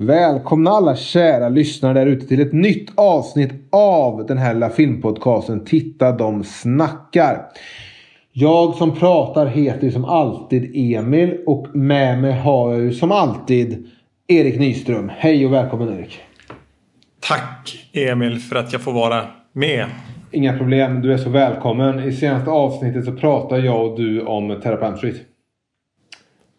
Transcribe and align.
Välkomna 0.00 0.70
alla 0.70 0.96
kära 0.96 1.48
lyssnare 1.48 1.94
där 1.94 2.06
ute 2.06 2.26
till 2.26 2.40
ett 2.40 2.52
nytt 2.52 2.90
avsnitt 2.94 3.52
av 3.70 4.26
den 4.26 4.38
här 4.38 4.54
lilla 4.54 4.70
filmpodcasten 4.70 5.64
Titta 5.64 6.12
de 6.12 6.44
snackar. 6.44 7.46
Jag 8.32 8.74
som 8.74 8.96
pratar 8.96 9.46
heter 9.46 9.84
ju 9.84 9.92
som 9.92 10.04
alltid 10.04 10.70
Emil 10.74 11.38
och 11.46 11.76
med 11.76 12.18
mig 12.18 12.32
har 12.32 12.72
jag 12.72 12.82
ju 12.82 12.92
som 12.92 13.12
alltid 13.12 13.88
Erik 14.26 14.58
Nyström. 14.58 15.10
Hej 15.16 15.46
och 15.46 15.52
välkommen 15.52 15.98
Erik. 15.98 16.20
Tack 17.20 17.88
Emil 17.92 18.38
för 18.38 18.56
att 18.56 18.72
jag 18.72 18.82
får 18.82 18.92
vara 18.92 19.24
med. 19.52 19.86
Inga 20.30 20.58
problem, 20.58 21.02
du 21.02 21.12
är 21.12 21.18
så 21.18 21.30
välkommen. 21.30 22.08
I 22.08 22.12
senaste 22.12 22.50
avsnittet 22.50 23.04
så 23.04 23.12
pratar 23.12 23.58
jag 23.58 23.90
och 23.90 24.00
du 24.00 24.22
om 24.22 24.60
Terra 24.62 24.96
Street. 24.96 25.16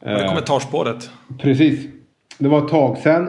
Var 0.06 0.14
det 0.14 0.28
kommentarspåret? 0.28 1.10
Precis. 1.38 1.99
Det 2.40 2.48
var 2.48 2.66
ett 2.66 2.68
tag 2.68 2.98
sedan. 2.98 3.28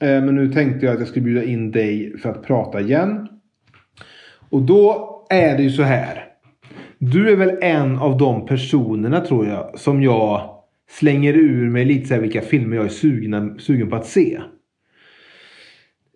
Eh, 0.00 0.22
men 0.22 0.34
nu 0.34 0.52
tänkte 0.52 0.86
jag 0.86 0.92
att 0.92 0.98
jag 0.98 1.08
skulle 1.08 1.24
bjuda 1.24 1.44
in 1.44 1.70
dig 1.70 2.18
för 2.18 2.30
att 2.30 2.42
prata 2.42 2.80
igen. 2.80 3.28
Och 4.50 4.62
då 4.62 5.10
är 5.30 5.56
det 5.56 5.62
ju 5.62 5.70
så 5.70 5.82
här. 5.82 6.24
Du 6.98 7.32
är 7.32 7.36
väl 7.36 7.58
en 7.60 7.98
av 7.98 8.18
de 8.18 8.46
personerna 8.46 9.20
tror 9.20 9.46
jag 9.46 9.78
som 9.78 10.02
jag 10.02 10.50
slänger 10.90 11.34
ur 11.34 11.70
mig 11.70 11.84
lite 11.84 12.08
så 12.08 12.14
här 12.14 12.20
vilka 12.20 12.40
filmer 12.40 12.76
jag 12.76 12.84
är 12.84 12.88
sugen, 12.88 13.58
sugen 13.58 13.90
på 13.90 13.96
att 13.96 14.06
se. 14.06 14.40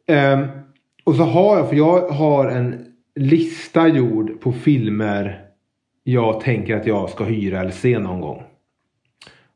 Um, 0.09 0.47
och 1.05 1.15
så 1.15 1.23
har 1.23 1.57
jag, 1.57 1.69
för 1.69 1.77
jag 1.77 2.09
har 2.09 2.47
en 2.49 2.87
lista 3.15 3.89
gjord 3.89 4.41
på 4.41 4.53
filmer 4.53 5.41
jag 6.05 6.41
tänker 6.41 6.77
att 6.77 6.87
jag 6.87 7.11
ska 7.11 7.25
hyra 7.25 7.61
eller 7.61 7.71
se 7.71 7.99
någon 7.99 8.21
gång. 8.21 8.43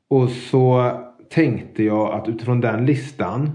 Och 0.09 0.29
så 0.29 0.93
tänkte 1.35 1.83
jag 1.85 2.15
att 2.15 2.29
utifrån 2.29 2.61
den 2.61 2.87
listan 2.87 3.51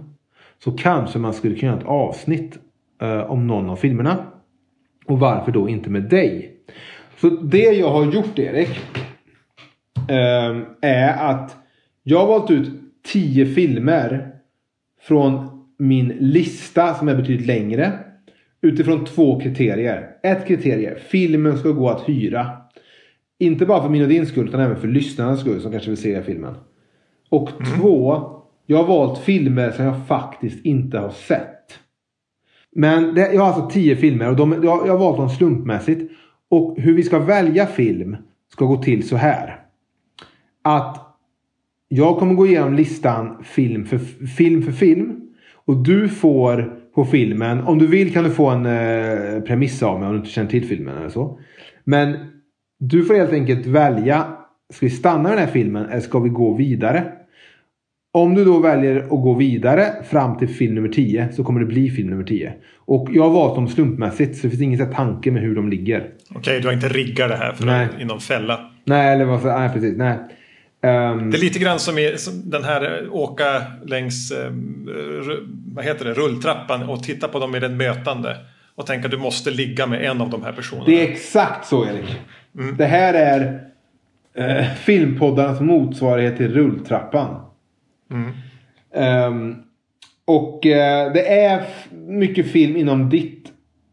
så 0.63 0.71
kanske 0.71 1.19
man 1.19 1.33
skulle 1.33 1.55
kunna 1.55 1.71
göra 1.71 1.81
ett 1.81 1.87
avsnitt 1.87 2.57
eh, 3.01 3.31
om 3.31 3.47
någon 3.47 3.69
av 3.69 3.75
filmerna. 3.75 4.17
Och 5.05 5.19
varför 5.19 5.51
då 5.51 5.69
inte 5.69 5.89
med 5.89 6.03
dig? 6.03 6.53
Så 7.17 7.29
det 7.29 7.71
jag 7.71 7.89
har 7.89 8.05
gjort 8.05 8.39
Erik 8.39 8.79
eh, 10.09 10.57
är 10.81 11.31
att 11.31 11.57
jag 12.03 12.19
har 12.19 12.27
valt 12.27 12.51
ut 12.51 12.69
tio 13.13 13.45
filmer 13.45 14.31
från 15.01 15.47
min 15.77 16.07
lista 16.07 16.93
som 16.93 17.07
är 17.07 17.15
betydligt 17.15 17.47
längre. 17.47 17.99
Utifrån 18.61 19.05
två 19.05 19.39
kriterier. 19.39 20.09
Ett 20.23 20.47
kriterium. 20.47 20.95
Filmen 21.09 21.57
ska 21.57 21.69
gå 21.69 21.89
att 21.89 22.09
hyra. 22.09 22.47
Inte 23.39 23.65
bara 23.65 23.81
för 23.81 23.89
min 23.89 24.01
och 24.01 24.09
din 24.09 24.25
skull 24.25 24.47
utan 24.47 24.59
även 24.59 24.75
för 24.75 24.87
lyssnarnas 24.87 25.39
skull 25.39 25.61
som 25.61 25.71
kanske 25.71 25.89
vill 25.89 26.01
se 26.01 26.23
filmen. 26.23 26.55
Och 27.29 27.51
mm. 27.51 27.79
två. 27.79 28.23
Jag 28.65 28.77
har 28.77 28.87
valt 28.87 29.19
filmer 29.19 29.71
som 29.71 29.85
jag 29.85 30.07
faktiskt 30.07 30.65
inte 30.65 30.99
har 30.99 31.09
sett. 31.09 31.79
Men 32.75 33.15
det, 33.15 33.33
jag 33.33 33.41
har 33.41 33.47
alltså 33.47 33.69
tio 33.69 33.95
filmer 33.95 34.29
och 34.29 34.35
de, 34.35 34.51
jag, 34.51 34.87
jag 34.87 34.91
har 34.91 34.97
valt 34.97 35.17
dem 35.17 35.29
slumpmässigt. 35.29 36.11
Och 36.49 36.77
hur 36.77 36.93
vi 36.93 37.03
ska 37.03 37.19
välja 37.19 37.65
film 37.65 38.17
ska 38.51 38.65
gå 38.65 38.77
till 38.83 39.07
så 39.07 39.15
här. 39.15 39.59
Att 40.61 41.17
jag 41.87 42.17
kommer 42.17 42.33
gå 42.33 42.47
igenom 42.47 42.73
listan 42.73 43.43
film 43.43 43.85
för 43.85 43.97
film. 44.27 44.61
För 44.63 44.71
film 44.71 45.21
och 45.65 45.77
du 45.77 46.09
får 46.09 46.77
på 46.95 47.05
filmen, 47.05 47.61
om 47.61 47.79
du 47.79 47.87
vill 47.87 48.13
kan 48.13 48.23
du 48.23 48.29
få 48.29 48.49
en 48.49 48.65
eh, 48.65 49.41
premiss 49.41 49.83
av 49.83 49.99
mig 49.99 50.07
om 50.07 50.13
du 50.13 50.19
inte 50.19 50.31
känner 50.31 50.49
till 50.49 50.65
filmen 50.65 50.97
eller 50.97 51.09
så. 51.09 51.39
Men 51.83 52.17
du 52.79 53.05
får 53.05 53.13
helt 53.13 53.33
enkelt 53.33 53.65
välja, 53.65 54.25
ska 54.73 54.85
vi 54.85 54.89
stanna 54.89 55.23
med 55.23 55.31
den 55.31 55.39
här 55.39 55.47
filmen 55.47 55.85
eller 55.85 56.01
ska 56.01 56.19
vi 56.19 56.29
gå 56.29 56.53
vidare? 56.53 57.11
Om 58.11 58.35
du 58.35 58.45
då 58.45 58.59
väljer 58.59 58.99
att 58.99 59.09
gå 59.09 59.33
vidare 59.33 60.03
fram 60.09 60.37
till 60.37 60.47
film 60.47 60.75
nummer 60.75 60.89
10 60.89 61.29
så 61.33 61.43
kommer 61.43 61.59
det 61.59 61.65
bli 61.65 61.89
film 61.89 62.09
nummer 62.09 62.23
10. 62.23 62.53
Och 62.85 63.09
jag 63.11 63.23
har 63.23 63.29
valt 63.29 63.55
dem 63.55 63.67
slumpmässigt 63.67 64.35
så 64.35 64.41
det 64.43 64.49
finns 64.49 64.61
ingen 64.61 64.93
tanke 64.93 65.31
med 65.31 65.41
hur 65.41 65.55
de 65.55 65.69
ligger. 65.69 65.99
Okej, 65.99 66.39
okay, 66.39 66.59
du 66.59 66.67
har 66.67 66.73
inte 66.73 66.87
riggat 66.87 67.29
det 67.29 67.35
här 67.35 67.53
för 67.53 67.65
nej. 67.65 67.85
att, 67.85 68.01
inom 68.01 68.19
fälla? 68.19 68.71
Nej, 68.85 69.13
eller 69.13 69.25
vad 69.25 69.45
nej, 69.45 69.69
precis. 69.73 69.97
Nej. 69.97 70.17
Um, 70.81 71.31
det 71.31 71.37
är 71.37 71.41
lite 71.41 71.59
grann 71.59 71.79
som, 71.79 71.97
i, 71.97 72.13
som 72.17 72.49
den 72.49 72.63
här 72.63 73.03
eh, 73.03 73.15
åka 73.15 73.63
längs 73.85 74.31
um, 74.31 74.89
vad 75.75 75.85
heter 75.85 76.05
det, 76.05 76.13
rulltrappan 76.13 76.83
och 76.83 77.03
titta 77.03 77.27
på 77.27 77.39
dem 77.39 77.51
med 77.51 77.61
den 77.61 77.77
mötande. 77.77 78.37
Och 78.75 78.85
tänka 78.85 79.05
att 79.05 79.11
du 79.11 79.17
måste 79.17 79.51
ligga 79.51 79.87
med 79.87 80.05
en 80.05 80.21
av 80.21 80.29
de 80.29 80.43
här 80.43 80.51
personerna. 80.51 80.85
Det 80.85 81.07
är 81.07 81.11
exakt 81.11 81.67
så 81.67 81.85
Erik. 81.85 82.15
Mm. 82.59 82.77
Det 82.77 82.85
här 82.85 83.13
är 83.13 83.61
eh, 84.37 84.65
filmpoddarnas 84.73 85.61
motsvarighet 85.61 86.37
till 86.37 86.53
rulltrappan. 86.53 87.46
Mm. 88.11 88.33
Um, 89.31 89.63
och 90.25 90.65
eh, 90.65 91.13
det 91.13 91.27
är 91.27 91.65
mycket 91.91 92.51
film 92.51 92.77
inom 92.77 93.09
ditt 93.09 93.51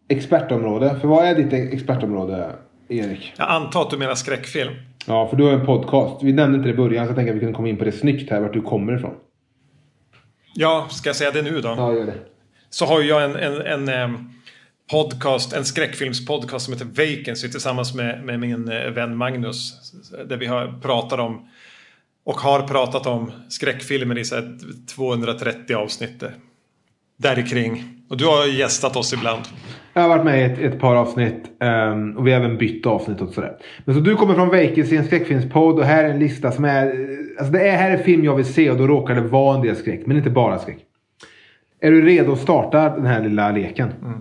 expertområde. 0.08 1.00
För 1.00 1.08
vad 1.08 1.25
är 1.25 1.34
ditt 1.34 1.72
expertområde 1.72 2.53
Erik? 2.88 3.32
Jag 3.36 3.50
antar 3.50 3.82
att 3.82 3.91
du 3.91 3.98
menar 3.98 4.14
skräckfilm. 4.14 4.72
Ja, 5.06 5.28
för 5.28 5.36
du 5.36 5.44
har 5.44 5.53
en 5.53 5.66
podcast. 5.66 6.22
Vi 6.22 6.32
nämnde 6.32 6.56
inte 6.56 6.69
det 6.69 6.74
i 6.74 6.76
början 6.76 7.06
så 7.06 7.10
jag 7.10 7.16
tänker 7.16 7.32
att 7.32 7.36
vi 7.36 7.41
kunde 7.41 7.54
komma 7.54 7.69
in 7.69 7.76
på 7.76 7.84
det 7.84 7.92
snyggt 7.92 8.30
här 8.30 8.41
vart 8.41 8.53
du 8.53 8.60
kommer 8.60 8.97
ifrån. 8.97 9.14
Ja, 10.54 10.86
ska 10.91 11.08
jag 11.08 11.16
säga 11.16 11.30
det 11.30 11.42
nu 11.42 11.60
då? 11.60 11.74
Ja, 11.76 11.94
gör 11.94 12.06
det. 12.06 12.14
Så 12.70 12.86
har 12.86 13.03
jag 13.03 13.24
en, 13.24 13.36
en, 13.36 13.88
en 13.88 14.30
podcast, 14.91 15.53
en 15.53 15.64
skräckfilmspodcast 15.64 16.64
som 16.64 16.74
heter 16.74 16.86
Vacancy 16.86 17.50
tillsammans 17.50 17.94
med, 17.94 18.24
med 18.24 18.41
min 18.41 18.69
eh, 18.69 18.91
vän 18.91 19.16
Magnus. 19.16 19.92
Där 20.28 20.36
vi 20.36 20.47
har 20.47 20.80
pratat 20.82 21.20
om 21.20 21.48
och 22.24 22.36
har 22.36 22.60
pratat 22.60 23.06
om 23.06 23.32
skräckfilmer 23.48 24.18
i 24.18 24.24
så 24.24 24.36
230 24.94 25.76
avsnitt. 25.76 26.22
Där 27.16 27.46
kring. 27.46 27.84
Och 28.10 28.16
du 28.16 28.26
har 28.26 28.46
gästat 28.46 28.96
oss 28.96 29.12
ibland. 29.12 29.42
Jag 29.92 30.02
har 30.02 30.08
varit 30.08 30.24
med 30.24 30.40
i 30.40 30.52
ett, 30.52 30.74
ett 30.74 30.80
par 30.80 30.96
avsnitt 30.96 31.50
um, 31.60 32.16
och 32.16 32.26
vi 32.26 32.32
har 32.32 32.40
även 32.40 32.58
bytt 32.58 32.86
avsnitt 32.86 33.20
och 33.20 33.34
sådär. 33.34 33.56
Men 33.84 33.94
så 33.94 34.00
du 34.00 34.14
kommer 34.14 34.34
från 34.34 34.48
Vacancy, 34.48 34.96
en 34.96 35.04
skräckfilmspodd 35.04 35.78
och 35.78 35.84
här 35.84 36.04
är 36.04 36.08
en 36.08 36.18
lista 36.18 36.52
som 36.52 36.64
är... 36.64 37.08
Alltså 37.38 37.52
det 37.52 37.68
är, 37.68 37.76
här 37.76 37.90
är 37.90 38.02
film 38.02 38.24
jag 38.24 38.36
vill 38.36 38.44
se 38.44 38.70
och 38.70 38.76
då 38.76 38.86
råkar 38.86 39.14
det 39.14 39.20
vara 39.20 39.56
en 39.56 39.62
del 39.62 39.76
skräck, 39.76 40.06
men 40.06 40.16
inte 40.16 40.30
bara 40.30 40.58
skräck. 40.58 40.78
Är 41.80 41.91
du 41.91 42.02
redo 42.02 42.32
att 42.32 42.38
starta 42.38 42.88
den 42.88 43.06
här 43.06 43.22
lilla 43.22 43.50
leken? 43.50 43.92
Mm. 44.02 44.18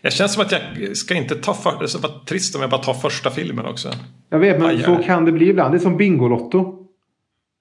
Jag 0.00 0.12
känns 0.12 0.34
som 0.34 0.42
att 0.42 0.52
jag 0.52 0.96
ska 0.96 1.14
inte 1.14 1.34
ta 1.34 1.54
för... 1.54 1.70
Det 1.70 2.02
var 2.02 2.24
trist 2.24 2.54
om 2.54 2.60
jag 2.60 2.70
bara 2.70 2.82
tar 2.82 2.94
första 2.94 3.30
filmen 3.30 3.66
också. 3.66 3.90
Jag 4.30 4.38
vet, 4.38 4.60
men 4.60 4.82
så 4.82 4.96
kan 4.96 5.24
det 5.24 5.32
bli 5.32 5.48
ibland. 5.48 5.74
Det 5.74 5.78
är 5.78 5.80
som 5.80 5.96
Bingolotto. 5.96 6.83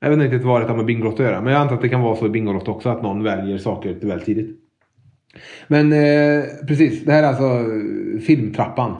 Jag 0.03 0.09
vet 0.09 0.17
inte 0.17 0.25
riktigt 0.25 0.47
vad 0.47 0.61
det 0.61 0.67
har 0.67 0.75
med 0.75 0.85
Bingolotto 0.85 1.23
att 1.23 1.29
göra. 1.29 1.41
Men 1.41 1.53
jag 1.53 1.61
antar 1.61 1.75
att 1.75 1.81
det 1.81 1.89
kan 1.89 2.01
vara 2.01 2.15
så 2.15 2.25
i 2.25 2.29
Bingolotto 2.29 2.71
också. 2.71 2.89
Att 2.89 3.03
någon 3.03 3.23
väljer 3.23 3.57
saker 3.57 3.89
lite 3.89 4.07
väl 4.07 4.21
tidigt. 4.21 4.59
Men 5.67 5.93
eh, 5.93 6.43
precis, 6.67 7.05
det 7.05 7.11
här 7.11 7.23
är 7.23 7.27
alltså 7.27 7.43
eh, 7.43 8.19
filmtrappan. 8.19 8.95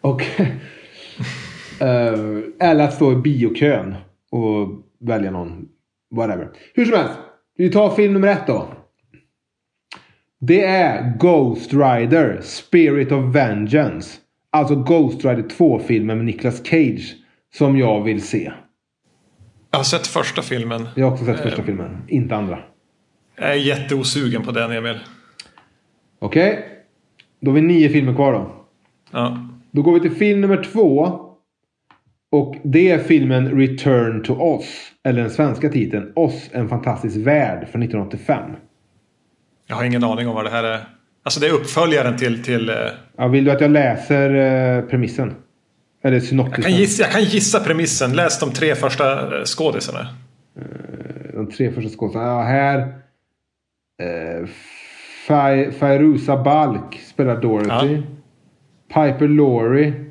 Och 0.00 0.22
eh, 1.80 2.14
eller 2.60 2.84
att 2.84 2.94
stå 2.94 3.12
i 3.12 3.16
biokön 3.16 3.94
och 4.30 4.68
välja 5.00 5.30
någon. 5.30 5.68
Whatever. 6.10 6.48
Hur 6.74 6.84
som 6.84 6.98
helst. 6.98 7.18
Vi 7.56 7.70
tar 7.70 7.90
film 7.90 8.12
nummer 8.12 8.28
ett 8.28 8.46
då. 8.46 8.68
Det 10.38 10.64
är 10.64 11.16
Ghost 11.18 11.72
Rider 11.72 12.40
Spirit 12.42 13.12
of 13.12 13.34
Vengeance. 13.34 14.18
Alltså 14.50 14.74
Ghost 14.76 15.24
Rider 15.24 15.42
2-filmen 15.42 16.16
med 16.16 16.26
Nicolas 16.26 16.66
Cage. 16.66 17.16
Som 17.54 17.78
jag 17.78 18.04
vill 18.04 18.22
se. 18.22 18.52
Jag 19.70 19.78
har 19.78 19.84
sett 19.84 20.06
första 20.06 20.42
filmen. 20.42 20.88
Jag 20.94 21.06
har 21.06 21.12
också 21.12 21.24
sett 21.24 21.40
första 21.40 21.58
eh, 21.58 21.64
filmen. 21.64 22.02
Inte 22.08 22.36
andra. 22.36 22.58
Jag 23.36 23.50
är 23.50 23.54
jätteosugen 23.54 24.42
på 24.42 24.50
den 24.50 24.72
Emil. 24.72 24.98
Okej. 26.18 26.52
Okay. 26.52 26.64
Då 27.40 27.50
har 27.50 27.54
vi 27.54 27.60
nio 27.60 27.88
filmer 27.88 28.14
kvar 28.14 28.32
då. 28.32 28.66
Ja. 29.10 29.48
Då 29.70 29.82
går 29.82 29.94
vi 29.94 30.00
till 30.00 30.10
film 30.10 30.40
nummer 30.40 30.64
två. 30.72 31.20
Och 32.32 32.56
det 32.62 32.90
är 32.90 32.98
filmen 32.98 33.58
Return 33.58 34.22
to 34.22 34.32
Oz. 34.32 34.64
Eller 35.04 35.20
den 35.20 35.30
svenska 35.30 35.68
titeln 35.68 36.12
Oz, 36.16 36.50
en 36.52 36.68
fantastisk 36.68 37.16
värld 37.16 37.58
från 37.58 37.82
1985. 37.82 38.50
Jag 39.66 39.76
har 39.76 39.84
ingen 39.84 40.04
aning 40.04 40.28
om 40.28 40.34
vad 40.34 40.44
det 40.44 40.50
här 40.50 40.64
är. 40.64 40.80
Alltså 41.22 41.40
det 41.40 41.46
är 41.46 41.52
uppföljaren 41.52 42.16
till... 42.16 42.44
till 42.44 42.70
uh... 42.70 42.76
Ja, 43.16 43.28
vill 43.28 43.44
du 43.44 43.50
att 43.50 43.60
jag 43.60 43.70
läser 43.70 44.34
uh, 44.34 44.88
premissen? 44.88 45.34
Eller 46.02 46.20
synoptisen? 46.20 46.62
Jag 46.62 46.72
kan, 46.72 46.80
gissa, 46.80 47.02
jag 47.02 47.12
kan 47.12 47.24
gissa 47.24 47.60
premissen. 47.60 48.12
Läs 48.12 48.40
de 48.40 48.52
tre 48.52 48.74
första 48.74 49.38
uh, 49.38 49.44
skådisarna. 49.44 50.06
de 51.34 51.50
tre 51.50 51.72
första 51.72 51.90
skådisarna. 51.90 52.24
Ja, 52.24 52.42
här... 52.42 52.94
Fairuza 55.78 56.36
Balk 56.36 57.00
spelar 57.06 57.40
Dorothy. 57.40 57.94
Ja. 57.94 58.02
Piper 58.88 59.28
Laurie 59.28 60.04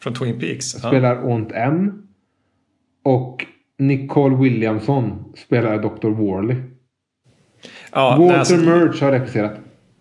från 0.00 0.14
Twin 0.14 0.40
Peaks. 0.40 0.66
Spelar 0.66 1.14
ja. 1.14 1.22
Ont 1.22 1.52
M. 1.52 2.02
Och 3.04 3.46
Nicole 3.78 4.36
Williamson 4.36 5.34
spelar 5.36 5.78
Dr. 5.78 6.08
Warley. 6.08 6.56
Ja, 7.92 8.16
Walter 8.18 8.38
alltså, 8.38 8.56
Murch 8.56 9.02
har 9.02 9.12
regisserat. 9.12 9.52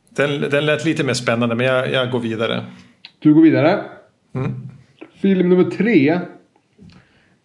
Den, 0.10 0.42
den 0.42 0.66
lät 0.66 0.86
lite 0.86 1.04
mer 1.04 1.14
spännande 1.14 1.56
men 1.56 1.66
jag, 1.66 1.92
jag 1.92 2.12
går 2.12 2.20
vidare. 2.20 2.66
Du 3.20 3.34
går 3.34 3.42
vidare. 3.42 3.84
Mm. 4.36 4.71
Film 5.22 5.50
nummer 5.50 5.64
tre 5.64 6.20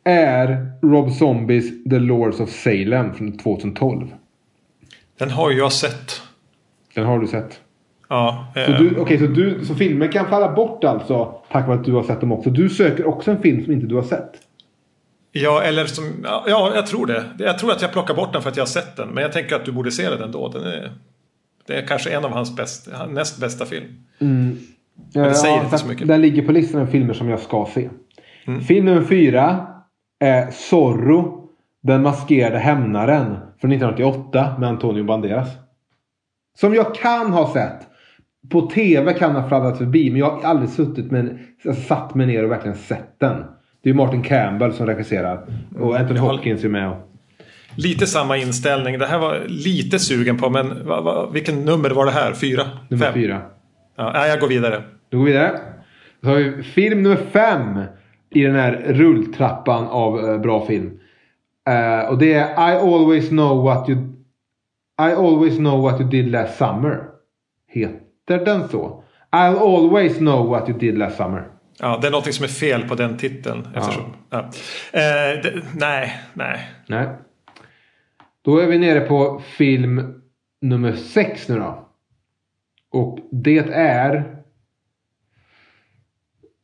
är 0.05 0.73
Rob 0.83 1.13
Zombies 1.13 1.85
The 1.91 1.99
Lords 1.99 2.41
of 2.41 2.51
Salem 2.51 3.15
från 3.15 3.39
2012. 3.39 4.07
Den 5.19 5.31
har 5.31 5.51
jag 5.51 5.73
sett. 5.73 6.23
Den 6.95 7.07
har 7.07 7.19
du 7.19 7.27
sett. 7.27 7.61
Ja, 8.09 8.53
Så, 8.55 8.61
eh, 8.61 8.79
du, 8.81 8.97
okej, 9.01 9.19
så, 9.19 9.27
du, 9.27 9.65
så 9.65 9.75
filmer 9.75 10.13
kan 10.13 10.29
falla 10.29 10.53
bort 10.55 10.85
alltså 10.85 11.43
tack 11.51 11.67
vare 11.67 11.79
att 11.79 11.85
du 11.85 11.93
har 11.93 12.03
sett 12.03 12.21
dem 12.21 12.33
också. 12.33 12.51
Du 12.51 12.69
söker 12.69 13.07
också 13.07 13.31
en 13.31 13.43
film 13.43 13.65
som 13.65 13.73
inte 13.73 13.87
du 13.87 13.95
har 13.95 14.03
sett. 14.03 14.33
ja, 15.33 15.63
eller 15.63 15.85
som, 15.85 16.05
ja, 16.25 16.45
ja, 16.47 16.73
jag 16.75 16.87
tror 16.87 17.07
det. 17.07 17.25
Jag 17.39 17.59
tror 17.59 17.73
att 17.73 17.83
jag 17.83 17.93
plockar 17.93 18.15
bort 18.15 18.33
den 18.33 18.43
för 18.43 18.51
att 18.51 18.57
jag 18.57 18.65
har 18.65 18.69
sett 18.69 18.97
den. 18.97 19.09
Men 19.09 19.23
jag 19.23 19.33
tänker 19.33 19.57
att 19.57 19.65
du 19.65 19.73
borde 19.73 19.91
se 19.91 20.11
den 20.11 20.23
ändå. 20.23 20.49
Den 20.49 20.63
är, 20.63 20.93
det 21.67 21.75
är 21.75 21.87
kanske 21.87 22.11
en 22.11 22.25
av 22.25 22.31
hans 22.31 22.57
bäst, 22.57 22.89
näst 23.09 23.41
bästa 23.41 23.67
film. 23.67 23.85
Det 25.13 25.35
säger 25.35 25.65
inte 25.65 25.79
så 25.79 25.89
mycket. 25.89 26.09
Den 26.09 26.21
ligger 26.21 26.43
på 26.43 26.53
listan 26.53 26.81
av 26.81 26.87
filmer 26.87 27.15
som 27.15 27.29
jag 27.29 27.41
ska 27.41 27.69
se. 27.75 27.89
Film 28.67 28.87
nummer 28.87 29.03
fyra 29.03 29.67
är 30.21 30.51
Zorro. 30.51 31.43
Den 31.83 32.03
maskerade 32.03 32.59
hämnaren 32.59 33.27
från 33.61 33.73
1988 33.73 34.57
med 34.59 34.69
Antonio 34.69 35.05
Banderas. 35.05 35.49
Som 36.59 36.75
jag 36.75 36.95
kan 36.95 37.33
ha 37.33 37.53
sett. 37.53 37.81
På 38.51 38.61
tv 38.61 39.13
kan 39.13 39.33
den 39.33 39.43
ha 39.43 39.49
fladdrat 39.49 39.79
förbi 39.79 40.11
men 40.11 40.21
jag 40.21 40.31
har 40.31 40.43
aldrig 40.43 40.71
suttit 40.71 41.11
med, 41.11 41.39
alltså, 41.65 41.83
satt 41.83 42.15
mig 42.15 42.27
ner 42.27 42.45
och 42.45 42.51
verkligen 42.51 42.77
sett 42.77 43.21
den. 43.21 43.45
Det 43.83 43.91
är 43.91 43.95
Martin 43.95 44.23
Campbell 44.23 44.73
som 44.73 44.87
regisserar. 44.87 45.47
Och 45.79 45.97
Anthony 45.97 46.21
Hopkins 46.21 46.65
är 46.65 46.69
med. 46.69 46.97
Lite 47.77 48.07
samma 48.07 48.37
inställning. 48.37 48.99
Det 48.99 49.07
här 49.07 49.19
var 49.19 49.43
lite 49.49 49.99
sugen 49.99 50.39
på, 50.39 50.51
men 50.51 50.87
va, 50.87 51.01
va, 51.01 51.31
vilken 51.33 51.65
nummer 51.65 51.91
var 51.91 52.07
det 52.07 52.13
här? 52.13 52.33
Fyra? 52.33 52.63
nummer 52.89 53.05
Fem? 53.05 53.15
fyra. 53.15 53.43
Ja, 53.97 54.27
jag 54.27 54.41
går 54.41 54.49
vidare. 54.49 54.83
Då 55.09 55.19
går 55.19 55.25
vi 55.25 55.33
vidare. 55.33 55.61
Så 56.21 56.29
har 56.29 56.37
vi 56.37 56.63
film 56.63 57.03
nummer 57.03 57.17
fem 57.17 57.81
i 58.31 58.43
den 58.43 58.55
här 58.55 58.85
rulltrappan 58.87 59.87
av 59.87 60.29
eh, 60.29 60.39
bra 60.39 60.67
film. 60.67 61.01
Eh, 61.69 62.09
och 62.11 62.19
det 62.19 62.33
är 62.33 62.73
I 62.73 62.77
always 62.77 63.29
know 63.29 63.65
what 63.65 63.89
you 63.89 63.99
I 65.01 65.13
always 65.13 65.57
know 65.57 65.83
what 65.83 66.01
you 66.01 66.11
did 66.11 66.31
last 66.31 66.59
summer. 66.59 67.03
Heter 67.69 68.45
den 68.45 68.69
så? 68.69 69.03
I'll 69.33 69.59
always 69.59 70.19
know 70.19 70.49
what 70.49 70.69
you 70.69 70.79
did 70.79 70.99
last 70.99 71.17
summer. 71.17 71.49
Ja, 71.79 71.99
det 72.01 72.07
är 72.07 72.11
någonting 72.11 72.33
som 72.33 72.45
är 72.45 72.49
fel 72.49 72.89
på 72.89 72.95
den 72.95 73.17
titeln. 73.17 73.69
Eftersom, 73.75 74.05
ja. 74.31 74.39
Eh, 74.93 75.43
det, 75.43 75.63
nej, 75.75 76.21
nej. 76.33 76.71
Nej. 76.87 77.09
Då 78.45 78.59
är 78.59 78.67
vi 78.67 78.79
nere 78.79 79.01
på 79.01 79.43
film 79.45 80.23
nummer 80.61 80.93
sex 80.93 81.49
nu 81.49 81.59
då. 81.59 81.86
Och 82.93 83.19
det 83.33 83.59
är 83.73 84.15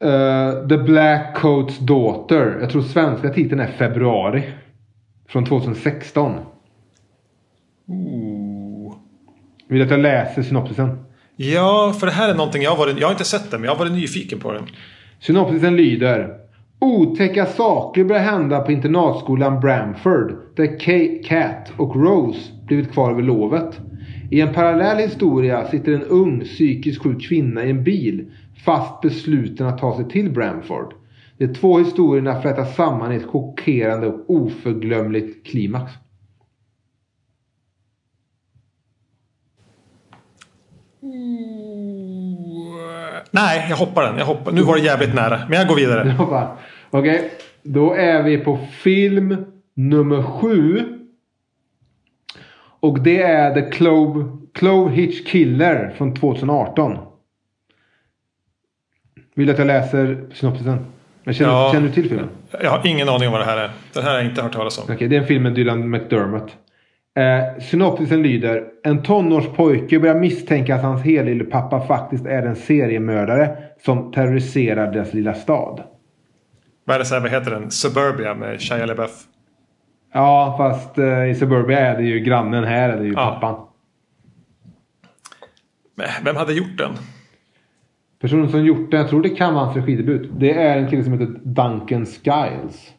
eh, 0.04 0.69
The 0.69 0.76
Black 0.78 1.36
Coat's 1.36 1.80
Daughter. 1.80 2.58
Jag 2.60 2.70
tror 2.70 2.82
svenska 2.82 3.30
titeln 3.30 3.60
är 3.60 3.66
Februari. 3.66 4.42
Från 5.28 5.44
2016. 5.44 6.38
Ooh. 7.88 8.94
Vill 9.69 9.78
du 9.78 9.84
att 9.84 9.90
jag 9.90 10.00
läser 10.00 10.42
synopsisen? 10.42 11.04
Ja, 11.36 11.94
för 12.00 12.06
det 12.06 12.12
här 12.12 12.28
är 12.30 12.34
någonting 12.34 12.62
jag 12.62 12.76
varit... 12.76 12.98
Jag 13.00 13.06
har 13.06 13.12
inte 13.12 13.25
sett 13.25 13.50
den, 13.50 13.60
men 13.60 13.68
jag 13.68 13.75
har 13.75 13.84
varit 13.84 13.92
nyfiken 13.92 14.40
på 14.40 14.52
den. 14.52 14.66
Synopsisen 15.20 15.76
lyder. 15.76 16.38
Otäcka 16.78 17.46
saker 17.46 18.04
börjar 18.04 18.22
hända 18.22 18.60
på 18.60 18.72
internatskolan 18.72 19.60
Bramford. 19.60 20.34
Där 20.56 20.64
Ka- 20.66 21.22
Cat 21.22 21.72
och 21.76 21.96
Rose 21.96 22.52
blivit 22.66 22.92
kvar 22.92 23.10
över 23.10 23.22
lovet. 23.22 23.80
I 24.32 24.40
en 24.40 24.52
parallell 24.52 24.99
historia 24.99 25.67
sitter 25.67 25.93
en 25.93 26.02
ung 26.02 26.40
psykiskt 26.40 27.02
sjuk 27.02 27.29
kvinna 27.29 27.64
i 27.64 27.70
en 27.70 27.84
bil. 27.84 28.32
Fast 28.64 29.00
besluten 29.00 29.67
att 29.67 29.79
ta 29.79 29.96
sig 29.96 30.08
till 30.08 30.31
Bramford. 30.31 30.94
De 31.38 31.55
två 31.55 31.79
historierna 31.79 32.43
flätas 32.43 32.76
samman 32.76 33.12
i 33.12 33.17
ett 33.17 33.26
chockerande 33.26 34.06
och 34.06 34.31
oförglömligt 34.31 35.46
klimax. 35.46 35.93
Nej, 43.31 43.67
jag 43.69 43.76
hoppar 43.76 44.02
den. 44.02 44.19
Jag 44.19 44.26
hoppar. 44.26 44.52
Nu 44.52 44.62
var 44.62 44.76
det 44.76 44.82
jävligt 44.82 45.14
nära, 45.14 45.40
men 45.49 45.58
jag 45.58 45.69
går 45.69 45.76
vidare. 45.76 46.17
Okej, 46.90 47.31
då 47.62 47.94
är 47.94 48.23
vi 48.23 48.38
på 48.38 48.58
film 48.70 49.44
nummer 49.75 50.23
sju. 50.23 51.01
Och 52.82 53.00
det 53.00 53.23
är 53.23 53.55
The 53.55 53.70
Clove, 53.70 54.25
Clove 54.55 54.90
Hitch 54.94 55.25
Killer 55.26 55.94
från 55.96 56.14
2018. 56.14 56.99
Vill 59.34 59.46
du 59.46 59.52
att 59.52 59.58
jag 59.58 59.67
läser 59.67 60.25
synopsisen? 60.32 60.79
Men 61.25 61.34
känner, 61.34 61.50
Ja. 61.52 61.70
känner 61.73 61.87
du 61.88 61.93
till 61.94 62.08
filmen? 62.08 62.29
Jag 62.62 62.70
har 62.70 62.87
ingen 62.87 63.08
aning 63.08 63.29
om 63.29 63.32
vad 63.32 63.40
det 63.40 63.44
här 63.44 63.56
är. 63.56 63.70
Den 63.93 64.02
här 64.02 64.11
har 64.11 64.19
jag 64.19 64.26
inte 64.26 64.43
hört 64.43 64.52
talas 64.52 64.79
om. 64.79 64.84
Okej, 64.94 65.08
det 65.08 65.17
är 65.17 65.20
en 65.20 65.26
film 65.26 65.43
med 65.43 65.55
Dylan 65.55 65.90
McDermott. 65.90 66.56
Eh, 67.17 67.62
synopsisen 67.62 68.23
lyder. 68.23 68.64
En 68.85 69.02
tonårspojke 69.02 69.99
börjar 69.99 70.14
misstänka 70.14 70.75
att 70.75 70.82
hans 70.82 71.02
helylle-pappa 71.02 71.81
faktiskt 71.87 72.26
är 72.26 72.43
en 72.43 72.56
seriemördare 72.56 73.56
som 73.85 74.12
terroriserar 74.12 74.93
deras 74.93 75.14
lilla 75.14 75.35
stad. 75.35 75.82
Vad 76.85 76.94
är 76.94 76.99
det 76.99 77.05
så 77.05 77.14
här, 77.14 77.23
vad 77.23 77.31
heter 77.31 77.50
den? 77.50 77.70
Suburbia 77.70 78.35
med 78.35 78.61
Shia 78.61 78.87
LaBeouf. 78.87 79.25
Ja, 80.12 80.55
fast 80.59 80.99
eh, 80.99 81.25
i 81.31 81.35
Suburbia 81.35 81.79
är 81.81 81.97
det 81.97 82.03
ju 82.03 82.20
grannen 82.20 82.64
här, 82.64 82.88
är 82.88 82.97
det 82.97 83.05
ju 83.05 83.12
Ja. 83.12 83.17
pappan. 83.41 83.67
Men 85.94 86.09
Vem 86.25 86.37
hade 86.37 86.53
gjort 86.53 86.79
den? 86.79 86.91
Personen 88.20 88.49
som 88.50 88.64
gjort 88.64 88.91
den, 88.91 89.00
jag 89.00 89.09
tror 89.09 89.23
det 89.23 89.29
kan 89.31 89.55
vara 89.55 89.64
hans 89.64 89.76
regidebut. 89.76 90.31
Det 90.38 90.53
är 90.53 90.79
en 90.79 90.91
kille 90.91 91.05
som 91.05 91.12
heter 91.12 91.35
Duncan 91.44 92.06
Skiles. 92.06 92.93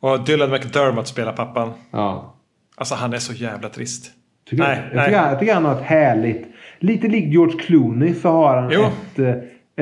Och 0.00 0.24
Dylan 0.24 0.50
McDermott 0.50 1.06
spelar 1.06 1.32
pappan. 1.32 1.70
Ja. 1.90 2.34
Alltså 2.76 2.94
han 2.94 3.12
är 3.12 3.18
så 3.18 3.32
jävla 3.32 3.68
trist. 3.68 4.10
Tycker, 4.50 4.62
Nej, 4.64 4.82
jag, 4.88 4.96
nej. 4.96 5.04
tycker 5.06 5.18
han, 5.18 5.30
jag 5.30 5.38
tycker 5.40 5.54
han 5.54 5.64
har 5.64 5.74
ett 5.74 5.82
härligt... 5.82 6.46
Lite 6.78 7.08
likt 7.08 7.32
George 7.32 7.58
Clooney 7.58 8.14
så 8.14 8.28
har 8.30 8.56
han 8.56 8.70
Jo. 8.72 8.82
ett... 8.82 9.18
eh, 9.18 9.34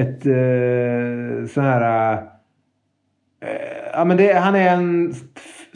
Ett 0.02 0.26
uh, 0.26 1.46
sån 1.46 1.64
här... 1.64 2.12
eh, 2.12 2.18
ja 3.92 4.04
men 4.04 4.16
det, 4.16 4.32
han 4.32 4.54
är 4.54 4.72
en 4.74 5.14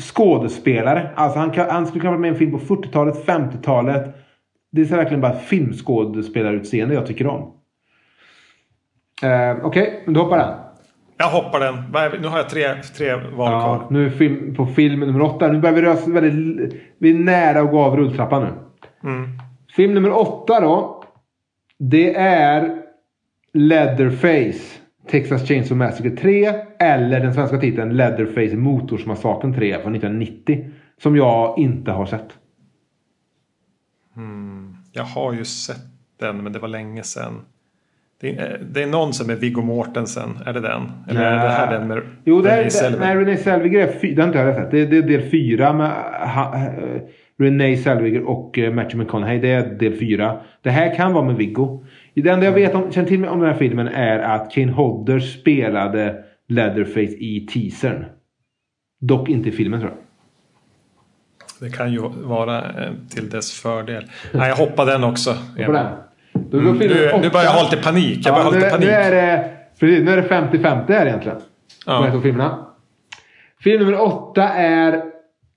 skådespelare. 0.01 1.11
Alltså 1.15 1.39
han, 1.39 1.51
kan, 1.51 1.71
han 1.71 1.87
skulle 1.87 2.01
kunna 2.01 2.11
vara 2.11 2.21
med 2.21 2.29
i 2.29 2.31
en 2.31 2.39
film 2.39 2.51
på 2.51 2.59
40-talet, 2.59 3.27
50-talet. 3.27 4.17
Det 4.73 4.81
är 4.81 4.85
så 4.85 4.97
verkligen 4.97 5.21
bara 5.21 5.33
filmskådespelarutseende 5.39 6.95
jag 6.95 7.07
tycker 7.07 7.27
om. 7.27 7.41
Uh, 9.25 9.67
Okej, 9.67 10.03
men 10.05 10.15
då 10.15 10.23
hoppar 10.23 10.39
den. 10.39 10.55
Jag 11.17 11.27
hoppar 11.31 11.61
den. 11.61 11.75
Nu 12.23 12.29
har 12.29 12.37
jag 12.39 12.49
tre, 12.49 12.75
tre 12.97 13.15
val 13.15 13.53
Ja, 13.53 13.61
kvar. 13.61 13.87
nu 13.91 14.07
är 14.07 14.11
film, 14.11 14.55
på 14.55 14.67
film 14.67 15.01
nummer 15.01 15.23
åtta. 15.23 15.49
Nu 15.49 15.59
börjar 15.59 15.75
vi 15.75 15.83
röra 15.83 15.93
oss 15.93 16.09
väldigt... 16.09 16.75
Vi 16.99 17.11
är 17.11 17.19
nära 17.19 17.61
att 17.61 17.71
gå 17.71 17.81
av 17.81 17.97
rulltrappan 17.97 18.43
nu. 18.43 18.49
Mm. 19.11 19.29
Film 19.77 19.95
nummer 19.95 20.13
åtta 20.13 20.61
då. 20.61 21.05
Det 21.79 22.15
är 22.17 22.77
Leatherface. 23.53 24.80
Texas 25.07 25.49
Chainsaw 25.49 25.79
Massacre 25.79 26.11
3. 26.11 26.53
Eller 26.79 27.21
den 27.21 27.35
svenska 27.35 27.59
titeln 27.59 27.97
Leatherface 27.97 28.57
Motorsmassakern 28.57 29.55
3 29.55 29.73
från 29.83 29.95
1990. 29.95 30.65
Som 31.03 31.17
jag 31.17 31.59
inte 31.59 31.91
har 31.91 32.07
sett. 32.07 32.29
Jag 34.93 35.05
har 35.05 35.33
ju 35.33 35.45
sett 35.45 35.87
den, 36.21 36.43
men 36.43 36.53
det 36.53 36.59
var 36.59 36.69
länge 36.69 37.03
sedan. 37.03 37.41
Det 38.21 38.37
är, 38.37 38.61
det 38.71 38.83
är 38.83 38.87
någon 38.87 39.13
som 39.13 39.31
är 39.31 39.35
Viggo 39.35 39.63
Mortensen. 39.63 40.39
Är 40.47 40.53
det 40.53 40.61
den? 40.61 40.93
Eller 41.09 41.21
är 41.21 41.45
det 41.45 41.51
här 41.51 41.79
den 41.79 41.89
med 41.89 42.03
Jo, 42.25 42.41
det 42.41 42.51
är, 42.51 42.99
nej, 42.99 43.17
Renée 43.17 43.37
Zellweger 43.37 43.89
är 43.89 43.93
fy, 44.01 44.15
det 44.15 44.23
har 44.23 44.29
inte 44.29 44.39
jag 44.39 44.55
sett. 44.55 44.71
Det, 44.71 44.87
det 44.87 44.97
är 44.97 45.03
del 45.03 45.31
fyra 45.31 45.73
med 45.73 45.91
ha, 46.35 46.55
eh, 46.55 47.01
Renée 47.39 47.77
Zellweger 47.77 48.23
och 48.23 48.59
uh, 48.59 48.73
Matthew 48.73 49.05
McConaughey. 49.05 49.39
Det 49.39 49.49
är 49.49 49.75
del 49.75 49.99
fyra. 49.99 50.41
Det 50.63 50.71
här 50.71 50.95
kan 50.95 51.13
vara 51.13 51.25
med 51.25 51.37
Viggo. 51.37 51.85
Det 52.15 52.29
enda 52.29 52.47
jag 52.47 52.53
vet 52.53 52.75
om, 52.75 52.93
känner 52.93 53.09
till 53.09 53.25
om 53.25 53.41
den 53.41 53.49
här 53.49 53.59
filmen 53.59 53.89
är 53.89 54.19
att 54.19 54.53
Kane 54.53 54.73
Hodder 54.73 55.21
spelade 55.21 56.25
Leatherface 56.49 57.17
i 57.17 57.47
teasern. 57.53 58.05
Dock 59.01 59.29
inte 59.29 59.49
i 59.49 59.53
filmen 59.53 59.81
tror 59.81 59.93
jag. 59.93 60.01
Det 61.61 61.77
kan 61.77 61.93
ju 61.93 62.01
vara 62.09 62.59
eh, 62.59 62.93
till 63.11 63.31
dess 63.31 63.53
fördel. 63.53 64.05
Nej, 64.33 64.49
jag 64.49 64.57
hoppar 64.57 64.87
den 64.87 65.05
också. 65.05 65.35
På 65.67 65.73
den. 65.73 65.87
Mm, 66.53 66.79
nu, 66.79 66.89
nu 67.23 67.31
börjar 67.31 67.45
jag 67.45 67.53
ha 67.53 67.71
lite 67.71 67.83
panik. 67.83 68.27
Jag 68.27 68.35
börjar 68.35 68.45
ha 68.45 68.53
nu, 68.53 68.59
lite 68.59 68.71
panik. 68.71 68.87
nu 68.87 68.93
är 68.93 69.11
det 69.11 69.51
precis, 69.81 70.05
nu 70.05 70.11
är 70.11 70.17
det 70.17 70.29
50-50 70.29 70.93
här 70.93 71.07
egentligen. 71.07 71.39
Ja. 71.87 72.09
På 72.13 72.21
filmerna. 72.21 72.67
Film 73.61 73.85
nummer 73.85 74.01
åtta 74.01 74.49
är 74.49 75.03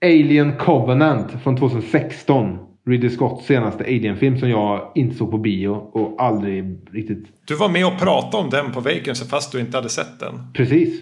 Alien 0.01 0.57
Covenant 0.57 1.31
från 1.43 1.57
2016. 1.57 2.59
Ridley 2.85 3.09
Scotts 3.09 3.45
senaste 3.45 3.83
Alien-film 3.83 4.39
som 4.39 4.49
jag 4.49 4.91
inte 4.95 5.15
såg 5.15 5.31
på 5.31 5.37
bio 5.37 5.69
och 5.69 6.15
aldrig 6.23 6.77
riktigt... 6.91 7.27
Du 7.45 7.55
var 7.55 7.69
med 7.69 7.85
och 7.85 7.99
pratade 7.99 8.43
om 8.43 8.49
den 8.49 8.71
på 8.71 8.79
Vacancy 8.79 9.25
fast 9.25 9.51
du 9.51 9.59
inte 9.59 9.77
hade 9.77 9.89
sett 9.89 10.19
den. 10.19 10.53
Precis. 10.53 11.01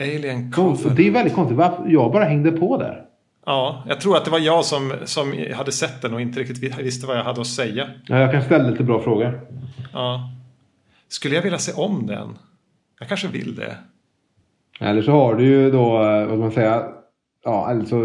Alien 0.00 0.52
Covenant. 0.52 0.96
det 0.96 1.06
är 1.06 1.10
väldigt 1.10 1.34
konstigt. 1.34 1.58
Jag 1.86 2.12
bara 2.12 2.24
hängde 2.24 2.52
på 2.52 2.76
där. 2.76 3.04
Ja, 3.46 3.84
jag 3.88 4.00
tror 4.00 4.16
att 4.16 4.24
det 4.24 4.30
var 4.30 4.38
jag 4.38 4.64
som, 4.64 4.92
som 5.04 5.34
hade 5.54 5.72
sett 5.72 6.02
den 6.02 6.14
och 6.14 6.20
inte 6.20 6.40
riktigt 6.40 6.78
visste 6.78 7.06
vad 7.06 7.16
jag 7.18 7.24
hade 7.24 7.40
att 7.40 7.46
säga. 7.46 7.88
Ja, 8.06 8.18
jag 8.18 8.32
kan 8.32 8.42
ställa 8.42 8.70
lite 8.70 8.84
bra 8.84 9.02
frågor. 9.02 9.40
Ja. 9.92 10.30
Skulle 11.08 11.34
jag 11.34 11.42
vilja 11.42 11.58
se 11.58 11.72
om 11.72 12.06
den? 12.06 12.38
Jag 12.98 13.08
kanske 13.08 13.28
vill 13.28 13.54
det. 13.54 13.76
Eller 14.80 15.02
så 15.02 15.10
har 15.12 15.34
du 15.34 15.44
ju 15.44 15.70
då, 15.70 16.02
eh, 16.02 16.26
vad 16.26 16.28
ska 16.28 16.36
man 16.36 16.52
säga? 16.52 16.82
Ja, 17.44 17.70
eller 17.70 17.84
så... 17.84 17.96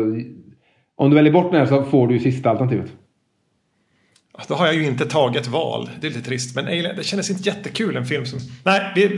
Om 0.98 1.10
du 1.10 1.16
väljer 1.16 1.34
bort 1.34 1.52
den 1.52 1.60
här 1.60 1.68
så 1.68 1.84
får 1.84 2.08
du 2.08 2.14
ju 2.14 2.20
sista 2.20 2.50
alternativet. 2.50 2.94
Då 4.48 4.54
har 4.56 4.66
jag 4.66 4.76
ju 4.76 4.86
inte 4.88 5.06
tagit 5.06 5.48
val. 5.48 5.90
Det 6.02 6.08
är 6.08 6.12
lite 6.12 6.22
trist. 6.22 6.56
Men 6.56 6.66
Alien, 6.66 6.96
det 6.96 7.04
kändes 7.04 7.30
inte 7.30 7.50
jättekul 7.50 7.96
en 7.98 8.06
film 8.06 8.26
som... 8.26 8.40
Nej, 8.66 8.82
vi, 8.96 9.10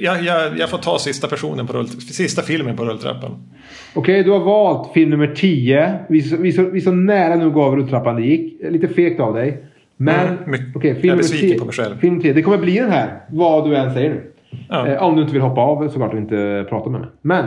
jag, 0.00 0.22
jag, 0.22 0.58
jag 0.58 0.70
får 0.70 0.78
ta 0.78 0.98
sista 0.98 1.28
personen 1.28 1.66
på 1.66 1.72
rull, 1.72 1.88
sista 1.88 2.42
filmen 2.42 2.76
på 2.76 2.84
rulltrappan. 2.84 3.48
Okej, 3.94 4.22
du 4.24 4.30
har 4.30 4.38
valt 4.40 4.92
film 4.92 5.10
nummer 5.10 5.26
10. 5.26 5.98
Vi, 6.08 6.22
så- 6.22 6.36
vi, 6.36 6.52
så, 6.52 6.62
vi 6.64 6.80
så 6.80 6.92
nära 6.92 7.36
nu 7.36 7.50
gav 7.50 7.76
rulltrappan 7.76 8.16
det 8.16 8.22
gick. 8.22 8.60
Lite 8.70 8.88
fegt 8.88 9.20
av 9.20 9.34
dig. 9.34 9.64
Men 9.96 10.28
Mm, 10.28 10.50
mycket. 10.50 10.76
okej, 10.76 10.88
Jag 10.90 10.96
är 10.98 11.00
film 11.02 11.16
besviken 11.18 11.48
10. 11.50 11.58
på 11.58 11.64
mig 11.64 11.74
själv. 11.74 11.98
Film 12.00 12.20
10. 12.22 12.32
Det 12.32 12.42
kommer 12.42 12.58
bli 12.58 12.78
den 12.78 12.90
här. 12.90 13.20
Vad 13.28 13.70
du 13.70 13.76
än 13.76 13.94
säger 13.94 14.10
nu. 14.10 14.32
Ja. 14.68 14.86
Eh, 14.86 15.02
om 15.02 15.16
du 15.16 15.22
inte 15.22 15.32
vill 15.34 15.42
hoppa 15.42 15.60
av 15.60 15.88
såklart 15.88 16.12
och 16.12 16.18
inte 16.18 16.66
prata 16.68 16.90
med 16.90 17.00
mig. 17.00 17.10
Men 17.22 17.44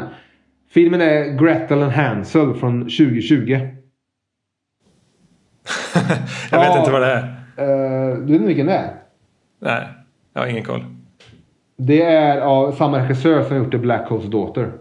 filmen 0.74 1.02
är 1.02 1.38
Gretel 1.44 1.82
and 1.84 1.92
Hansel 1.92 2.54
från 2.54 2.82
2020. 2.82 3.52
jag 6.52 6.60
vet 6.60 6.68
Ja. 6.70 6.80
inte 6.80 6.92
vad 6.92 7.02
det 7.02 7.08
är. 7.12 7.24
Eh, 7.58 8.16
du 8.18 8.22
vet 8.26 8.30
inte 8.32 8.48
vilken 8.48 8.66
det 8.66 8.74
är? 8.74 8.94
Nej, 9.62 9.88
jag 10.34 10.42
har 10.42 10.48
ingen 10.48 10.64
koll. 10.64 10.86
Det 11.78 12.02
är 12.02 12.42
av 12.42 12.72
samma 12.72 13.00
regissör 13.00 13.44
som 13.44 13.58
gjort 13.58 13.72
The 13.72 13.78
Black 13.78 14.10
Hole's 14.10 14.30
Daughter. 14.30 14.72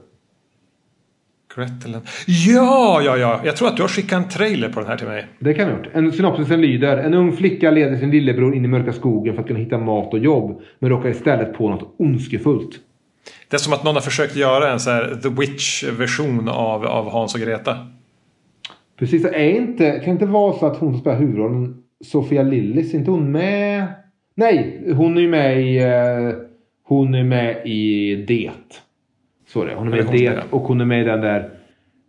Gretel 1.57 1.97
Ja, 2.27 3.01
ja, 3.05 3.17
ja. 3.17 3.41
Jag 3.45 3.57
tror 3.57 3.69
att 3.69 3.77
du 3.77 3.83
har 3.83 3.89
skickat 3.89 4.23
en 4.25 4.29
trailer 4.29 4.69
på 4.69 4.81
den 4.81 4.89
här 4.89 4.97
till 4.97 5.07
mig. 5.07 5.27
Det 5.39 5.55
kan 5.55 5.69
ha 5.71 5.77
gjort. 5.77 5.87
En 5.93 6.13
synopsisen 6.13 6.61
lyder. 6.61 6.97
En 6.99 7.15
ung 7.15 7.33
flicka 7.33 7.71
leder 7.71 7.97
sin 7.97 8.11
lillebror 8.11 8.55
in 8.55 8.65
i 8.65 8.69
mörka 8.69 8.93
skogen 8.93 9.35
för 9.35 9.41
att 9.43 9.47
kunna 9.49 9.59
hitta 9.61 9.79
mat 9.79 10.13
och 10.13 10.19
jobb. 10.19 10.61
Men 10.79 10.91
råkar 10.91 11.09
istället 11.09 11.55
på 11.55 11.69
något 11.69 11.95
ondskefullt. 11.99 12.71
Det 13.49 13.57
är 13.57 13.59
som 13.59 13.73
att 13.73 13.85
någon 13.85 13.95
har 13.95 14.03
försökt 14.03 14.37
göra 14.37 14.73
en 14.73 14.81
så 14.81 14.91
här 14.91 15.19
The 15.23 15.29
Witch-version 15.29 16.49
av, 16.49 16.87
av 16.87 17.11
Hans 17.11 17.35
och 17.35 17.41
Greta. 17.41 17.77
Precis, 18.99 19.25
är 19.25 19.51
inte, 19.51 20.01
kan 20.05 20.13
inte 20.13 20.27
vara 20.27 20.59
så 20.59 20.67
att 20.67 20.77
hon 20.77 20.93
som 20.93 21.01
spelar 21.01 21.19
huvudrollen, 21.19 21.83
Sofia 22.05 22.43
Lillis, 22.43 22.95
inte 22.95 23.11
hon 23.11 23.33
med? 23.33 23.87
Nej, 24.35 24.85
hon 24.97 25.17
är 25.17 25.21
ju 25.21 25.29
med 25.29 25.63
i, 25.63 25.79
eh, 25.79 26.39
hon 26.85 27.15
är 27.15 27.25
med 27.25 27.67
i 27.67 28.15
Det. 28.29 28.51
Så 29.49 29.65
det. 29.65 29.75
Hon 29.75 29.87
är 29.87 29.91
med 29.91 30.15
i 30.15 30.27
Det 30.27 30.43
och 30.51 30.61
hon 30.63 30.81
är 30.81 30.85
med 30.85 31.01
i 31.01 31.05
den 31.05 31.21
där 31.21 31.51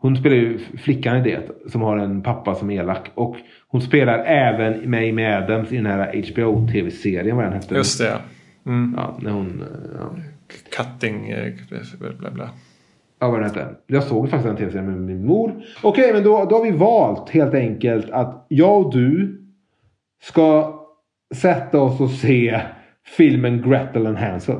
hon 0.03 0.17
spelar 0.17 0.35
ju 0.35 0.59
flickan 0.77 1.17
i 1.17 1.21
det 1.21 1.71
som 1.71 1.81
har 1.81 1.97
en 1.97 2.21
pappa 2.21 2.55
som 2.55 2.71
är 2.71 2.79
elak. 2.79 3.11
Och 3.15 3.35
hon 3.67 3.81
spelar 3.81 4.19
även 4.19 4.89
med 4.89 5.19
i 5.19 5.25
Adams 5.25 5.71
i 5.71 5.75
den 5.75 5.85
här 5.85 6.23
HBO-tv-serien 6.31 7.35
vad 7.35 7.45
den 7.45 7.53
hette. 7.53 7.75
Just 7.75 7.99
det, 7.99 8.05
ja. 8.07 8.17
Mm. 8.65 8.93
Ja, 8.97 9.17
när 9.21 9.31
hon... 9.31 9.61
eh, 9.61 9.99
Ja. 9.99 10.32
Cutting... 10.69 11.29
Eh, 11.29 11.53
bla, 12.19 12.31
bla. 12.31 12.49
Ja, 13.19 13.29
vad 13.29 13.39
den 13.39 13.49
hette. 13.49 13.75
Jag 13.87 14.03
såg 14.03 14.29
faktiskt 14.29 14.47
den 14.47 14.57
tv-serien 14.57 14.85
med 14.85 15.01
min 15.01 15.25
mor. 15.25 15.63
Okej, 15.83 16.13
men 16.13 16.23
då, 16.23 16.45
då 16.45 16.55
har 16.55 16.63
vi 16.63 16.71
valt 16.71 17.29
helt 17.29 17.53
enkelt 17.53 18.09
att 18.11 18.45
jag 18.49 18.85
och 18.85 18.93
du 18.93 19.39
ska 20.21 20.79
sätta 21.35 21.81
oss 21.81 22.01
och 22.01 22.09
se 22.09 22.61
filmen 23.17 23.69
Gretel 23.69 24.07
and 24.07 24.17
Hansel. 24.17 24.59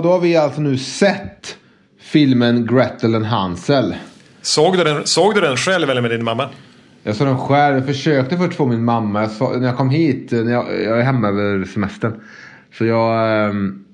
Ja, 0.00 0.04
då 0.04 0.10
har 0.12 0.20
vi 0.20 0.36
alltså 0.36 0.60
nu 0.60 0.78
sett 0.78 1.56
filmen 1.98 2.66
Gretel 2.66 3.14
and 3.14 3.24
Hansel. 3.24 3.94
Såg, 4.42 4.76
du 4.76 4.84
den, 4.84 5.06
såg 5.06 5.34
du 5.34 5.40
den 5.40 5.56
själv 5.56 5.90
eller 5.90 6.02
med 6.02 6.10
din 6.10 6.24
mamma? 6.24 6.48
Jag 7.02 7.16
såg 7.16 7.26
den 7.26 7.38
själv. 7.38 7.76
Jag 7.76 7.86
försökte 7.86 8.36
först 8.36 8.56
få 8.56 8.66
min 8.66 8.84
mamma. 8.84 9.20
Jag 9.20 9.30
sa, 9.30 9.52
när 9.56 9.66
jag 9.66 9.76
kom 9.76 9.90
hit, 9.90 10.32
när 10.32 10.52
jag, 10.52 10.82
jag 10.82 10.98
är 10.98 11.02
hemma 11.02 11.28
över 11.28 11.64
semestern. 11.64 12.20
Så 12.72 12.84
jag 12.84 13.44
ehm, 13.48 13.84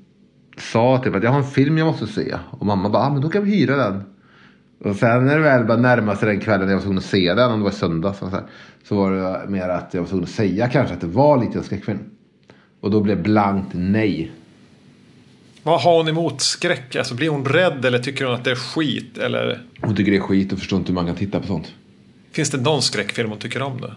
sa 0.59 1.01
typ 1.05 1.15
att 1.15 1.23
jag 1.23 1.31
har 1.31 1.39
en 1.39 1.45
film 1.45 1.79
jag 1.79 1.87
måste 1.87 2.07
se. 2.07 2.35
Och 2.51 2.67
mamma 2.67 2.89
bara, 2.89 3.03
ah, 3.03 3.11
men 3.11 3.21
då 3.23 3.29
kan 3.29 3.45
vi 3.45 3.57
hyra 3.57 3.77
den. 3.77 4.03
Och 4.85 4.97
sen 4.97 5.27
när 5.27 5.37
det 5.37 5.43
väl 5.43 5.65
började 5.65 5.83
närma 5.83 6.17
sig 6.17 6.29
den 6.29 6.41
kvällen 6.41 6.69
jag 6.69 6.77
var 6.77 6.83
tvungen 6.83 6.99
att 6.99 7.05
se 7.05 7.35
den, 7.35 7.51
om 7.51 7.59
det 7.59 7.65
var 7.65 7.71
i 7.71 7.75
söndags. 7.75 8.19
Så, 8.19 8.27
här, 8.27 8.43
så 8.89 8.97
var 8.97 9.13
det 9.13 9.49
mer 9.49 9.69
att 9.69 9.95
jag 9.95 10.01
var 10.01 10.09
tvungen 10.09 10.25
att 10.25 10.31
säga 10.31 10.69
kanske 10.69 10.95
att 10.95 11.01
det 11.01 11.07
var 11.07 11.45
lite 11.45 11.59
en 11.59 11.65
skräckfilm. 11.65 12.01
Och 12.81 12.91
då 12.91 13.01
blev 13.01 13.23
blankt 13.23 13.71
nej. 13.73 14.33
Vad 15.67 15.81
har 15.81 15.97
hon 15.97 16.09
emot 16.09 16.41
skräck? 16.41 16.97
Alltså, 16.97 17.15
blir 17.15 17.29
hon 17.29 17.45
rädd 17.45 17.85
eller 17.85 17.99
tycker 17.99 18.25
hon 18.25 18.35
att 18.35 18.45
det 18.45 18.51
är 18.51 18.55
skit? 18.55 19.19
Eller 19.19 19.61
Hon 19.81 19.97
tycker 19.97 20.11
det 20.13 20.17
är 20.17 20.21
skit 20.23 20.53
och 20.53 20.59
förstår 20.59 20.79
inte 20.79 20.93
hur 20.93 20.95
man 20.95 21.07
kan 21.07 21.17
titta 21.17 21.41
på 21.41 21.47
sånt. 21.47 21.75
finns 22.33 22.51
det 22.51 22.61
någon 22.61 22.83
skräckfilm 22.83 23.31
hon 23.31 23.39
tycker 23.39 23.63
om 23.63 23.81
då? 23.81 23.91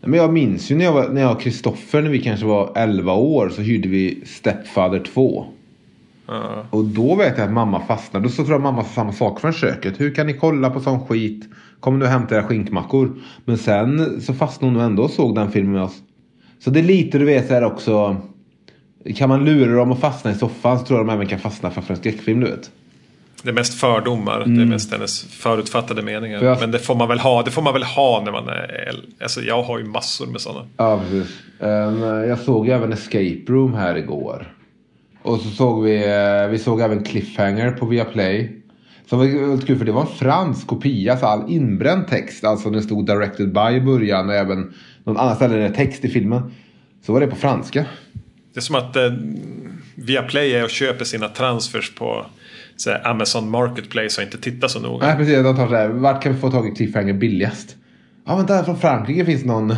Men 0.00 0.12
jag 0.12 0.32
minns 0.32 0.70
ju 0.70 0.76
när 0.76 0.84
jag, 0.84 0.92
var, 0.92 1.08
när 1.08 1.20
jag 1.20 1.32
och 1.32 1.40
Kristoffer, 1.40 2.02
när 2.02 2.10
vi 2.10 2.22
kanske 2.22 2.46
var 2.46 2.72
11 2.76 3.12
år, 3.12 3.48
så 3.48 3.62
hyrde 3.62 3.88
vi 3.88 4.22
Stepfather 4.26 4.98
2. 5.14 5.46
Ja. 6.26 6.66
Och 6.70 6.84
då 6.84 7.14
vet 7.14 7.38
jag 7.38 7.46
att 7.46 7.52
mamma 7.52 7.86
fastnade. 7.86 8.26
Då 8.26 8.30
så 8.30 8.44
tror 8.44 8.54
jag 8.54 8.62
mamma 8.62 8.84
sa 8.84 8.90
samma 8.90 9.12
sak 9.12 9.40
från 9.40 9.52
köket. 9.52 10.00
Hur 10.00 10.14
kan 10.14 10.26
ni 10.26 10.32
kolla 10.32 10.70
på 10.70 10.80
sån 10.80 11.06
skit? 11.06 11.48
Kommer 11.80 12.00
du 12.00 12.06
hämta 12.06 12.34
era 12.34 12.44
skinkmackor? 12.44 13.16
Men 13.44 13.58
sen 13.58 14.20
så 14.20 14.34
fastnade 14.34 14.74
hon 14.74 14.82
ändå 14.82 15.02
och 15.02 15.10
såg 15.10 15.34
den 15.34 15.52
filmen 15.52 15.72
med 15.72 15.82
oss. 15.82 16.02
Så 16.58 16.70
det 16.70 16.80
är 16.80 16.84
lite 16.84 17.18
du 17.18 17.24
vet 17.24 17.48
så 17.48 17.54
här 17.54 17.64
också. 17.64 18.16
Kan 19.16 19.28
man 19.28 19.44
lura 19.44 19.76
dem 19.76 19.92
att 19.92 20.00
fastna 20.00 20.30
i 20.30 20.34
soffan 20.34 20.78
så 20.78 20.84
tror 20.84 20.98
jag 20.98 21.06
de 21.06 21.12
även 21.12 21.26
kan 21.26 21.38
fastna 21.38 21.70
framför 21.70 21.94
en 21.94 22.00
skräckfilm 22.00 22.40
du 22.40 22.46
vet. 22.46 22.70
Det 23.42 23.48
är 23.48 23.54
mest 23.54 23.74
fördomar, 23.74 24.38
det 24.46 24.62
är 24.62 24.66
mest 24.66 24.92
hennes 24.92 25.22
förutfattade 25.24 26.02
meningar. 26.02 26.38
Mm. 26.38 26.40
För 26.40 26.46
jag- 26.46 26.60
Men 26.60 26.70
det 26.70 26.78
får 26.78 26.94
man 26.94 27.08
väl 27.08 27.18
ha, 27.18 27.42
det 27.42 27.50
får 27.50 27.62
man 27.62 27.72
väl 27.72 27.82
ha 27.82 28.22
när 28.24 28.32
man 28.32 28.48
är 28.48 29.04
Alltså 29.22 29.40
jag 29.40 29.62
har 29.62 29.78
ju 29.78 29.84
massor 29.84 30.26
med 30.26 30.40
sådana. 30.40 30.66
Ja 30.76 31.00
precis. 31.10 31.38
Ehm, 31.60 32.02
jag 32.02 32.38
såg 32.38 32.66
ju 32.66 32.72
även 32.72 32.92
Escape 32.92 33.42
Room 33.48 33.74
här 33.74 33.96
igår. 33.96 34.52
Och 35.22 35.40
så 35.40 35.48
såg 35.50 35.84
vi, 35.84 35.96
eh, 35.96 36.48
vi 36.50 36.58
såg 36.58 36.80
även 36.80 37.04
Cliffhanger 37.04 37.70
på 37.70 37.86
Viaplay. 37.86 38.54
Som 39.08 39.18
var 39.18 39.26
väldigt 39.26 39.66
kul 39.66 39.78
för 39.78 39.84
det 39.84 39.92
var 39.92 40.00
en 40.00 40.06
fransk 40.06 40.66
kopia, 40.66 41.16
så 41.16 41.26
all 41.26 41.50
inbränd 41.50 42.08
text. 42.08 42.44
Alltså 42.44 42.70
det 42.70 42.82
stod 42.82 43.06
directed 43.06 43.52
by 43.52 43.76
i 43.76 43.80
början 43.80 44.28
och 44.28 44.34
även 44.34 44.72
någon 45.04 45.16
annan 45.16 45.36
ställe 45.36 45.70
text 45.70 46.04
i 46.04 46.08
filmen. 46.08 46.52
Så 47.06 47.12
var 47.12 47.20
det 47.20 47.26
på 47.26 47.36
franska. 47.36 47.84
Det 48.58 48.60
är 48.60 48.64
som 48.64 48.76
att 48.76 48.96
eh, 48.96 49.12
Viaplay 49.94 50.54
är 50.54 50.64
och 50.64 50.70
köper 50.70 51.04
sina 51.04 51.28
transfers 51.28 51.94
på 51.94 52.26
så 52.76 52.90
här, 52.90 53.06
Amazon 53.06 53.50
Marketplace 53.50 54.20
och 54.20 54.24
inte 54.24 54.38
tittar 54.38 54.68
så 54.68 54.80
noga. 54.80 55.06
Nej 55.06 55.16
precis, 55.16 55.42
de 55.42 55.56
tar 55.56 55.68
såhär, 55.68 55.88
vart 55.88 56.22
kan 56.22 56.32
vi 56.34 56.40
få 56.40 56.50
tag 56.50 56.68
i 56.68 56.70
Cliffhanger 56.70 57.12
billigast? 57.12 57.76
Ja 58.26 58.36
men 58.36 58.46
där 58.46 58.62
från 58.62 58.78
Frankrike 58.78 59.24
finns 59.24 59.44
någon 59.44 59.70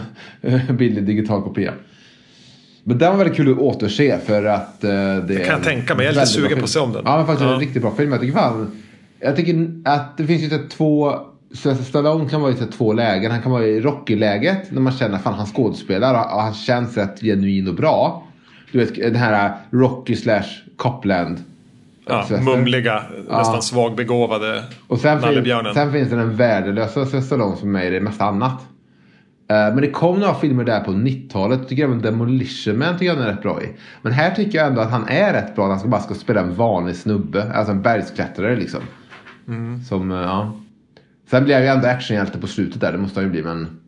eh, 0.42 0.72
billig 0.72 1.04
digital 1.04 1.42
kopia. 1.42 1.72
Men 2.84 2.98
den 2.98 3.10
var 3.10 3.18
väldigt 3.18 3.36
kul 3.36 3.52
att 3.52 3.58
återse 3.58 4.18
för 4.26 4.44
att 4.44 4.84
eh, 4.84 4.90
det, 4.90 5.20
det 5.20 5.36
kan 5.36 5.54
jag 5.54 5.64
tänka 5.64 5.94
mig. 5.94 6.04
Jag 6.06 6.12
är 6.12 6.14
lite 6.14 6.26
sugen 6.26 6.58
på 6.58 6.64
att 6.64 6.70
se 6.70 6.80
om 6.80 6.92
den. 6.92 7.02
Ja 7.04 7.16
men 7.16 7.26
faktiskt 7.26 7.48
Ja. 7.48 7.54
en 7.54 7.60
riktigt 7.60 7.82
bra 7.82 7.94
film. 7.94 8.12
Jag 8.12 8.20
tycker 8.20 8.34
fan. 8.34 8.82
Jag 9.20 9.36
tycker 9.36 9.68
att 9.84 10.16
det 10.16 10.26
finns 10.26 10.42
ju 10.42 10.48
så 10.50 10.58
två. 10.70 11.14
Sylvester 11.54 11.84
Stallone 11.84 12.28
kan 12.30 12.40
vara 12.40 12.52
i 12.52 12.54
så 12.54 12.64
här 12.64 12.70
två 12.70 12.92
lägen. 12.92 13.30
Han 13.30 13.42
kan 13.42 13.52
vara 13.52 13.66
i 13.66 13.80
Rocky-läget 13.80 14.72
när 14.72 14.80
man 14.80 14.92
känner 14.92 15.16
att 15.16 15.24
han 15.24 15.46
skådespelar 15.46 16.34
och 16.34 16.42
han 16.42 16.54
känns 16.54 16.96
rätt 16.96 17.20
genuin 17.20 17.68
och 17.68 17.74
bra. 17.74 18.26
Du 18.72 18.78
vet 18.78 18.94
den 18.94 19.14
här 19.14 19.52
Rocky 19.70 20.16
slash 20.16 20.44
Copland. 20.76 21.38
Ja, 22.06 22.24
Sylvester. 22.26 22.56
mumliga, 22.56 23.02
nästan 23.28 23.62
svagbegåvade 23.62 24.64
Och 24.86 24.98
sen, 24.98 25.20
nallebjörnen. 25.20 25.74
sen 25.74 25.92
finns 25.92 26.10
det 26.10 26.16
den 26.16 26.36
värdelösa 26.36 27.22
Stallone 27.22 27.56
som 27.56 27.76
är 27.76 27.84
i 27.84 27.90
det 27.90 28.00
mesta 28.00 28.24
annat. 28.24 28.60
Eh, 29.50 29.56
men 29.56 29.76
det 29.76 29.90
kom 29.90 30.20
några 30.20 30.34
filmer 30.34 30.64
där 30.64 30.80
på 30.80 30.90
90-talet. 30.90 31.58
Jag 31.58 31.68
tycker 31.68 31.84
även 31.84 32.02
Demolition 32.02 32.78
Man 32.78 32.98
tycker 32.98 33.14
jag 33.14 33.24
är 33.24 33.26
rätt 33.26 33.42
bra 33.42 33.62
i. 33.62 33.68
Men 34.02 34.12
här 34.12 34.34
tycker 34.34 34.58
jag 34.58 34.66
ändå 34.66 34.80
att 34.80 34.90
han 34.90 35.08
är 35.08 35.32
rätt 35.32 35.54
bra. 35.54 35.64
när 35.64 35.70
Han 35.70 35.80
ska 35.80 35.88
bara 35.88 36.00
ska 36.00 36.14
spela 36.14 36.40
en 36.40 36.54
vanlig 36.54 36.96
snubbe. 36.96 37.52
Alltså 37.54 37.72
en 37.72 37.82
bergsklättrare 37.82 38.56
liksom. 38.56 38.80
Som, 39.88 40.12
eh, 40.12 40.18
ja. 40.18 40.52
Sen 41.30 41.44
blir 41.44 41.58
jag 41.58 41.76
ändå 41.76 41.88
actionhjälte 41.88 42.38
på 42.38 42.46
slutet 42.46 42.80
där. 42.80 42.92
Det 42.92 42.98
måste 42.98 43.20
han 43.20 43.24
ju 43.24 43.30
bli 43.30 43.42
men. 43.42 43.80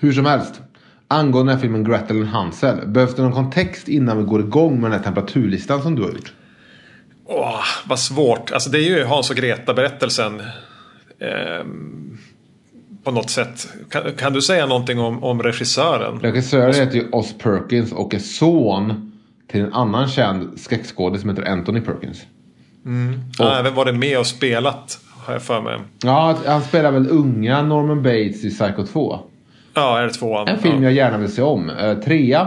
Hur 0.00 0.12
som 0.12 0.26
helst. 0.26 0.62
Angående 1.12 1.50
den 1.50 1.56
här 1.58 1.62
filmen 1.62 1.84
Gretel 1.84 2.16
and 2.16 2.28
Hansel. 2.28 2.86
Behövs 2.86 3.14
det 3.14 3.22
någon 3.22 3.32
kontext 3.32 3.88
innan 3.88 4.18
vi 4.18 4.24
går 4.24 4.40
igång 4.40 4.80
med 4.80 4.90
den 4.90 4.98
här 4.98 5.04
temperaturlistan 5.04 5.82
som 5.82 5.96
du 5.96 6.02
har 6.02 6.10
gjort? 6.10 6.32
Åh, 7.24 7.64
vad 7.86 7.98
svårt. 7.98 8.52
Alltså 8.52 8.70
det 8.70 8.78
är 8.78 8.98
ju 8.98 9.04
Hans 9.04 9.30
och 9.30 9.36
Greta-berättelsen. 9.36 10.42
Ehm, 11.20 12.18
på 13.04 13.10
något 13.10 13.30
sätt. 13.30 13.68
Kan, 13.90 14.02
kan 14.12 14.32
du 14.32 14.42
säga 14.42 14.66
någonting 14.66 15.00
om, 15.00 15.24
om 15.24 15.42
regissören? 15.42 16.20
Regissören 16.20 16.74
heter 16.74 16.96
ju 16.96 17.08
Oz 17.12 17.38
Perkins 17.38 17.92
och 17.92 18.14
är 18.14 18.18
son 18.18 19.12
till 19.50 19.60
en 19.60 19.72
annan 19.72 20.08
känd 20.08 20.60
skräckskådis 20.60 21.20
som 21.20 21.30
heter 21.30 21.52
Anthony 21.52 21.80
Perkins. 21.80 22.22
Mm. 22.84 23.20
Han 23.38 23.46
har 23.46 23.54
även 23.56 23.74
varit 23.74 23.94
med 23.94 24.18
och 24.18 24.26
spelat 24.26 24.98
har 25.26 25.32
jag 25.32 25.42
för 25.42 25.60
mig. 25.60 25.78
Ja, 26.02 26.38
han 26.46 26.62
spelar 26.62 26.92
väl 26.92 27.08
unga 27.10 27.62
Norman 27.62 28.02
Bates 28.02 28.44
i 28.44 28.50
Psycho 28.50 28.86
2. 28.86 29.20
Ja, 29.74 30.00
det 30.00 30.10
tvåan? 30.10 30.48
En 30.48 30.58
film 30.58 30.76
ja. 30.76 30.82
jag 30.82 30.92
gärna 30.92 31.18
vill 31.18 31.32
se 31.32 31.42
om. 31.42 31.70
Uh, 31.70 32.00
trean 32.00 32.46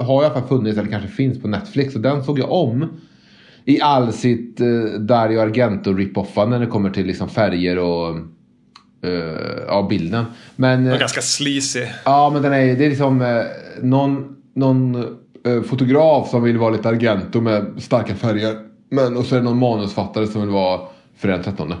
har 0.00 0.30
fall 0.30 0.48
funnits 0.48 0.78
eller 0.78 0.90
kanske 0.90 1.08
finns 1.08 1.42
på 1.42 1.48
Netflix. 1.48 1.94
Och 1.94 2.00
den 2.00 2.24
såg 2.24 2.38
jag 2.38 2.52
om. 2.52 3.00
I 3.64 3.80
all 3.80 4.12
sitt 4.12 4.60
uh, 4.60 5.00
Dario 5.00 5.40
Argento 5.40 5.92
rip-offande 5.92 6.58
när 6.58 6.60
det 6.60 6.70
kommer 6.70 6.90
till 6.90 7.06
liksom 7.06 7.28
färger 7.28 7.78
och 7.78 8.16
uh, 8.16 9.12
ja, 9.66 9.86
bilden. 9.90 10.24
Men, 10.56 10.86
uh, 10.86 10.98
ganska 10.98 11.20
sleazy. 11.20 11.84
Ja, 12.04 12.30
men 12.32 12.42
den 12.42 12.52
är, 12.52 12.76
det 12.76 12.84
är 12.84 12.88
liksom 12.88 13.20
uh, 13.20 13.42
någon, 13.82 14.36
någon 14.54 15.04
fotograf 15.64 16.30
som 16.30 16.42
vill 16.42 16.58
vara 16.58 16.70
lite 16.70 16.88
Argento 16.88 17.40
med 17.40 17.72
starka 17.78 18.14
färger. 18.14 18.56
Men, 18.90 19.16
och 19.16 19.24
så 19.24 19.34
är 19.34 19.38
det 19.38 19.44
någon 19.44 19.58
manusfattare 19.58 20.26
som 20.26 20.40
vill 20.40 20.50
vara 20.50 20.80
Fredag 21.18 21.42
13. 21.42 21.74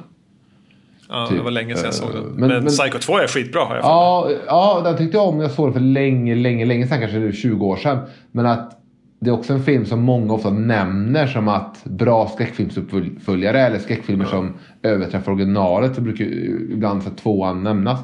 Ja, 1.10 1.26
typ. 1.26 1.38
det 1.38 1.42
var 1.44 1.50
länge 1.50 1.74
sedan 1.74 1.84
jag 1.84 1.94
såg 1.94 2.12
den. 2.12 2.22
Men, 2.22 2.48
men, 2.48 2.64
men 2.64 2.66
Psycho 2.66 2.98
2 2.98 3.18
är 3.18 3.26
skitbra 3.26 3.64
har 3.64 3.74
jag 3.74 3.84
för 3.84 3.90
ja, 3.90 4.30
ja, 4.46 4.80
den 4.84 4.96
tyckte 4.96 5.16
jag 5.16 5.28
om. 5.28 5.40
Jag 5.40 5.50
såg 5.50 5.66
den 5.66 5.72
för 5.72 5.80
länge, 5.80 6.34
länge, 6.34 6.64
länge 6.64 6.86
sedan. 6.86 7.00
Kanske 7.00 7.32
20 7.32 7.66
år 7.66 7.76
sedan. 7.76 7.98
Men 8.32 8.46
att 8.46 8.76
det 9.20 9.30
är 9.30 9.34
också 9.34 9.52
en 9.52 9.64
film 9.64 9.86
som 9.86 10.00
många 10.00 10.32
ofta 10.32 10.50
nämner 10.50 11.26
som 11.26 11.48
att 11.48 11.84
bra 11.84 12.28
skräckfilmsuppföljare 12.28 13.60
eller 13.60 13.78
skräckfilmer 13.78 14.24
ja. 14.24 14.30
som 14.30 14.54
överträffar 14.82 15.32
originalet. 15.32 15.94
Så 15.94 16.00
brukar 16.00 16.24
ibland 16.72 17.02
för 17.02 17.10
tvåan 17.10 17.62
nämnas. 17.62 18.00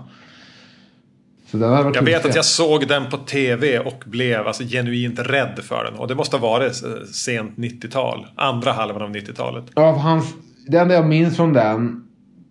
Så 1.51 1.57
den 1.57 1.93
jag 1.95 2.03
vet 2.03 2.27
att 2.27 2.35
jag 2.35 2.45
såg 2.45 2.89
den 2.89 3.11
på 3.11 3.17
tv 3.17 3.79
och 3.79 4.03
blev 4.07 4.47
alltså, 4.47 4.63
genuint 4.63 5.19
rädd 5.19 5.59
för 5.63 5.85
den. 5.85 5.95
Och 5.95 6.09
det 6.09 6.15
måste 6.15 6.37
ha 6.37 6.49
varit 6.49 6.75
sent 7.13 7.57
90-tal. 7.57 8.27
Andra 8.37 8.73
halvan 8.73 9.03
av 9.03 9.11
90-talet. 9.11 9.65
Ja, 9.75 9.91
hans, 9.93 10.35
det 10.67 10.79
enda 10.79 10.95
jag 10.95 11.07
minns 11.07 11.37
från 11.37 11.53
den 11.53 12.06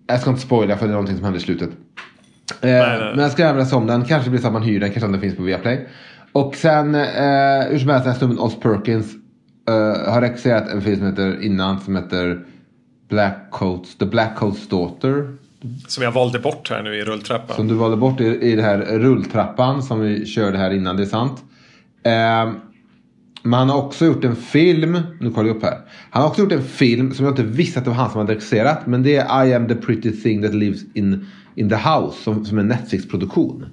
jag 0.08 0.22
ska 0.22 0.30
inte 0.30 0.42
spoila 0.42 0.78
för 0.78 0.86
det 0.86 0.92
är 0.92 0.94
någonting 0.94 1.16
som 1.16 1.24
händer 1.24 1.40
i 1.40 1.44
slutet. 1.44 1.70
Eh, 1.70 2.70
nej, 2.70 3.00
nej. 3.00 3.12
Men 3.16 3.20
jag 3.20 3.32
ska 3.32 3.54
läsa 3.54 3.76
om 3.76 3.88
den. 3.88 4.06
Kanske 4.06 4.30
blir 4.30 4.38
det 4.38 4.42
så 4.42 4.48
att 4.48 4.54
man 4.54 4.64
hyr 4.64 4.80
den. 4.80 4.92
Kanske 4.92 5.12
den 5.12 5.22
finns 5.22 5.36
på 5.36 5.44
Viaplay. 5.44 5.88
Och 6.32 6.56
sen 6.56 6.96
eh, 6.96 7.02
hur 7.70 7.80
som 7.80 7.90
helst 7.90 8.04
den 8.04 8.14
här 8.14 8.14
snubben 8.14 8.40
Oz 8.40 8.60
Perkins 8.60 9.14
eh, 9.68 10.12
har 10.12 10.22
regisserat 10.22 10.70
en 10.70 10.82
film 10.82 10.98
som 10.98 11.08
heter 11.08 11.44
innan 11.44 11.80
som 11.80 11.96
heter 11.96 12.46
Black 13.10 13.52
Coats, 13.52 13.98
The 13.98 14.06
Black 14.06 14.36
Coats 14.36 14.68
Daughter. 14.68 15.38
Som 15.88 16.04
jag 16.04 16.12
valde 16.12 16.40
bort 16.40 16.70
här 16.70 16.84
nu 16.84 16.96
i 16.96 17.04
rulltrappan. 17.04 17.56
Som 17.56 17.68
du 17.68 17.76
valde 17.76 17.98
bort 17.98 18.22
i, 18.22 18.26
i 18.26 18.56
den 18.56 18.66
här 18.66 18.78
rulltrappan 18.78 19.84
som 19.84 20.00
vi 20.00 20.26
körde 20.26 20.58
här 20.58 20.72
innan, 20.72 20.98
det 20.98 21.04
är 21.04 21.08
sant. 21.08 21.44
Eh, 22.04 22.52
men 23.46 23.60
han 23.60 23.70
har 23.70 23.78
också 23.78 24.06
gjort 24.06 24.24
en 24.24 24.36
film, 24.36 25.00
nu 25.20 25.32
kollar 25.32 25.48
jag 25.48 25.58
upp 25.58 25.64
här. 25.64 25.78
Han 26.10 26.22
har 26.22 26.30
också 26.30 26.42
gjort 26.42 26.52
en 26.52 26.64
film 26.64 27.14
som 27.14 27.26
jag 27.26 27.32
inte 27.32 27.44
visste 27.44 27.80
att 27.80 27.86
det 27.86 27.92
var 27.92 27.98
han 27.98 28.12
som 28.12 28.20
hade 28.20 28.34
regisserat. 28.34 28.88
Men 28.88 29.04
det 29.04 29.16
är 29.16 29.46
I 29.46 29.54
am 29.54 29.68
the 29.68 29.76
pretty 29.76 30.12
thing 30.12 30.42
that 30.42 30.54
lives 30.54 30.82
in, 30.94 31.28
in 31.56 31.70
the 31.70 31.76
house. 31.76 32.24
Som, 32.24 32.46
som 32.46 32.60
en 32.60 32.68
Netflix-produktion. 32.68 33.66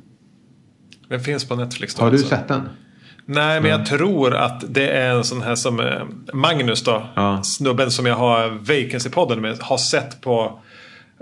Den 1.09 1.21
finns 1.21 1.45
på 1.45 1.57
Netflix 1.57 1.95
då 1.95 2.02
Har 2.02 2.11
du 2.11 2.17
alltså. 2.17 2.29
sett 2.29 2.49
den? 2.49 2.69
Nej, 3.26 3.61
men 3.61 3.71
jag 3.71 3.87
tror 3.87 4.35
att 4.35 4.64
det 4.69 4.88
är 4.88 5.14
en 5.17 5.25
sån 5.25 5.43
här 5.43 5.55
som 5.55 5.81
eh, 5.81 6.02
Magnus 6.33 6.85
då. 6.85 7.02
Ja. 7.14 7.43
Snubben 7.43 7.91
som 7.91 8.07
jag 8.07 8.17
har 8.17 8.49
Vacancy-podden 8.49 9.41
med. 9.41 9.59
Har 9.61 9.79
sett 9.79 10.21
på 10.21 10.61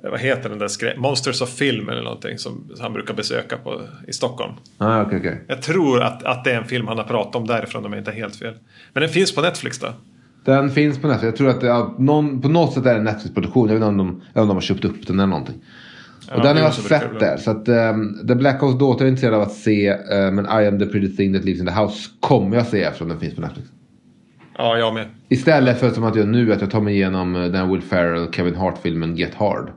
vad 0.03 0.21
heter 0.21 0.49
den 0.49 0.59
där 0.59 0.69
skräck, 0.69 0.99
Monsters 0.99 1.43
of 1.43 1.49
Film 1.49 1.89
eller 1.89 2.03
någonting 2.03 2.39
som 2.39 2.71
han 2.81 2.93
brukar 2.93 3.15
besöka 3.15 3.57
på, 3.57 3.81
i 4.09 4.13
Stockholm. 4.13 4.53
Ah, 4.79 5.03
okay, 5.03 5.19
okay. 5.19 5.35
Jag 5.47 5.63
tror 5.63 6.03
att, 6.03 6.23
att 6.23 6.45
det 6.45 6.53
är 6.53 6.59
en 6.59 6.65
film 6.65 6.89
han 6.89 6.99
har 6.99 7.05
pratat 7.05 7.37
om 7.37 7.47
därifrån 7.47 7.87
om 7.87 7.93
jag 7.93 8.01
inte 8.01 8.11
är 8.11 8.15
helt 8.15 8.37
fel. 8.37 8.55
Men 8.93 9.01
den 9.01 9.11
finns 9.11 9.35
på 9.35 9.41
Netflix 9.41 9.79
då? 9.79 9.89
Den 10.45 10.71
finns 10.71 10.99
på 10.99 11.09
Netflix. 11.09 11.25
Jag 11.25 11.37
tror 11.37 11.49
att 11.49 11.61
det 11.61 11.69
är, 11.69 12.01
någon, 12.03 12.41
på 12.41 12.49
något 12.49 12.73
sätt 12.73 12.87
är 12.87 12.93
det 12.93 12.99
en 12.99 13.05
Netflix-produktion. 13.05 13.69
Jag 13.69 13.75
vet 13.75 13.87
inte 13.87 14.03
om 14.03 14.23
de, 14.35 14.41
om 14.41 14.49
de 14.49 14.57
har 14.57 14.61
köpt 14.61 14.85
upp 14.85 15.07
den 15.07 15.19
eller 15.19 15.27
någonting. 15.27 15.57
Och 16.31 16.39
ja, 16.39 16.43
den 16.43 16.57
har 16.57 16.65
jag 16.65 16.75
sett 16.75 17.21
där. 17.21 17.37
Så 17.37 17.51
att 17.51 17.69
um, 17.69 18.27
The 18.29 18.35
Black 18.35 18.63
House 18.63 18.79
Daughter 18.79 19.05
är 19.05 19.09
intresserad 19.09 19.35
av 19.35 19.43
att 19.43 19.53
se. 19.53 19.93
Uh, 19.93 20.31
men 20.33 20.45
I 20.45 20.67
am 20.67 20.79
the 20.79 20.87
pretty 20.87 21.17
thing 21.17 21.35
that 21.35 21.45
lives 21.45 21.61
in 21.61 21.67
the 21.67 21.73
house 21.73 22.11
kommer 22.21 22.57
jag 22.57 22.67
se 22.67 22.83
eftersom 22.83 23.09
den 23.09 23.21
finns 23.21 23.35
på 23.35 23.41
Netflix. 23.41 23.69
Ja, 24.59 24.79
jag 24.79 24.95
med. 24.95 25.07
Istället 25.29 25.81
för 25.81 25.91
som 25.91 26.05
att 26.05 26.17
jag 26.17 26.29
nu 26.29 26.53
att 26.53 26.61
jag 26.61 26.71
tar 26.71 26.81
mig 26.81 26.95
igenom 26.95 27.37
uh, 27.37 27.53
den 27.53 27.71
Will 27.71 27.83
Ferrell, 27.83 28.33
Kevin 28.33 28.55
Hart-filmen 28.55 29.17
Get 29.17 29.35
Hard. 29.35 29.71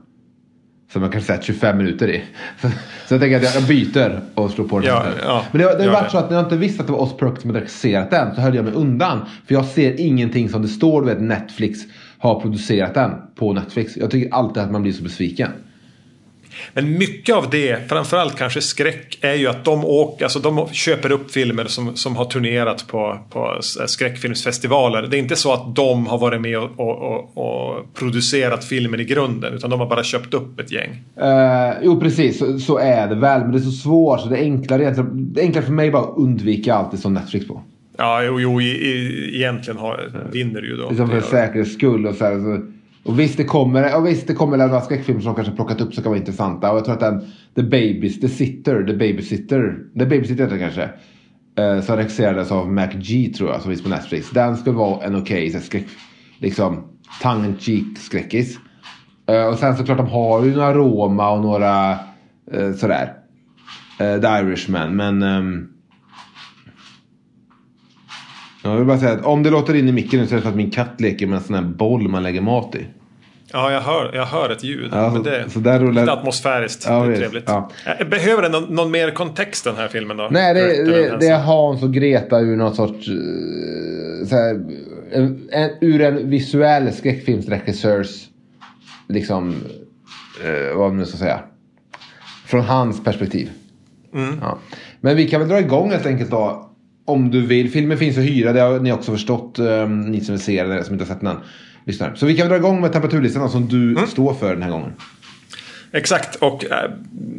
Som 0.94 1.02
jag 1.02 1.12
kanske 1.12 1.32
sett 1.32 1.44
25 1.44 1.76
minuter 1.76 2.08
i. 2.08 2.22
Så, 2.60 2.68
så 3.06 3.14
jag 3.14 3.20
tänker 3.20 3.36
att 3.36 3.54
jag 3.54 3.64
byter 3.64 4.20
och 4.34 4.50
slår 4.50 4.68
på 4.68 4.78
den. 4.78 4.88
Ja, 4.88 5.04
ja, 5.22 5.44
Men 5.52 5.60
det, 5.60 5.78
det 5.78 5.84
har 5.84 5.92
varit 5.92 6.10
så 6.10 6.18
att 6.18 6.30
när 6.30 6.36
jag 6.36 6.46
inte 6.46 6.56
visste 6.56 6.80
att 6.80 6.86
det 6.86 6.92
var 6.92 7.06
Perks 7.06 7.40
som 7.40 7.50
hade 7.50 7.60
regisserat 7.60 8.10
den 8.10 8.34
så 8.34 8.40
höll 8.40 8.54
jag 8.54 8.64
mig 8.64 8.74
undan. 8.74 9.20
För 9.46 9.54
jag 9.54 9.64
ser 9.64 10.00
ingenting 10.00 10.48
som 10.48 10.62
det 10.62 10.68
står, 10.68 11.02
du 11.02 11.06
vet 11.06 11.20
Netflix 11.20 11.80
har 12.18 12.40
producerat 12.40 12.94
den 12.94 13.10
på 13.34 13.52
Netflix. 13.52 13.96
Jag 13.96 14.10
tycker 14.10 14.34
alltid 14.34 14.62
att 14.62 14.70
man 14.70 14.82
blir 14.82 14.92
så 14.92 15.02
besviken. 15.02 15.50
Men 16.74 16.98
mycket 16.98 17.34
av 17.34 17.50
det, 17.50 17.88
framförallt 17.88 18.36
kanske 18.36 18.60
skräck, 18.60 19.18
är 19.20 19.34
ju 19.34 19.48
att 19.48 19.64
de, 19.64 19.84
åker, 19.84 20.24
alltså 20.24 20.38
de 20.38 20.68
köper 20.72 21.12
upp 21.12 21.30
filmer 21.30 21.64
som, 21.64 21.96
som 21.96 22.16
har 22.16 22.24
turnerat 22.24 22.86
på, 22.86 23.18
på 23.30 23.58
skräckfilmsfestivaler. 23.86 25.02
Det 25.02 25.16
är 25.16 25.18
inte 25.18 25.36
så 25.36 25.52
att 25.52 25.76
de 25.76 26.06
har 26.06 26.18
varit 26.18 26.40
med 26.40 26.58
och, 26.58 26.80
och, 26.80 27.38
och, 27.38 27.94
producerat 27.94 28.64
filmen 28.64 29.00
i 29.00 29.04
grunden. 29.04 29.54
Utan 29.54 29.70
de 29.70 29.80
har 29.80 29.86
bara 29.86 30.04
köpt 30.04 30.34
upp 30.34 30.60
ett 30.60 30.72
gäng. 30.72 30.90
Uh, 31.22 31.72
jo 31.82 32.00
precis, 32.00 32.38
så, 32.38 32.58
så, 32.58 32.78
är 32.78 33.08
det 33.08 33.14
väl. 33.14 33.40
Men 33.40 33.52
det 33.52 33.58
är 33.58 33.60
så 33.60 33.70
svårt 33.70 34.20
så 34.20 34.28
det 34.28 34.36
är 34.36 34.42
enklare, 34.42 34.94
det 35.12 35.40
är 35.40 35.44
enklare 35.44 35.64
för 35.64 35.72
mig 35.72 35.90
bara 35.90 36.02
att 36.02 36.16
undvika 36.16 36.74
allt 36.74 36.90
det 36.90 36.96
som 36.96 37.14
Netflix 37.14 37.48
på. 37.48 37.60
Ja, 37.96 38.22
jo, 38.22 38.40
jo 38.40 38.60
i, 38.60 38.64
i, 38.64 39.36
egentligen 39.36 39.78
har, 39.78 40.10
vinner 40.32 40.62
ju 40.62 40.76
då. 40.76 40.88
Liksom 40.88 41.08
för 41.08 41.20
säkerhets 41.20 41.74
skull 41.74 42.06
och 42.06 42.14
så, 42.14 42.24
här, 42.24 42.40
så 42.40 42.66
och 43.04 43.20
visst 43.20 43.36
det 43.36 43.44
kommer, 43.44 43.96
och 43.96 44.06
visst 44.06 44.26
det 44.26 44.34
kommer 44.34 44.56
några 44.56 44.80
skräckfilmer 44.80 45.20
som 45.20 45.34
kanske 45.34 45.52
plockat 45.52 45.80
upp 45.80 45.94
som 45.94 46.02
kan 46.02 46.10
vara 46.10 46.20
intressanta. 46.20 46.70
Och 46.70 46.76
jag 46.76 46.84
tror 46.84 46.94
att 46.94 47.00
den 47.00 47.20
The 47.54 47.62
Babies, 47.62 48.20
The 48.20 48.28
Sitter, 48.28 48.84
The 48.84 48.92
Babysitter, 48.92 49.78
The 49.98 50.06
Babysitter 50.06 50.44
heter 50.44 50.58
kanske. 50.58 50.88
Eh, 51.56 51.80
som 51.80 51.96
regisserades 51.96 52.52
av 52.52 52.72
Mac 52.72 52.86
G 52.86 53.32
tror 53.36 53.50
jag 53.50 53.60
som 53.60 53.70
finns 53.70 53.82
på 53.82 53.88
Netflix. 53.88 54.30
Den 54.30 54.56
skulle 54.56 54.76
vara 54.76 55.04
en 55.04 55.16
okej 55.16 55.48
okay, 55.48 55.60
skräck, 55.60 55.86
liksom 56.38 56.84
tongue 57.22 57.54
cheek 57.58 57.98
skräckis. 57.98 58.58
Eh, 59.26 59.46
och 59.46 59.58
sen 59.58 59.76
såklart 59.76 59.98
de 59.98 60.06
har 60.06 60.44
ju 60.44 60.54
några 60.54 60.74
Roma 60.74 61.30
och 61.30 61.42
några 61.42 61.90
eh, 62.52 62.72
sådär. 62.76 63.12
Eh, 64.00 64.20
The 64.20 64.26
Irishman 64.26 64.96
men 64.96 65.22
ehm, 65.22 65.68
jag 68.70 68.76
vill 68.76 68.86
bara 68.86 68.98
säga 68.98 69.12
att 69.12 69.24
om 69.24 69.42
det 69.42 69.50
låter 69.50 69.74
in 69.74 69.88
i 69.88 69.92
micken 69.92 70.20
nu 70.20 70.26
så 70.26 70.34
är 70.34 70.36
det 70.36 70.42
för 70.42 70.50
att 70.50 70.56
min 70.56 70.70
katt 70.70 71.00
leker 71.00 71.26
med 71.26 71.36
en 71.36 71.44
sån 71.44 71.54
här 71.54 71.62
boll 71.62 72.08
man 72.08 72.22
lägger 72.22 72.40
mat 72.40 72.74
i. 72.74 72.86
Ja, 73.52 73.72
jag 73.72 73.80
hör, 73.80 74.10
jag 74.14 74.26
hör 74.26 74.50
ett 74.50 74.64
ljud. 74.64 74.90
Ja, 74.92 75.10
men 75.12 75.22
det, 75.22 75.50
så 75.50 75.58
där 75.58 75.80
rullar... 75.80 76.06
det 76.06 76.12
är 76.12 76.16
atmosfäriskt. 76.16 76.84
Ja, 76.88 77.04
det 77.04 77.12
är 77.12 77.16
trevligt. 77.16 77.44
Ja. 77.46 77.70
Eh, 78.00 78.08
behöver 78.08 78.42
den 78.42 78.52
någon, 78.52 78.74
någon, 78.74 78.90
mer 78.90 79.10
kontext 79.10 79.64
den 79.64 79.76
här 79.76 79.88
filmen 79.88 80.16
då? 80.16 80.28
Nej, 80.30 80.54
det, 80.54 80.84
det, 80.84 81.16
det 81.20 81.26
är 81.26 81.38
Hans 81.38 81.82
och 81.82 81.94
Greta 81.94 82.40
ur 82.40 82.56
någon 82.56 82.74
sorts... 82.74 83.06
Så 84.28 84.36
här, 84.36 84.64
en, 85.12 85.48
en, 85.52 85.70
ur 85.80 86.00
en 86.00 86.30
visuell 86.30 86.92
skräckfilmsregissörs... 86.92 88.28
Liksom... 89.08 89.54
Uh, 90.44 90.76
vad 90.76 90.88
man 90.88 90.96
nu 90.96 91.06
ska 91.06 91.18
säga. 91.18 91.40
Från 92.46 92.60
hans 92.60 93.04
perspektiv. 93.04 93.50
Mm. 94.14 94.38
Ja. 94.40 94.58
Men 95.00 95.16
vi 95.16 95.28
kan 95.28 95.40
väl 95.40 95.48
dra 95.48 95.60
igång 95.60 95.90
helt 95.90 96.06
enkelt 96.06 96.30
då. 96.30 96.63
Om 97.04 97.30
du 97.30 97.46
vill. 97.46 97.70
Filmen 97.70 97.98
finns 97.98 98.18
att 98.18 98.24
hyra. 98.24 98.52
Det 98.52 98.60
har 98.60 98.80
ni 98.80 98.92
också 98.92 99.12
förstått. 99.12 99.58
Um, 99.58 100.00
ni 100.00 100.20
som 100.20 100.34
vill 100.34 100.42
se 100.42 100.64
den, 100.64 100.84
som 100.84 100.94
inte 100.94 101.04
har 101.04 101.14
sett 101.14 101.20
den 101.20 101.36
lyssnar. 101.84 102.14
Så 102.14 102.26
vi 102.26 102.36
kan 102.36 102.48
dra 102.48 102.56
igång 102.56 102.80
med 102.80 102.92
temperaturlistan 102.92 103.50
som 103.50 103.68
du 103.68 103.92
mm. 103.92 104.06
står 104.06 104.34
för 104.34 104.54
den 104.54 104.62
här 104.62 104.70
gången. 104.70 104.92
Exakt, 105.92 106.34
och 106.34 106.64
äh, 106.64 106.90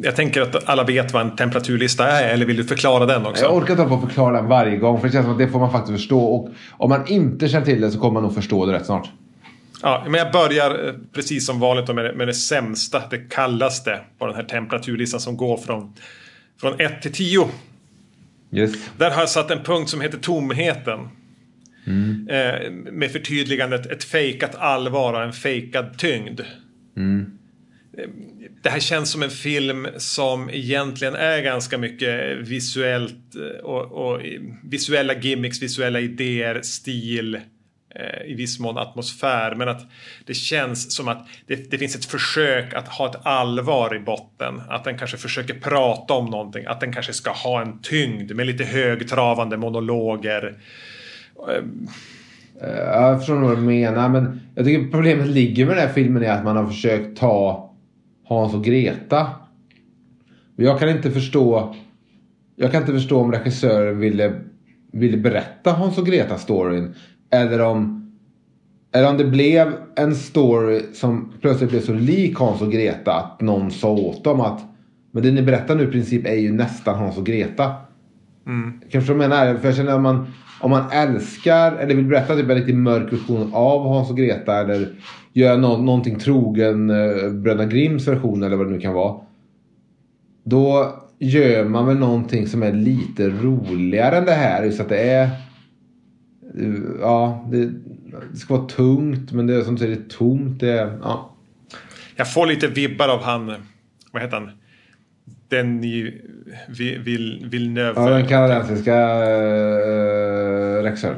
jag 0.02 0.16
tänker 0.16 0.42
att 0.42 0.70
alla 0.70 0.84
vet 0.84 1.14
vad 1.14 1.22
en 1.22 1.36
temperaturlista 1.36 2.08
är, 2.08 2.34
eller 2.34 2.46
vill 2.46 2.58
du 2.58 2.64
förklara 2.64 3.06
den 3.06 3.26
också? 3.26 3.44
Jag 3.44 3.56
orkar 3.56 3.74
inte 3.74 3.86
på 3.86 3.96
att 3.96 4.02
förklara 4.02 4.36
den 4.36 4.48
varje 4.48 4.78
gång, 4.78 5.00
för 5.00 5.08
det 5.08 5.14
känns 5.14 5.26
som 5.26 5.34
att 5.34 5.40
det 5.40 5.48
får 5.48 5.60
man 5.60 5.72
faktiskt 5.72 5.98
förstå. 5.98 6.20
Och 6.20 6.50
om 6.72 6.90
man 6.90 7.08
inte 7.08 7.48
känner 7.48 7.66
till 7.66 7.82
det 7.82 7.92
så 7.92 8.00
kommer 8.00 8.14
man 8.14 8.24
nog 8.24 8.36
förstå 8.36 8.66
det 8.66 8.74
rätt 8.74 8.86
snart. 8.86 9.10
Ja, 9.82 10.04
men 10.08 10.14
jag 10.14 10.32
börjar 10.32 10.88
eh, 10.88 10.94
precis 11.14 11.46
som 11.46 11.60
vanligt 11.60 11.88
med 11.88 12.06
det, 12.06 12.14
med 12.14 12.28
det 12.28 12.34
sämsta, 12.34 13.02
det 13.10 13.18
kallaste 13.18 14.00
på 14.20 14.26
den 14.26 14.36
här 14.36 14.44
temperaturlistan 14.44 15.20
som 15.20 15.38
går 15.38 15.58
från, 15.58 15.94
från 16.62 16.80
1 16.80 17.02
till 17.02 17.14
10. 17.14 17.48
Yes. 18.56 18.90
Där 18.98 19.12
har 19.12 19.20
jag 19.20 19.30
satt 19.30 19.52
en 19.52 19.64
punkt 19.64 19.90
som 19.90 20.02
heter 20.02 20.18
tomheten. 20.18 21.00
Mm. 21.88 22.28
Eh, 22.30 22.72
med 22.72 23.12
förtydligandet 23.12 23.86
ett 23.86 24.04
fejkat 24.04 24.56
allvar 24.56 25.14
och 25.14 25.24
en 25.24 25.34
fejkad 25.34 25.98
tyngd. 25.98 26.42
Mm. 26.98 27.32
Det 28.62 28.70
här 28.70 28.80
känns 28.80 29.12
som 29.12 29.24
en 29.24 29.30
film 29.30 29.88
som 29.98 30.50
egentligen 30.50 31.16
är 31.16 31.42
ganska 31.42 31.78
mycket 31.78 32.38
visuellt 32.38 33.36
eh, 33.36 33.66
och, 33.66 33.92
och 33.92 34.22
visuella 34.64 35.14
gimmicks, 35.14 35.62
visuella 35.62 36.00
idéer, 36.00 36.62
stil. 36.62 37.40
Eh, 38.00 38.32
i 38.32 38.34
viss 38.34 38.60
mån 38.60 38.78
atmosfär. 38.78 39.56
Men 39.56 39.70
att 39.70 39.88
det 40.26 40.34
känns 40.34 40.96
som 40.96 41.08
att 41.08 41.28
det, 41.48 41.72
det, 41.72 41.78
finns 41.78 41.96
ett 41.96 42.06
försök 42.06 42.74
att 42.74 42.88
ha 42.88 43.10
ett 43.10 43.16
allvar 43.24 43.96
i 43.96 44.00
botten. 44.00 44.62
Att 44.70 44.84
den 44.84 44.98
kanske 44.98 45.18
försöker 45.18 45.54
prata 45.54 46.14
om 46.14 46.26
någonting. 46.26 46.66
Att 46.66 46.80
den 46.80 46.94
kanske 46.94 47.14
ska 47.14 47.32
ha 47.32 47.62
en 47.62 47.80
tyngd 47.82 48.36
med 48.36 48.48
lite 48.48 48.64
högtravande 48.64 49.58
monologer. 49.58 50.58
Eh, 52.62 52.70
jag 52.70 53.20
förstår 53.20 53.36
nog 53.36 53.50
vad 53.50 53.58
du 53.58 53.62
menar. 53.62 54.10
Men 54.10 54.42
jag 54.56 54.66
tycker 54.66 54.92
problemet 54.92 55.28
ligger 55.28 55.66
med 55.66 55.78
den 55.78 55.88
här 55.88 55.94
filmen 55.94 56.24
är 56.24 56.32
att 56.32 56.44
man 56.44 56.58
har 56.58 56.68
försökt 56.68 57.18
ta 57.18 57.74
Hans 58.28 58.54
och 58.54 58.64
Greta. 58.64 59.28
Jag 60.56 60.80
kan 60.80 60.90
inte 60.90 61.12
förstå 61.12 61.76
jag 62.56 62.72
kan 62.72 62.82
inte 62.82 62.94
förstå 62.94 63.20
om 63.20 63.32
regissören 63.32 64.00
ville, 64.00 64.34
ville 64.92 65.18
berätta 65.18 65.72
Hans 65.72 65.98
och 65.98 66.08
Greta-storyn. 66.08 66.96
Eller 67.36 67.62
om, 67.62 68.12
eller 68.94 69.10
om 69.10 69.18
det 69.18 69.26
blev 69.26 69.74
en 69.96 70.16
story 70.16 70.82
som 70.94 71.34
plötsligt 71.42 71.70
blev 71.70 71.82
så 71.82 71.94
lik 71.94 72.38
Hans 72.38 72.62
och 72.62 72.72
Greta 72.72 73.14
att 73.14 73.42
någon 73.42 73.72
sa 73.72 73.90
åt 73.90 74.24
dem 74.24 74.42
att 74.42 74.62
men 75.16 75.24
det 75.24 75.32
ni 75.32 75.42
berättar 75.42 75.76
nu 75.76 75.84
i 75.84 75.92
princip 75.92 76.28
är 76.28 76.36
ju 76.36 76.52
nästan 76.52 76.96
Hans 76.96 77.18
och 77.18 77.26
Greta. 77.26 77.72
Mm. 78.48 78.82
Kanske 78.90 79.12
jag 79.12 79.18
menar, 79.18 79.56
för 79.56 79.68
jag 79.68 79.76
känner 79.76 79.92
att 79.92 80.02
man, 80.02 80.28
om 80.62 80.72
man 80.72 80.92
älskar 80.92 81.72
eller 81.72 81.96
vill 81.96 82.06
berätta 82.06 82.36
typ 82.36 82.50
en 82.50 82.58
lite 82.58 82.74
mörk 82.74 83.14
version 83.14 83.52
av 83.54 83.88
Hans 83.88 84.10
och 84.10 84.18
Greta 84.18 84.60
eller 84.60 84.90
göra 85.34 85.58
no 85.58 85.78
någonting 85.78 86.20
trogen 86.20 86.90
eh, 86.90 87.32
Bröderna 87.32 87.66
Grimms 87.66 88.08
version 88.08 88.44
eller 88.44 88.56
vad 88.56 88.68
det 88.68 88.72
nu 88.72 88.80
kan 88.80 88.94
vara. 88.94 89.16
Då 90.44 90.94
gör 91.20 91.66
man 91.66 91.88
väl 91.88 91.98
någonting 91.98 92.48
som 92.48 92.64
är 92.64 92.72
lite 92.74 93.30
roligare 93.30 94.18
än 94.18 94.26
det 94.26 94.32
här. 94.32 94.64
Just 94.64 94.80
att 94.80 94.90
det 94.90 95.10
är... 95.10 95.30
Ja, 97.00 97.48
det, 97.52 97.66
det 98.32 98.38
ska 98.38 98.56
vara 98.56 98.68
tungt 98.68 99.32
men 99.32 99.48
det 99.48 99.56
är 99.56 99.62
som 99.62 99.76
du 99.76 99.80
säger, 99.80 99.96
det 99.96 100.02
är 100.02 100.10
tomt. 100.10 100.60
Det 100.60 100.70
är, 100.70 101.00
ja. 101.02 101.36
Jag 102.16 102.34
får 102.34 102.48
lite 102.48 102.68
vibbar 102.68 103.08
av 103.08 103.22
han, 103.22 103.54
vad 104.12 104.22
heter 104.22 104.38
han? 104.38 104.50
Den 105.48 105.84
i 105.84 106.22
vill, 107.06 107.48
Villeneuve. 107.52 107.94
Ja, 107.96 108.10
den 108.10 108.28
kanadensiska 108.28 108.96
äh, 108.96 110.84
regissören. 110.84 111.18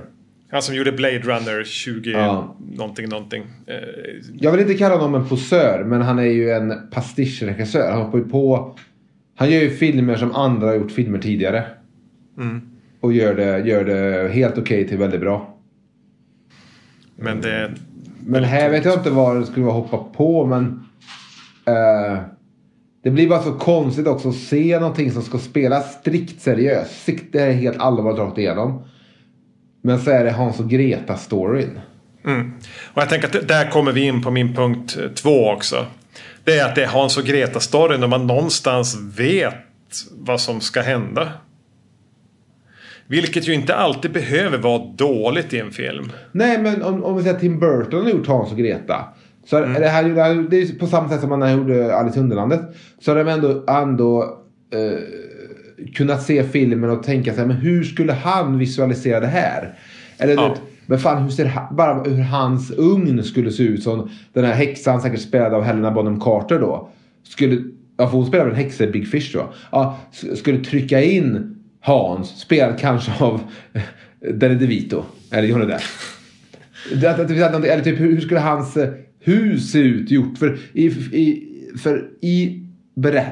Han 0.51 0.61
som 0.61 0.75
gjorde 0.75 0.91
Blade 0.91 1.19
Runner 1.19 1.63
20 1.63 2.11
ja. 2.11 2.55
någonting 2.75 3.09
någonting. 3.09 3.43
Eh, 3.65 3.75
jag 4.39 4.51
vill 4.51 4.61
inte 4.61 4.73
kalla 4.73 4.95
honom 4.95 5.21
en 5.21 5.29
posör 5.29 5.83
men 5.83 6.01
han 6.01 6.19
är 6.19 6.23
ju 6.23 6.51
en 6.51 6.73
pastischregissör. 6.91 7.91
Han 7.91 8.01
hoppar 8.01 8.17
ju 8.17 8.29
på 8.29 8.75
han 9.39 9.51
gör 9.51 9.61
ju 9.61 9.69
filmer 9.69 10.15
som 10.15 10.31
andra 10.31 10.67
har 10.67 10.75
gjort 10.75 10.91
filmer 10.91 11.19
tidigare. 11.19 11.63
Mm. 12.37 12.61
Och 13.07 13.13
gör 13.13 13.35
det, 13.35 13.59
gör 13.59 13.83
det 13.83 14.33
helt 14.33 14.57
okej 14.57 14.61
okay 14.61 14.87
till 14.87 14.97
väldigt 14.97 15.19
bra. 15.19 15.57
Men 17.15 17.41
det... 17.41 17.71
Men 18.25 18.43
här 18.43 18.69
vet 18.69 18.85
jag 18.85 18.93
inte 18.93 19.09
vad 19.09 19.39
det 19.39 19.45
skulle 19.45 19.65
vara 19.65 19.75
hoppa 19.75 19.97
på 19.97 20.45
men... 20.45 20.63
Uh, 21.69 22.19
det 23.03 23.11
blir 23.11 23.29
bara 23.29 23.43
så 23.43 23.53
konstigt 23.53 24.07
också 24.07 24.29
att 24.29 24.35
se 24.35 24.79
någonting 24.79 25.11
som 25.11 25.21
ska 25.21 25.37
spelas 25.37 25.93
strikt 25.93 26.41
seriöst. 26.41 27.09
Det 27.31 27.39
är 27.39 27.51
helt 27.51 27.79
allvarligt 27.79 28.19
rakt 28.19 28.37
igenom. 28.37 28.83
Men 29.81 29.99
så 29.99 30.11
är 30.11 30.23
det 30.23 30.31
Hans 30.31 30.59
och 30.59 30.69
Greta-storyn. 30.69 31.79
Mm. 32.25 32.53
Och 32.93 33.01
jag 33.01 33.09
tänker 33.09 33.27
att 33.27 33.47
där 33.47 33.71
kommer 33.71 33.91
vi 33.91 34.01
in 34.01 34.21
på 34.21 34.31
min 34.31 34.55
punkt 34.55 34.97
två 35.15 35.49
också. 35.49 35.85
Det 36.43 36.59
är 36.59 36.65
att 36.65 36.75
det 36.75 36.83
är 36.83 36.87
Hans 36.87 37.17
och 37.17 37.23
Greta-storyn 37.23 38.03
och 38.03 38.09
man 38.09 38.27
någonstans 38.27 38.97
vet 39.17 39.55
vad 40.11 40.41
som 40.41 40.61
ska 40.61 40.81
hända. 40.81 41.31
Vilket 43.07 43.47
ju 43.47 43.53
inte 43.53 43.75
alltid 43.75 44.11
behöver 44.11 44.57
vara 44.57 44.81
dåligt 44.95 45.53
i 45.53 45.59
en 45.59 45.71
film. 45.71 46.11
Nej, 46.31 46.61
men 46.61 46.83
om, 46.83 47.03
om 47.03 47.17
vi 47.17 47.23
säger 47.23 47.35
att 47.35 47.41
Tim 47.41 47.59
Burton 47.59 48.03
har 48.03 48.09
gjort 48.09 48.27
Hans 48.27 48.51
och 48.51 48.57
Greta. 48.57 49.05
Så 49.45 49.57
mm. 49.57 49.75
är 49.75 49.79
det, 49.79 49.89
här, 49.89 50.49
det 50.49 50.61
är 50.61 50.79
på 50.79 50.87
samma 50.87 51.09
sätt 51.09 51.21
som 51.21 51.29
man 51.29 51.57
gjorde 51.57 51.95
Alice 51.95 52.19
i 52.19 52.21
Underlandet. 52.21 52.61
Så 53.01 53.11
har 53.11 53.23
de 53.23 53.31
ändå, 53.31 53.63
ändå 53.67 54.39
eh, 54.73 54.99
kunnat 55.95 56.23
se 56.23 56.43
filmen 56.43 56.89
och 56.89 57.03
tänka 57.03 57.33
sig, 57.33 57.45
men 57.45 57.55
hur 57.55 57.83
skulle 57.83 58.13
han 58.13 58.57
visualisera 58.57 59.19
det 59.19 59.27
här? 59.27 59.73
Eller 60.17 60.33
ja. 60.33 60.55
Men 60.85 60.99
fan 60.99 61.23
hur 61.23 61.29
ser 61.29 61.51
bara 61.71 62.03
hur 62.03 62.23
hans 62.23 62.71
ugn 62.71 63.23
skulle 63.23 63.51
se 63.51 63.63
ut 63.63 63.83
som 63.83 64.09
den 64.33 64.45
här 64.45 64.53
häxan 64.53 65.01
säkert 65.01 65.21
spelad 65.21 65.53
av 65.53 65.63
Helena 65.63 65.91
Bonham 65.91 66.19
Carter 66.19 66.59
då. 66.59 66.89
Skulle, 67.23 67.63
ja 67.97 68.07
för 68.07 68.17
hon 68.17 68.25
spelar 68.25 68.45
väl 68.45 68.53
en 68.53 68.59
häxa 68.59 68.83
i 68.83 68.87
Big 68.87 69.07
Fish 69.07 69.33
då. 69.33 69.53
Ja, 69.71 69.97
skulle 70.35 70.63
trycka 70.63 71.01
in 71.01 71.56
Hans, 71.87 72.29
spelad 72.39 72.79
kanske 72.79 73.23
av 73.23 73.41
eh, 73.73 73.81
Danny 74.33 74.55
DeVito. 74.55 75.03
Eller 75.31 75.47
Johnny 75.47 75.65
Depp. 75.65 75.81
Eller 76.91 77.81
typ 77.81 77.99
hur 77.99 78.21
skulle 78.21 78.39
hans 78.39 78.77
eh, 78.77 78.89
hus 79.19 79.71
se 79.71 79.79
ut 79.79 80.11
gjort? 80.11 80.37
För 80.37 80.59
i, 80.73 80.85
i, 80.85 81.43
för 81.83 82.09
i, 82.21 82.63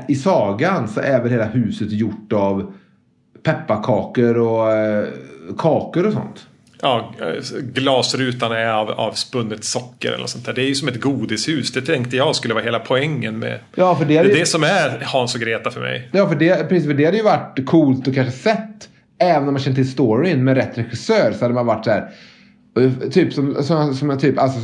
i 0.08 0.16
sagan 0.16 0.88
så 0.88 1.00
är 1.00 1.22
väl 1.22 1.32
hela 1.32 1.46
huset 1.46 1.92
gjort 1.92 2.34
av 2.34 2.74
pepparkakor 3.44 4.38
och 4.38 4.72
eh, 4.72 5.08
kakor 5.58 6.08
och 6.08 6.14
sånt. 6.14 6.48
Ja, 6.82 7.14
glasrutan 7.74 8.52
är 8.52 8.68
av, 8.68 8.92
av 8.92 9.12
spunnet 9.12 9.64
socker 9.64 10.12
eller 10.12 10.28
sånt 10.28 10.46
där. 10.46 10.54
Det 10.54 10.62
är 10.62 10.68
ju 10.68 10.76
som 10.76 10.88
ett 10.88 11.02
godishus. 11.02 11.72
Det 11.72 11.82
tänkte 11.82 12.18
jag 12.18 12.36
skulle 12.36 12.54
vara 12.54 12.64
hela 12.64 12.80
poängen 12.80 13.40
med. 13.40 13.60
Ja, 13.76 13.96
för 13.96 14.06
det, 14.06 14.18
är 14.18 14.24
det, 14.24 14.30
ju... 14.30 14.36
det 14.36 14.46
som 14.46 14.64
är 14.64 15.04
Hans 15.06 15.36
och 15.36 15.42
Greta 15.42 15.72
för 15.72 15.82
mig. 15.82 16.10
Ja, 16.12 16.30
för 16.30 16.36
det, 16.36 16.70
precis, 16.70 16.88
för 16.88 16.94
det 16.94 17.06
hade 17.06 17.18
ju 17.18 17.24
varit 17.24 17.66
coolt 17.66 18.08
och 18.08 18.16
kanske 18.16 18.34
sett. 18.34 18.90
Även 19.20 19.48
om 19.48 19.54
man 19.54 19.62
känner 19.62 19.76
till 19.76 19.92
storyn 19.92 20.44
med 20.44 20.58
rätt 20.58 20.78
regissör 20.78 21.32
så 21.32 21.46
hade 21.46 21.54
man 21.54 21.66
varit 21.66 21.86
så 21.86 21.92
här. 21.92 22.10
Typ 23.12 23.34
som, 23.34 23.64
som, 23.64 23.94
som 23.94 24.20
typ, 24.20 24.40
alltså, 24.40 24.60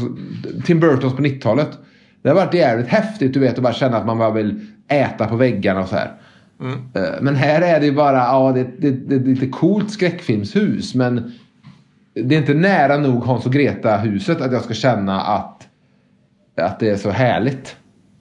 Tim 0.66 0.80
Burtons 0.80 1.16
på 1.16 1.22
90-talet. 1.22 1.70
Det 2.24 2.30
har 2.30 2.36
varit 2.36 2.54
jävligt 2.54 2.88
häftigt 2.88 3.34
du 3.34 3.40
vet 3.40 3.56
att 3.56 3.64
bara 3.64 3.74
känna 3.74 3.98
att 3.98 4.06
man 4.06 4.18
bara 4.18 4.32
vill 4.32 4.60
äta 4.88 5.28
på 5.28 5.36
väggarna 5.36 5.82
och 5.82 5.88
så 5.88 5.96
här. 5.96 6.12
Mm. 6.62 6.80
Eh, 6.94 7.22
men 7.22 7.36
här 7.36 7.62
är 7.62 7.80
det 7.80 7.86
ju 7.86 7.92
bara, 7.92 8.18
ja 8.18 8.52
det, 8.56 8.64
det, 8.64 8.92
det, 8.92 9.20
det 9.20 9.32
är 9.32 9.36
lite 9.36 9.48
coolt 9.48 9.92
skräckfilmshus 9.92 10.96
men 10.96 11.32
det 12.14 12.36
är 12.36 12.40
inte 12.40 12.54
nära 12.54 12.98
nog 12.98 13.24
Hans 13.24 13.46
och 13.46 13.54
Greta-huset 13.54 14.42
att 14.42 14.52
jag 14.52 14.64
ska 14.64 14.74
känna 14.74 15.22
att, 15.22 15.68
att 16.58 16.80
det 16.80 16.90
är 16.90 16.98
så 16.98 17.10
härligt. 17.10 17.76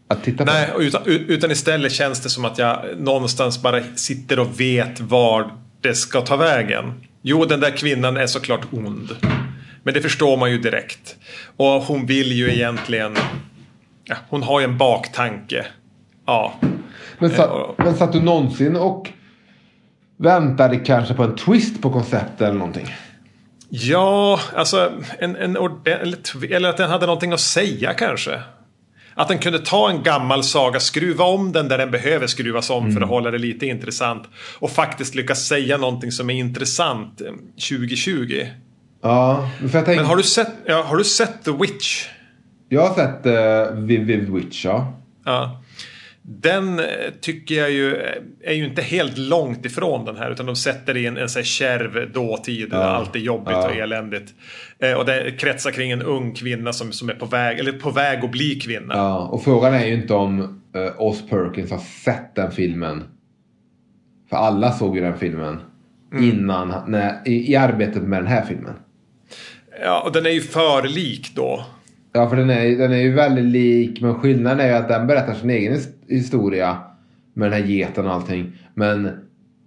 Att 0.08 0.24
titta 0.24 0.44
på. 0.44 0.52
Nej, 0.52 0.70
utan, 0.78 1.02
utan 1.06 1.50
istället 1.50 1.92
känns 1.92 2.20
det 2.20 2.28
som 2.28 2.44
att 2.44 2.58
jag 2.58 2.84
någonstans 2.98 3.62
bara 3.62 3.82
sitter 3.94 4.38
och 4.38 4.60
vet 4.60 5.00
var 5.00 5.50
det 5.80 5.94
ska 5.94 6.20
ta 6.20 6.36
vägen. 6.36 6.92
Jo, 7.22 7.44
den 7.44 7.60
där 7.60 7.70
kvinnan 7.70 8.16
är 8.16 8.26
såklart 8.26 8.72
ond. 8.72 9.08
Men 9.82 9.94
det 9.94 10.00
förstår 10.00 10.36
man 10.36 10.50
ju 10.50 10.58
direkt. 10.58 11.16
Och 11.56 11.66
hon 11.66 12.06
vill 12.06 12.32
ju 12.32 12.50
egentligen... 12.50 13.16
Ja, 14.04 14.16
hon 14.28 14.42
har 14.42 14.60
ju 14.60 14.64
en 14.64 14.78
baktanke. 14.78 15.66
Ja. 16.26 16.54
Men, 17.18 17.30
sa, 17.30 17.74
men 17.78 17.94
satt 17.94 18.12
du 18.12 18.20
någonsin 18.20 18.76
och 18.76 19.08
väntade 20.16 20.76
kanske 20.76 21.14
på 21.14 21.22
en 21.22 21.36
twist 21.36 21.82
på 21.82 21.90
konceptet 21.90 22.40
eller 22.40 22.58
någonting? 22.58 22.86
Ja, 23.70 24.40
alltså 24.54 24.92
en, 25.18 25.36
en 25.36 25.56
eller 26.50 26.68
att 26.68 26.76
den 26.76 26.90
hade 26.90 27.06
någonting 27.06 27.32
att 27.32 27.40
säga 27.40 27.94
kanske. 27.94 28.40
Att 29.14 29.28
den 29.28 29.38
kunde 29.38 29.58
ta 29.58 29.90
en 29.90 30.02
gammal 30.02 30.44
saga, 30.44 30.80
skruva 30.80 31.24
om 31.24 31.52
den 31.52 31.68
där 31.68 31.78
den 31.78 31.90
behöver 31.90 32.26
skruvas 32.26 32.70
om 32.70 32.82
mm. 32.82 32.92
för 32.92 33.00
att 33.00 33.04
mm. 33.04 33.08
hålla 33.08 33.30
det 33.30 33.38
lite 33.38 33.66
intressant. 33.66 34.28
Och 34.58 34.70
faktiskt 34.70 35.14
lyckas 35.14 35.46
säga 35.46 35.76
någonting 35.76 36.12
som 36.12 36.30
är 36.30 36.34
intressant 36.34 37.18
2020. 37.68 38.46
Ja, 39.02 39.48
för 39.58 39.78
jag 39.78 39.84
tänk... 39.84 39.96
Men 39.96 40.06
har 40.06 40.16
du 40.16 40.22
sett, 40.22 40.52
ja, 40.66 40.82
har 40.82 40.96
du 40.96 41.04
sett 41.04 41.44
The 41.44 41.50
Witch? 41.50 42.06
Jag 42.68 42.88
har 42.88 42.94
sett 42.94 43.26
uh, 43.26 43.78
Viv 43.80 44.30
Witch, 44.30 44.64
ja. 44.64 44.92
ja. 45.24 45.62
Den 46.22 46.78
eh, 46.78 46.84
tycker 47.20 47.54
jag 47.54 47.70
ju 47.70 47.96
eh, 47.96 48.22
är 48.44 48.52
ju 48.52 48.64
inte 48.64 48.82
helt 48.82 49.18
långt 49.18 49.66
ifrån 49.66 50.04
den 50.04 50.16
här 50.16 50.30
utan 50.30 50.46
de 50.46 50.56
sätter 50.56 50.96
i 50.96 51.06
en, 51.06 51.28
så 51.28 51.42
kärv 51.42 52.12
dåtid. 52.12 52.68
Ja. 52.72 52.78
Allt 52.78 53.16
är 53.16 53.20
jobbigt 53.20 53.52
ja. 53.52 53.68
och 53.68 53.76
eländigt. 53.76 54.34
Eh, 54.78 54.92
och 54.92 55.04
det 55.06 55.30
kretsar 55.38 55.70
kring 55.70 55.90
en 55.90 56.02
ung 56.02 56.34
kvinna 56.34 56.72
som, 56.72 56.92
som 56.92 57.08
är 57.08 57.14
på 57.14 57.26
väg, 57.26 57.58
eller 57.58 57.72
på 57.72 57.90
väg 57.90 58.24
att 58.24 58.30
bli 58.30 58.54
kvinna. 58.54 58.94
Ja, 58.94 59.18
och 59.18 59.44
frågan 59.44 59.74
är 59.74 59.86
ju 59.86 59.94
inte 59.94 60.14
om 60.14 60.40
uh, 60.40 61.00
Oz 61.00 61.28
Perkins 61.30 61.70
har 61.70 61.78
sett 61.78 62.34
den 62.34 62.50
filmen. 62.50 63.04
För 64.30 64.36
alla 64.36 64.72
såg 64.72 64.96
ju 64.96 65.02
den 65.02 65.18
filmen 65.18 65.60
mm. 66.12 66.24
innan, 66.24 66.74
när, 66.86 67.28
i, 67.28 67.52
i 67.52 67.56
arbetet 67.56 68.02
med 68.02 68.18
den 68.18 68.26
här 68.26 68.44
filmen. 68.44 68.74
Ja, 69.82 70.00
och 70.00 70.12
den 70.12 70.26
är 70.26 70.30
ju 70.30 70.40
för 70.40 70.82
lik 70.82 71.32
då. 71.34 71.64
Ja, 72.12 72.28
för 72.28 72.36
den 72.36 72.50
är, 72.50 72.78
den 72.78 72.92
är 72.92 73.00
ju 73.00 73.12
väldigt 73.12 73.44
lik. 73.44 74.00
Men 74.00 74.14
skillnaden 74.14 74.60
är 74.60 74.68
ju 74.68 74.74
att 74.74 74.88
den 74.88 75.06
berättar 75.06 75.34
sin 75.34 75.50
egen 75.50 75.80
historia. 76.08 76.78
Med 77.34 77.50
den 77.50 77.62
här 77.62 77.68
geten 77.68 78.06
och 78.06 78.12
allting. 78.14 78.52
Men 78.74 79.02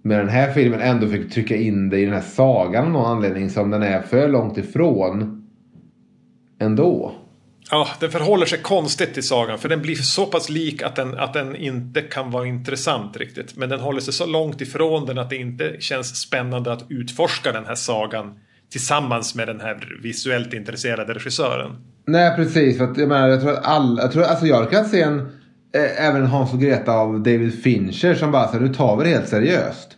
med 0.02 0.18
den 0.18 0.28
här 0.28 0.52
filmen 0.52 0.80
ändå 0.80 1.06
fick 1.06 1.32
trycka 1.32 1.56
in 1.56 1.90
det 1.90 1.98
i 1.98 2.04
den 2.04 2.14
här 2.14 2.20
sagan 2.20 2.84
av 2.84 2.90
någon 2.90 3.06
anledning. 3.06 3.50
Som 3.50 3.70
den 3.70 3.82
är 3.82 4.02
för 4.02 4.28
långt 4.28 4.58
ifrån. 4.58 5.40
Ändå. 6.60 7.14
Ja, 7.70 7.88
den 8.00 8.10
förhåller 8.10 8.46
sig 8.46 8.58
konstigt 8.58 9.14
till 9.14 9.22
sagan. 9.22 9.58
För 9.58 9.68
den 9.68 9.82
blir 9.82 9.94
så 9.94 10.26
pass 10.26 10.48
lik 10.48 10.82
att 10.82 10.96
den, 10.96 11.18
att 11.18 11.32
den 11.32 11.56
inte 11.56 12.00
kan 12.00 12.30
vara 12.30 12.46
intressant 12.46 13.16
riktigt. 13.16 13.56
Men 13.56 13.68
den 13.68 13.80
håller 13.80 14.00
sig 14.00 14.14
så 14.14 14.26
långt 14.26 14.60
ifrån 14.60 15.06
den 15.06 15.18
att 15.18 15.30
det 15.30 15.36
inte 15.36 15.76
känns 15.80 16.20
spännande 16.20 16.72
att 16.72 16.84
utforska 16.88 17.52
den 17.52 17.64
här 17.66 17.74
sagan 17.74 18.34
tillsammans 18.70 19.34
med 19.34 19.48
den 19.48 19.60
här 19.60 19.98
visuellt 20.02 20.54
intresserade 20.54 21.14
regissören. 21.14 21.70
Nej 22.06 22.36
precis, 22.36 22.78
för 22.78 22.84
att, 22.84 22.98
jag 22.98 23.08
menar 23.08 23.28
jag 23.28 23.40
tror 23.40 23.52
att 23.52 23.64
alla, 23.66 24.02
jag 24.02 24.12
tror, 24.12 24.22
alltså 24.22 24.46
jag 24.46 24.70
kan 24.70 24.84
se 24.84 25.02
en, 25.02 25.18
eh, 25.74 26.06
även 26.06 26.26
Hans 26.26 26.52
och 26.52 26.60
Greta 26.60 26.92
av 26.92 27.22
David 27.22 27.62
Fincher 27.62 28.14
som 28.14 28.30
bara 28.32 28.48
så 28.48 28.58
nu 28.58 28.74
tar 28.74 28.96
vi 28.96 29.04
det 29.04 29.10
helt 29.10 29.28
seriöst. 29.28 29.88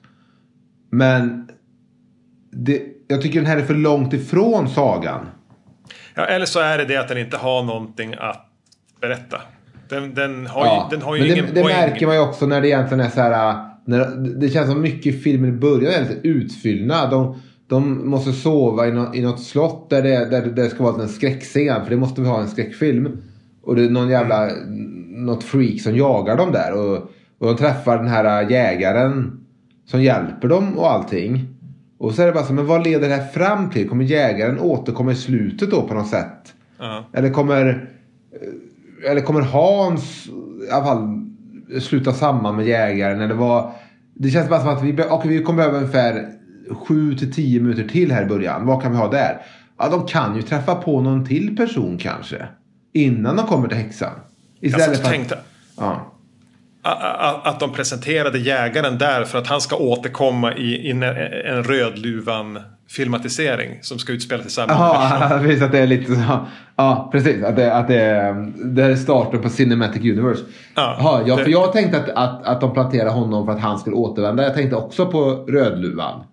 Men 0.91 1.49
det, 2.53 2.83
jag 3.09 3.23
tycker 3.23 3.41
den 3.41 3.47
här 3.51 3.57
är 3.57 3.65
för 3.65 3.75
långt 3.75 4.13
ifrån 4.13 4.69
sagan. 4.69 5.27
Ja, 6.15 6.25
eller 6.25 6.47
så 6.47 6.61
är 6.61 6.79
det 6.79 6.85
det 6.85 6.97
att 6.97 7.09
den 7.09 7.19
inte 7.19 7.37
har 7.37 7.63
någonting 7.63 8.15
att 8.19 8.47
berätta. 9.01 9.41
Den, 9.89 10.15
den 10.15 10.47
har 10.47 10.67
Ja, 10.67 10.89
ju, 10.91 10.97
den 10.97 11.07
har 11.07 11.17
ju 11.17 11.33
ingen 11.33 11.47
det, 11.47 11.53
det 11.53 11.63
poäng. 11.63 11.77
märker 11.77 12.07
man 12.07 12.15
ju 12.17 12.21
också 12.23 12.47
när 12.47 12.61
det 12.61 12.69
egentligen 12.69 13.01
är 13.01 13.11
så 13.11 13.21
här. 13.21 13.65
När, 13.85 14.07
det 14.41 14.49
känns 14.49 14.69
som 14.71 14.81
mycket 14.81 15.23
filmen 15.23 15.51
i 15.51 15.53
början 15.53 15.93
är 15.93 16.01
lite 16.01 16.29
utfyllnad. 16.29 17.11
De, 17.11 17.43
de 17.69 18.11
måste 18.11 18.33
sova 18.33 18.89
i, 18.89 18.93
nå, 18.93 19.15
i 19.15 19.23
något 19.23 19.43
slott 19.43 19.91
där 19.91 20.03
det, 20.03 20.31
där 20.31 20.47
det 20.47 20.71
ska 20.71 20.85
vara 20.85 21.03
en 21.03 21.09
skräckscen. 21.09 21.85
För 21.85 21.91
det 21.91 21.97
måste 21.97 22.21
vi 22.21 22.29
ha 22.29 22.41
en 22.41 22.49
skräckfilm. 22.49 23.19
Och 23.63 23.77
det 23.77 23.85
är 23.85 23.91
någon 23.91 24.09
jävla, 24.09 24.49
något 25.09 25.45
freak 25.45 25.81
som 25.81 25.97
jagar 25.97 26.37
dem 26.37 26.53
där. 26.53 26.73
Och, 26.73 26.97
och 27.39 27.47
de 27.47 27.57
träffar 27.57 27.97
den 27.99 28.09
här 28.09 28.51
jägaren 28.51 29.41
som 29.87 30.03
hjälper 30.03 30.49
dem 30.49 30.79
och 30.79 30.91
allting. 30.93 31.47
Och 31.99 32.15
så 32.15 32.23
är 32.23 32.27
det 32.27 32.33
bara 32.33 32.45
så, 32.45 32.53
men 32.53 32.67
vad 32.67 32.85
leder 32.85 33.09
det 33.09 33.15
här 33.15 33.27
fram 33.27 33.71
till? 33.71 33.89
Kommer 33.89 34.05
jägaren 34.05 34.61
återkomma 34.61 35.13
i 35.13 35.15
slutet 35.15 35.71
då 35.71 35.83
på 35.83 35.95
något 35.95 36.09
sätt? 36.09 36.55
Ja. 36.79 37.05
Eller 37.13 37.31
kommer, 37.31 37.91
eller 39.11 39.21
kommer 39.21 39.41
Hans 39.41 40.27
i 40.69 40.71
alla 40.71 40.85
fall 40.85 41.23
sluta 41.81 42.13
samman 42.13 42.57
med 42.57 42.67
jägaren? 42.67 43.21
Eller 43.21 43.35
vad? 43.35 43.71
Det 44.15 44.31
känns 44.31 44.49
bara 44.49 44.61
som 44.61 44.69
att 44.69 44.83
vi, 44.83 44.93
be- 44.93 45.09
okej, 45.11 45.31
vi 45.31 45.43
kommer 45.43 45.57
behöva 45.57 45.77
ungefär 45.77 46.29
7 46.71 47.15
till 47.15 47.33
10 47.33 47.61
minuter 47.61 47.89
till 47.89 48.13
här 48.13 48.23
i 48.23 48.27
början. 48.27 48.67
Vad 48.67 48.83
kan 48.83 48.93
vi 48.93 48.99
ha 48.99 49.11
där? 49.11 49.39
Ja, 49.79 49.89
de 49.89 50.07
kan 50.07 50.37
ju 50.37 50.43
träffa 50.43 50.75
på 50.75 51.01
någon 51.01 51.27
till 51.27 51.57
person 51.57 51.99
kanske. 51.99 52.47
Innan 52.93 53.37
de 53.37 53.47
kommer 53.47 53.69
till 53.69 53.77
häxan. 53.79 54.13
Istället 54.61 54.97
för 54.99 55.05
att, 55.05 55.11
tänkte 55.11 55.39
ja. 55.77 56.13
att 57.45 57.61
de 57.61 57.73
presenterade 57.73 58.39
jägaren 58.39 58.99
där 58.99 59.25
för 59.25 59.39
att 59.39 59.47
han 59.47 59.61
ska 59.61 59.77
återkomma 59.77 60.55
i, 60.55 60.91
en, 60.91 61.05
Rödluvan 61.63 62.59
filmatisering 62.89 63.79
som 63.83 63.99
ska 63.99 64.13
utspela 64.13 64.43
sig 64.43 64.51
samma. 64.53 64.73
Jaha, 64.73 65.39
precis 65.43 65.63
att 65.63 65.73
det 65.73 65.79
är 65.79 65.87
lite 65.87 66.15
så. 66.15 66.47
Ja, 66.77 67.09
precis. 67.13 67.45
Att 67.45 67.57
det, 67.57 67.75
att 67.75 67.89
det, 67.89 68.01
är- 68.01 68.53
det 68.65 68.83
är 68.83 68.97
starten 68.97 69.43
på 69.43 69.49
Cinematic 69.49 70.03
Universe. 70.03 70.43
Ja, 70.75 71.23
ja, 71.27 71.37
det- 71.37 71.45
för 71.45 71.51
jag 71.51 71.73
tänkte 71.73 71.99
att, 71.99 72.09
att, 72.11 72.47
att 72.47 72.61
de 72.61 72.73
planterade 72.73 73.11
honom 73.11 73.47
för 73.47 73.53
att 73.53 73.61
han 73.61 73.79
skulle 73.79 73.97
återvända. 73.97 74.43
Jag 74.43 74.55
tänkte 74.55 74.77
också 74.77 75.07
på 75.07 75.31
Rödluvan. 75.49 76.25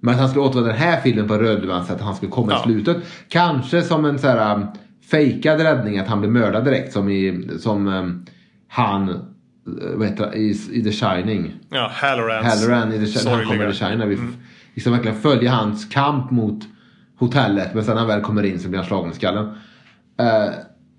Men 0.00 0.14
att 0.14 0.20
han 0.20 0.28
skulle 0.28 0.44
återvända 0.44 0.72
den 0.72 0.80
här 0.80 1.00
filmen 1.00 1.28
på 1.28 1.34
Rödluvan 1.34 1.86
så 1.86 1.92
att 1.92 2.00
han 2.00 2.14
skulle 2.14 2.32
komma 2.32 2.52
Ja. 2.52 2.60
i 2.60 2.62
slutet. 2.62 2.96
Kanske 3.28 3.82
som 3.82 4.04
en 4.04 4.18
så 4.18 4.26
här 4.26 4.54
um, 4.54 4.66
fejkad 5.10 5.60
räddning 5.60 5.98
att 5.98 6.08
han 6.08 6.20
blir 6.20 6.30
mördad 6.30 6.64
direkt. 6.64 6.92
Som, 6.92 7.08
i, 7.08 7.48
som 7.58 7.88
um, 7.88 8.24
han, 8.68 9.08
uh, 9.08 9.16
vad 9.94 10.08
heter 10.08 10.34
i, 10.34 10.56
i 10.72 10.82
The 10.82 10.92
Shining. 10.92 11.54
Ja, 11.70 11.90
Hallorans 11.94 12.46
Halloran 12.46 12.92
i 12.92 12.98
The 12.98 13.06
Shining. 13.06 13.34
Han 13.34 13.46
kommer 13.46 13.68
i 13.68 13.72
The 13.72 13.78
Shining. 13.78 14.08
Vi 14.08 14.14
mm. 14.14 14.34
liksom 14.74 14.92
verkligen 14.92 15.16
följer 15.16 15.50
hans 15.50 15.84
kamp 15.88 16.30
mot 16.30 16.64
hotellet. 17.18 17.74
Men 17.74 17.84
sen 17.84 17.94
när 17.94 18.00
han 18.00 18.08
väl 18.08 18.20
kommer 18.20 18.42
in 18.42 18.58
så 18.60 18.68
blir 18.68 18.78
han 18.78 18.86
slagen 18.88 19.10
i 19.10 19.14
skallen. 19.14 19.46
Eh, 20.20 20.50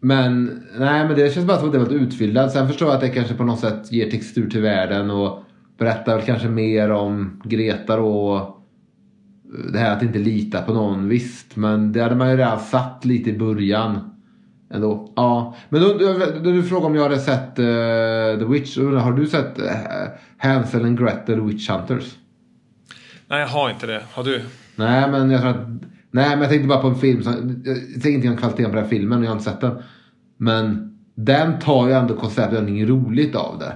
men 0.01 0.63
nej, 0.77 1.07
men 1.07 1.15
det 1.15 1.33
känns 1.33 1.47
bara 1.47 1.57
som 1.57 1.67
att 1.67 1.73
det 1.73 1.79
var 1.79 1.85
lite 1.85 2.03
utfyllnad. 2.03 2.51
Sen 2.51 2.67
förstår 2.67 2.87
jag 2.87 2.95
att 2.95 3.01
det 3.01 3.09
kanske 3.09 3.33
på 3.33 3.43
något 3.43 3.59
sätt 3.59 3.91
ger 3.91 4.11
textur 4.11 4.49
till 4.49 4.61
världen. 4.61 5.11
Och 5.11 5.43
berättar 5.77 6.15
väl 6.15 6.25
kanske 6.25 6.47
mer 6.47 6.91
om 6.91 7.41
Greta 7.43 7.99
och 7.99 8.60
det 9.71 9.79
här 9.79 9.97
att 9.97 10.03
inte 10.03 10.19
lita 10.19 10.61
på 10.61 10.73
någon. 10.73 11.09
Visst, 11.09 11.55
men 11.55 11.91
det 11.91 12.01
hade 12.01 12.15
man 12.15 12.29
ju 12.29 12.37
redan 12.37 12.59
satt 12.59 13.05
lite 13.05 13.29
i 13.29 13.37
början. 13.37 13.99
Ändå. 14.73 15.13
Ja. 15.15 15.55
Men 15.69 15.81
då, 15.81 15.87
då, 16.43 16.51
du 16.51 16.63
frågade 16.63 16.87
om 16.87 16.95
jag 16.95 17.03
hade 17.03 17.19
sett 17.19 17.59
eh, 17.59 18.39
The 18.39 18.45
Witch. 18.45 18.77
Har 18.77 19.11
du 19.11 19.27
sett 19.27 19.59
uh, 19.59 19.65
Hansel 20.37 20.85
and 20.85 20.99
Gretel 20.99 21.41
Witch 21.41 21.69
Hunters? 21.69 22.15
Nej, 23.27 23.39
jag 23.39 23.47
har 23.47 23.69
inte 23.69 23.87
det. 23.87 24.01
Har 24.11 24.23
du? 24.23 24.41
Nej, 24.75 25.11
men 25.11 25.31
jag 25.31 25.41
tror 25.41 25.51
att... 25.51 25.67
Nej, 26.11 26.29
men 26.29 26.39
jag 26.39 26.49
tänkte 26.49 26.67
bara 26.67 26.81
på 26.81 26.87
en 26.87 26.95
film. 26.95 27.23
Som, 27.23 27.61
jag 27.65 27.77
säger 27.77 28.09
ingenting 28.09 28.31
om 28.31 28.37
kvaliteten 28.37 28.69
på 28.71 28.75
den 28.75 28.83
här 28.83 28.89
filmen. 28.89 29.23
Jag 29.23 29.29
har 29.29 29.37
inte 29.37 29.51
sett 29.51 29.61
den. 29.61 29.83
Men 30.37 30.97
den 31.15 31.59
tar 31.59 31.87
ju 31.87 31.93
ändå 31.93 32.15
konceptet 32.15 32.53
någonting 32.53 32.85
roligt 32.85 33.35
av 33.35 33.59
det. 33.59 33.73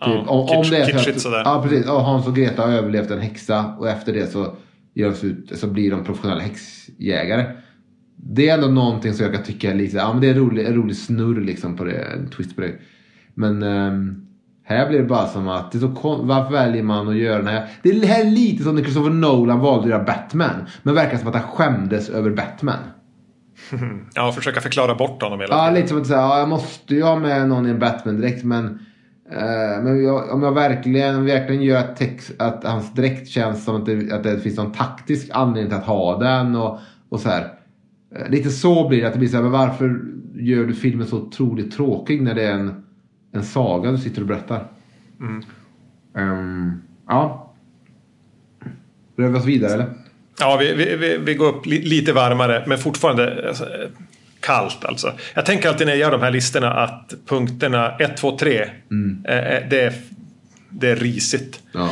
Ja, 0.00 0.06
Typ, 0.06 0.28
om, 0.28 0.40
om 0.40 0.46
kitsch- 0.46 0.70
det 0.70 0.76
är 0.76 0.98
så 0.98 1.10
att, 1.10 1.20
sådär. 1.20 1.42
Ja, 1.44 1.62
precis. 1.62 1.88
Och 1.88 2.00
Hans 2.00 2.26
och 2.26 2.36
Greta 2.36 2.62
har 2.62 2.68
överlevt 2.68 3.10
en 3.10 3.20
häxa 3.20 3.74
och 3.78 3.88
efter 3.88 4.12
det 4.12 4.32
så, 4.32 4.54
gör 4.96 5.10
de 5.10 5.16
sig 5.16 5.28
ut, 5.30 5.52
så 5.58 5.66
blir 5.66 5.90
de 5.90 6.04
professionella 6.04 6.40
häxjägare. 6.40 7.46
Det 8.16 8.48
är 8.48 8.54
ändå 8.54 8.68
någonting 8.68 9.12
som 9.14 9.24
jag 9.26 9.34
kan 9.34 9.42
tycka 9.44 9.70
är 9.70 9.74
lite, 9.74 9.96
ja 9.96 10.12
men 10.12 10.20
det 10.20 10.26
är 10.26 10.30
en 10.34 10.38
rolig, 10.40 10.66
en 10.66 10.74
rolig 10.74 10.96
snurr 10.96 11.40
liksom 11.40 11.76
på 11.76 11.84
det, 11.84 11.98
en 12.02 12.30
twist 12.30 12.54
på 12.56 12.60
det. 12.62 12.72
Men 13.34 13.62
ehm, 13.62 14.26
här 14.64 14.88
blir 14.88 14.98
det 14.98 15.04
bara 15.04 15.26
som 15.26 15.48
att, 15.48 15.72
det 15.72 15.78
är 15.78 15.80
så 15.80 15.88
kon- 15.94 16.26
varför 16.26 16.52
väljer 16.52 16.82
man 16.82 17.08
att 17.08 17.16
göra 17.16 17.38
den 17.38 17.46
här? 17.46 17.68
Det 17.82 17.88
är 17.90 18.06
här 18.06 18.24
lite 18.24 18.62
som 18.62 18.74
när 18.74 18.82
Christopher 18.82 19.10
Nolan 19.10 19.60
valde 19.60 19.84
att 19.84 19.90
göra 19.90 20.04
Batman. 20.04 20.66
Men 20.82 20.94
verkar 20.94 21.18
som 21.18 21.28
att 21.28 21.34
han 21.34 21.42
skämdes 21.48 22.08
över 22.08 22.30
Batman. 22.30 22.78
Ja, 24.14 24.32
försöka 24.32 24.60
förklara 24.60 24.94
bort 24.94 25.22
honom 25.22 25.40
hela 25.40 25.54
Ja, 25.54 25.60
tiden. 25.62 25.74
lite 25.74 25.88
som 25.88 26.00
att 26.00 26.06
säga, 26.06 26.20
ja, 26.20 26.38
jag 26.38 26.48
måste 26.48 26.94
ju 26.94 27.02
ha 27.02 27.18
med 27.18 27.48
någon 27.48 27.66
i 27.66 27.70
en 27.70 27.78
Batman 27.78 28.16
direkt 28.20 28.44
men 28.44 28.78
men 29.28 30.04
jag, 30.04 30.32
om 30.32 30.42
jag 30.42 30.52
verkligen, 30.52 31.24
verkligen 31.24 31.62
gör 31.62 31.78
att, 31.80 31.96
text, 31.96 32.32
att 32.38 32.64
hans 32.64 32.94
dräkt 32.94 33.28
känns 33.28 33.64
som 33.64 33.76
att 33.76 33.86
det, 33.86 34.12
att 34.12 34.22
det 34.22 34.40
finns 34.40 34.56
någon 34.56 34.72
taktisk 34.72 35.30
anledning 35.32 35.70
till 35.70 35.78
att 35.78 35.86
ha 35.86 36.18
den 36.18 36.56
och, 36.56 36.78
och 37.08 37.20
så 37.20 37.28
här. 37.28 37.52
Eh, 38.14 38.30
Lite 38.30 38.50
så 38.50 38.88
blir 38.88 39.00
det, 39.00 39.06
att 39.06 39.12
det 39.12 39.18
blir 39.18 39.28
så 39.28 39.36
här, 39.36 39.42
men 39.42 39.52
varför 39.52 40.00
gör 40.34 40.64
du 40.64 40.74
filmen 40.74 41.06
så 41.06 41.16
otroligt 41.16 41.72
tråkig 41.72 42.22
när 42.22 42.34
det 42.34 42.42
är 42.42 42.52
en, 42.52 42.84
en 43.32 43.44
saga 43.44 43.90
du 43.90 43.98
sitter 43.98 44.20
och 44.20 44.28
berättar? 44.28 44.66
Ehm, 46.16 46.72
ja. 47.08 47.52
Rör 49.16 49.28
vi 49.28 49.38
oss 49.38 49.44
vidare 49.44 49.72
eller? 49.72 49.86
Ja, 50.40 50.56
vi, 50.60 50.74
vi, 50.74 50.96
vi, 50.96 51.18
vi 51.18 51.34
går 51.34 51.48
upp 51.48 51.66
li, 51.66 51.82
lite 51.82 52.12
varmare, 52.12 52.64
men 52.66 52.78
fortfarande 52.78 53.48
alltså, 53.48 53.64
eh, 53.64 53.88
kallt 54.46 54.84
alltså. 54.84 55.12
Jag 55.34 55.46
tänker 55.46 55.68
alltid 55.68 55.86
när 55.86 55.94
jag 55.94 56.00
gör 56.00 56.10
de 56.10 56.22
här 56.22 56.30
listorna 56.30 56.72
att 56.72 57.14
punkterna 57.26 57.96
1, 57.98 58.16
2, 58.16 58.38
3, 58.38 58.60
eh, 58.62 58.68
det, 59.70 59.80
är, 59.80 59.92
det 60.70 60.90
är 60.90 60.96
risigt. 60.96 61.60
Ja. 61.72 61.90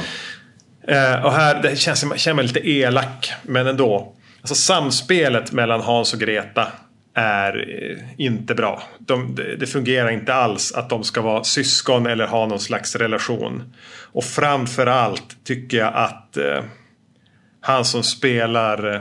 Eh, 0.88 1.24
och 1.24 1.32
här 1.32 1.62
det 1.62 1.76
känns 1.76 2.02
jag 2.02 2.18
känner 2.18 2.34
mig 2.34 2.46
lite 2.46 2.70
elak, 2.70 3.32
men 3.42 3.66
ändå. 3.66 4.12
Alltså 4.40 4.54
samspelet 4.54 5.52
mellan 5.52 5.80
Hans 5.80 6.14
och 6.14 6.20
Greta 6.20 6.66
är 7.14 7.56
eh, 7.56 7.96
inte 8.16 8.54
bra. 8.54 8.82
De, 8.98 9.34
det, 9.34 9.56
det 9.56 9.66
fungerar 9.66 10.10
inte 10.10 10.34
alls 10.34 10.72
att 10.72 10.90
de 10.90 11.04
ska 11.04 11.20
vara 11.20 11.44
syskon 11.44 12.06
eller 12.06 12.26
ha 12.26 12.46
någon 12.46 12.60
slags 12.60 12.96
relation. 12.96 13.74
Och 14.12 14.24
framförallt 14.24 15.44
tycker 15.44 15.78
jag 15.78 15.92
att 15.94 16.36
eh, 16.36 16.64
han 17.60 17.84
som 17.84 18.02
spelar 18.02 18.94
eh, 18.94 19.00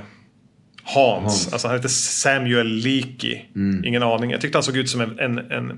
Hans, 0.84 1.24
Hans. 1.24 1.54
alltså 1.54 1.68
han 1.68 1.78
heter 1.78 1.90
Samuel 1.90 2.68
Leakey. 2.68 3.40
Ingen 3.86 4.04
aning. 4.04 4.32
Jag 4.32 4.42
tyckte 4.42 4.58
han 4.58 4.64
såg 4.64 4.78
ut 4.78 4.90
som 4.90 5.02
en, 5.02 5.20
en, 5.20 5.38
en 5.38 5.72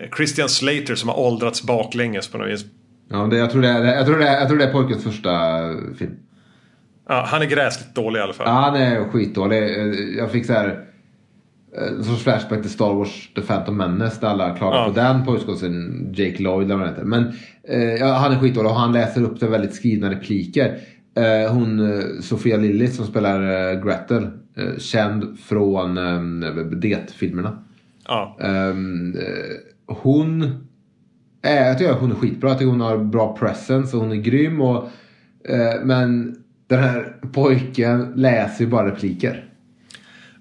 eh, 0.00 0.08
Christian 0.16 0.48
Slater 0.48 0.94
som 0.94 1.08
har 1.08 1.18
åldrats 1.18 1.62
baklänges 1.62 2.28
på 2.28 2.38
något 2.38 2.48
vis. 2.48 2.64
Ja, 3.10 3.16
det, 3.26 3.36
jag, 3.36 3.50
tror 3.50 3.62
det 3.62 3.68
är, 3.68 3.84
jag, 3.84 4.06
tror 4.06 4.18
det 4.18 4.28
är, 4.28 4.38
jag 4.40 4.48
tror 4.48 4.58
det 4.58 4.64
är 4.64 4.72
pojkens 4.72 5.04
första 5.04 5.30
film. 5.98 6.12
Ja, 7.08 7.24
han 7.28 7.42
är 7.42 7.46
gräsligt 7.46 7.94
dålig 7.94 8.18
i 8.20 8.22
alla 8.22 8.32
fall. 8.32 8.46
Ja, 8.48 8.52
han 8.52 8.74
är 8.76 9.04
skitdålig. 9.04 9.56
Eh, 9.62 9.94
Jag 10.18 10.30
fick 10.32 10.46
så 10.46 10.52
här 10.52 10.84
eh, 11.76 11.86
en 11.88 12.04
sorts 12.04 12.22
flashback 12.22 12.60
till 12.62 12.70
Star 12.70 12.94
Wars 12.94 13.30
The 13.34 13.40
Phantom 13.42 13.76
Menace 13.76 14.16
där 14.20 14.28
alla 14.28 14.56
klagar 14.56 14.78
Ja. 14.78 14.84
på 14.88 14.92
den 14.92 15.24
pojkskådisen 15.24 16.06
Jake 16.16 16.42
Lloyd 16.42 16.64
eller 16.64 16.74
vad 16.76 16.86
han 16.86 16.94
heter. 16.94 17.04
Men 17.06 17.22
eh, 18.02 18.06
han 18.12 18.32
är 18.32 18.38
skitdålig 18.38 18.70
och 18.70 18.76
han 18.78 18.92
läser 18.92 19.22
upp 19.22 19.40
det 19.40 19.46
väldigt 19.48 19.74
skrivna 19.74 20.10
repliker. 20.10 20.78
Eh, 21.18 21.52
hon 21.52 21.80
eh, 21.80 22.20
Sofia 22.20 22.56
Lillis 22.56 22.96
som 22.96 23.06
spelar 23.06 23.72
eh, 23.72 23.84
Gretel, 23.84 24.22
eh, 24.56 24.78
känd 24.78 25.38
från 25.38 25.98
eh, 26.42 26.54
Det-filmerna. 26.56 27.58
Ja. 28.08 28.36
Ehm, 28.40 29.14
eh, 29.16 29.94
hon 29.94 30.42
är, 31.42 31.66
jag 31.66 31.78
tycker 31.78 31.92
hon 31.92 32.10
är 32.10 32.14
skitbra. 32.14 32.50
Jag 32.50 32.58
tycker 32.58 32.70
hon 32.70 32.80
har 32.80 32.98
bra 32.98 33.36
presence 33.36 33.96
och 33.96 34.02
hon 34.02 34.12
är 34.12 34.16
grym. 34.16 34.60
Och, 34.60 34.88
men 35.82 36.36
den 36.66 36.78
här 36.78 37.16
pojken 37.32 38.12
läser 38.16 38.64
ju 38.64 38.70
bara 38.70 38.86
repliker. 38.86 39.52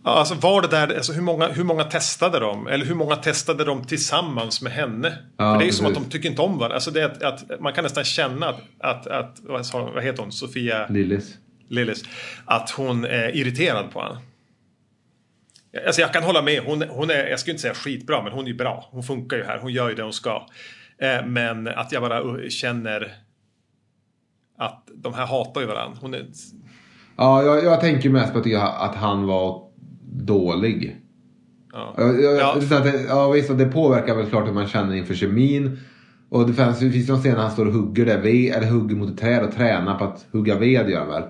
Ja, 0.08 0.14
Alltså 0.14 0.36
var 0.36 0.62
det 0.62 0.68
där, 0.68 0.96
alltså 0.96 1.14
hur 1.14 1.22
många, 1.22 1.48
hur 1.48 1.64
många 1.64 1.84
testade 1.84 2.40
de? 2.40 2.68
Eller 2.68 2.86
hur 2.86 2.96
många 2.96 3.16
testade 3.16 3.64
de 3.64 3.84
tillsammans 3.84 4.62
med 4.62 4.72
henne? 4.72 5.18
Ja, 5.38 5.54
För 5.54 5.60
det 5.60 5.64
är 5.64 5.66
ju 5.66 5.72
som 5.72 5.86
att 5.86 5.94
de 5.94 6.06
tycker 6.06 6.30
inte 6.30 6.42
om 6.42 6.58
varandra. 6.58 6.76
Alltså 6.76 6.92
det 6.92 7.02
är 7.02 7.06
att, 7.06 7.24
att 7.24 7.60
man 7.60 7.74
kan 7.74 7.84
nästan 7.84 8.04
känna 8.04 8.50
att, 8.50 8.62
att, 8.80 9.08
att 9.08 9.40
vad, 9.74 10.04
heter 10.04 10.24
hon, 10.24 10.32
Sofia 10.32 10.88
Lillis. 10.90 11.38
Lillis, 11.70 12.04
att 12.46 12.70
hon 12.70 13.06
är 13.06 13.36
irriterad 13.36 13.92
på 13.92 14.00
honom. 14.00 14.18
Alltså 15.86 16.02
jag 16.02 16.14
kan 16.14 16.24
hålla 16.24 16.42
med, 16.42 16.62
hon, 16.64 16.84
hon 16.90 17.10
är, 17.10 17.28
jag 17.28 17.40
skulle 17.40 17.52
inte 17.52 17.62
säga 17.62 17.74
skitbra, 17.74 18.24
men 18.24 18.34
hon 18.34 18.44
är 18.44 18.50
ju 18.50 18.56
bra. 18.56 18.90
Hon 18.92 19.04
funkar 19.04 19.38
ju 19.38 19.44
här, 19.44 19.60
hon 19.60 19.74
gör 19.74 19.90
ju 19.90 19.96
det 19.96 20.04
hon 20.04 20.14
ska. 20.14 20.48
Eh, 21.02 21.26
men 21.26 21.68
att 21.68 21.92
jag 21.92 22.02
bara 22.02 22.24
uh, 22.24 22.50
känner 22.50 23.16
att 24.58 24.88
de 24.96 25.14
här 25.14 25.26
hatar 25.26 25.62
ju 25.62 25.68
varandra. 25.68 26.18
Är, 26.18 26.26
Ja, 27.18 27.44
jag, 27.44 27.64
jag 27.64 27.82
tänker 27.82 28.10
mest 28.10 28.34
på 28.34 28.40
att 28.58 28.96
han 28.96 29.26
var 29.26 29.67
dålig. 30.26 30.98
Ja. 31.74 31.94
Jag, 31.98 32.22
jag, 32.24 32.38
Ja. 32.38 32.62
så 32.70 32.76
att 32.76 32.84
det, 32.84 33.02
ja, 33.08 33.30
visst, 33.32 33.58
det 33.58 33.66
påverkar 33.66 34.16
väl 34.16 34.26
klart 34.26 34.48
hur 34.48 34.54
man 34.54 34.68
känner 34.68 34.96
inför 34.96 35.14
kemin. 35.14 35.78
Och 36.30 36.48
det 36.48 36.54
finns, 36.54 36.80
det 36.80 36.92
finns 36.92 37.10
någon 37.10 37.20
scen 37.20 37.34
när 37.36 37.42
han 37.42 37.52
står 37.52 37.66
och 37.66 37.74
hugger 37.74 38.06
där 38.06 38.22
ved, 38.22 38.54
eller 38.56 38.68
hugger 38.68 38.96
mot 38.96 39.10
ett 39.10 39.18
träd 39.18 39.44
och 39.46 39.52
tränar 39.52 39.98
på 39.98 40.04
att 40.04 40.26
hugga 40.32 40.58
ved 40.58 40.90
gör 40.90 41.00
han 41.00 41.08
väl. 41.08 41.24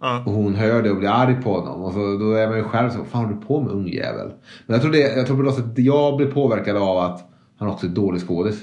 Ja. 0.00 0.22
Och 0.26 0.32
hon 0.32 0.54
hör 0.54 0.82
det 0.82 0.90
och 0.90 0.96
blir 0.96 1.08
arg 1.08 1.42
på 1.42 1.52
honom. 1.60 1.82
Och 1.82 1.92
så, 1.92 1.98
då 1.98 2.32
är 2.32 2.48
man 2.48 2.56
ju 2.56 2.64
själv 2.64 2.90
så, 2.90 2.98
vad 2.98 3.06
fan 3.06 3.24
håller 3.24 3.36
du 3.40 3.46
på 3.46 3.60
med 3.60 3.72
ungjävel? 3.72 4.32
Men 4.66 4.74
jag 4.74 4.82
tror, 4.82 4.92
det, 4.92 5.16
jag 5.16 5.26
tror 5.26 5.36
på 5.36 5.42
något 5.42 5.54
sätt 5.54 5.64
att 5.64 5.78
jag 5.78 6.16
blir 6.16 6.26
påverkad 6.30 6.76
av 6.76 6.98
att 6.98 7.30
han 7.58 7.68
också 7.68 7.86
är 7.86 7.90
dålig 7.90 8.20
skådis. 8.20 8.60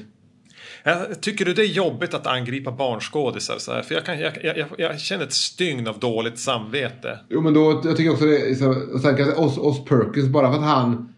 Jag, 0.84 1.22
tycker 1.22 1.46
du 1.46 1.54
det 1.54 1.62
är 1.62 1.74
jobbigt 1.74 2.14
att 2.14 2.28
angripa 2.28 2.72
barnskådisar 2.72 3.58
så 3.58 3.72
här? 3.72 3.82
För 3.82 3.96
jag, 3.96 4.06
kan, 4.06 4.20
jag, 4.20 4.34
jag, 4.44 4.68
jag, 4.78 5.00
känner 5.00 5.24
ett 5.24 5.34
stygn 5.34 5.88
av 5.88 6.00
dåligt 6.00 6.40
samvete. 6.40 7.20
Jo 7.30 7.42
men 7.42 7.54
då, 7.54 7.82
jag 7.84 7.98
tycker 7.98 8.12
också 8.12 8.26
det 8.26 8.56
så, 8.56 8.70
och 8.94 9.02
sen 9.02 9.18
kan 9.18 9.26
jag 9.26 9.36
säga 9.36 9.46
Oz, 9.46 9.58
Oz 9.58 9.86
Perkins, 9.86 10.30
bara 10.30 10.52
för 10.52 10.58
att 10.60 10.66
han 10.66 11.14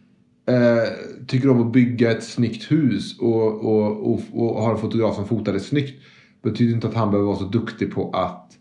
eh, 0.48 1.26
tycker 1.28 1.50
om 1.50 1.68
att 1.68 1.74
bygga 1.74 2.12
ett 2.12 2.24
snyggt 2.24 2.72
hus 2.72 3.20
och, 3.20 3.66
och, 3.66 4.14
och, 4.14 4.22
och 4.34 4.64
har 4.64 4.72
en 4.72 4.82
fotograf 4.82 5.16
som 5.16 5.28
fotar 5.28 5.54
det 5.54 5.60
snyggt. 5.60 6.04
Betyder 6.44 6.74
inte 6.74 6.88
att 6.88 6.94
han 6.94 7.12
behöver 7.12 7.28
vara 7.28 7.38
så 7.38 7.46
duktig 7.46 7.94
på 7.94 8.12
att 8.12 8.52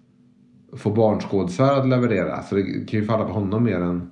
få 0.77 0.91
barnskådisar 0.91 1.81
att 1.81 1.89
leverera. 1.89 2.43
Så 2.43 2.55
det 2.55 2.63
kan 2.63 3.01
ju 3.01 3.07
falla 3.07 3.25
på 3.25 3.33
honom 3.33 3.65
mer 3.65 3.81
än 3.81 4.11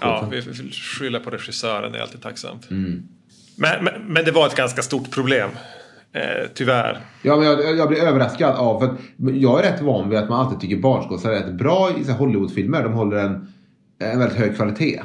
Ja, 0.00 0.20
skådisen. 0.24 0.52
vi 0.56 0.62
vi 0.62 0.70
skyller 0.72 1.20
på 1.20 1.30
regissören, 1.30 1.92
det 1.92 1.98
är 1.98 2.02
alltid 2.02 2.22
tacksamt. 2.22 2.70
Mm. 2.70 3.02
Men, 3.60 3.84
men, 3.84 3.94
men 4.06 4.24
det 4.24 4.30
var 4.30 4.46
ett 4.46 4.56
ganska 4.56 4.82
stort 4.82 5.10
problem. 5.10 5.50
Eh, 6.12 6.48
tyvärr. 6.54 7.00
Ja, 7.22 7.36
men 7.36 7.46
jag, 7.46 7.76
jag 7.76 7.88
blir 7.88 8.02
överraskad 8.02 8.56
av 8.56 8.80
för 8.80 8.86
att 8.86 8.98
jag 9.16 9.58
är 9.58 9.72
rätt 9.72 9.80
van 9.80 10.10
vid 10.10 10.18
att 10.18 10.28
man 10.28 10.40
alltid 10.40 10.60
tycker 10.60 10.76
barnskådisar 10.76 11.30
är 11.30 11.34
rätt 11.34 11.54
bra 11.54 11.90
i 11.90 12.12
Hollywoodfilmer. 12.12 12.82
De 12.82 12.92
håller 12.92 13.16
en, 13.16 13.52
en 13.98 14.18
väldigt 14.18 14.38
hög 14.38 14.56
kvalitet. 14.56 15.02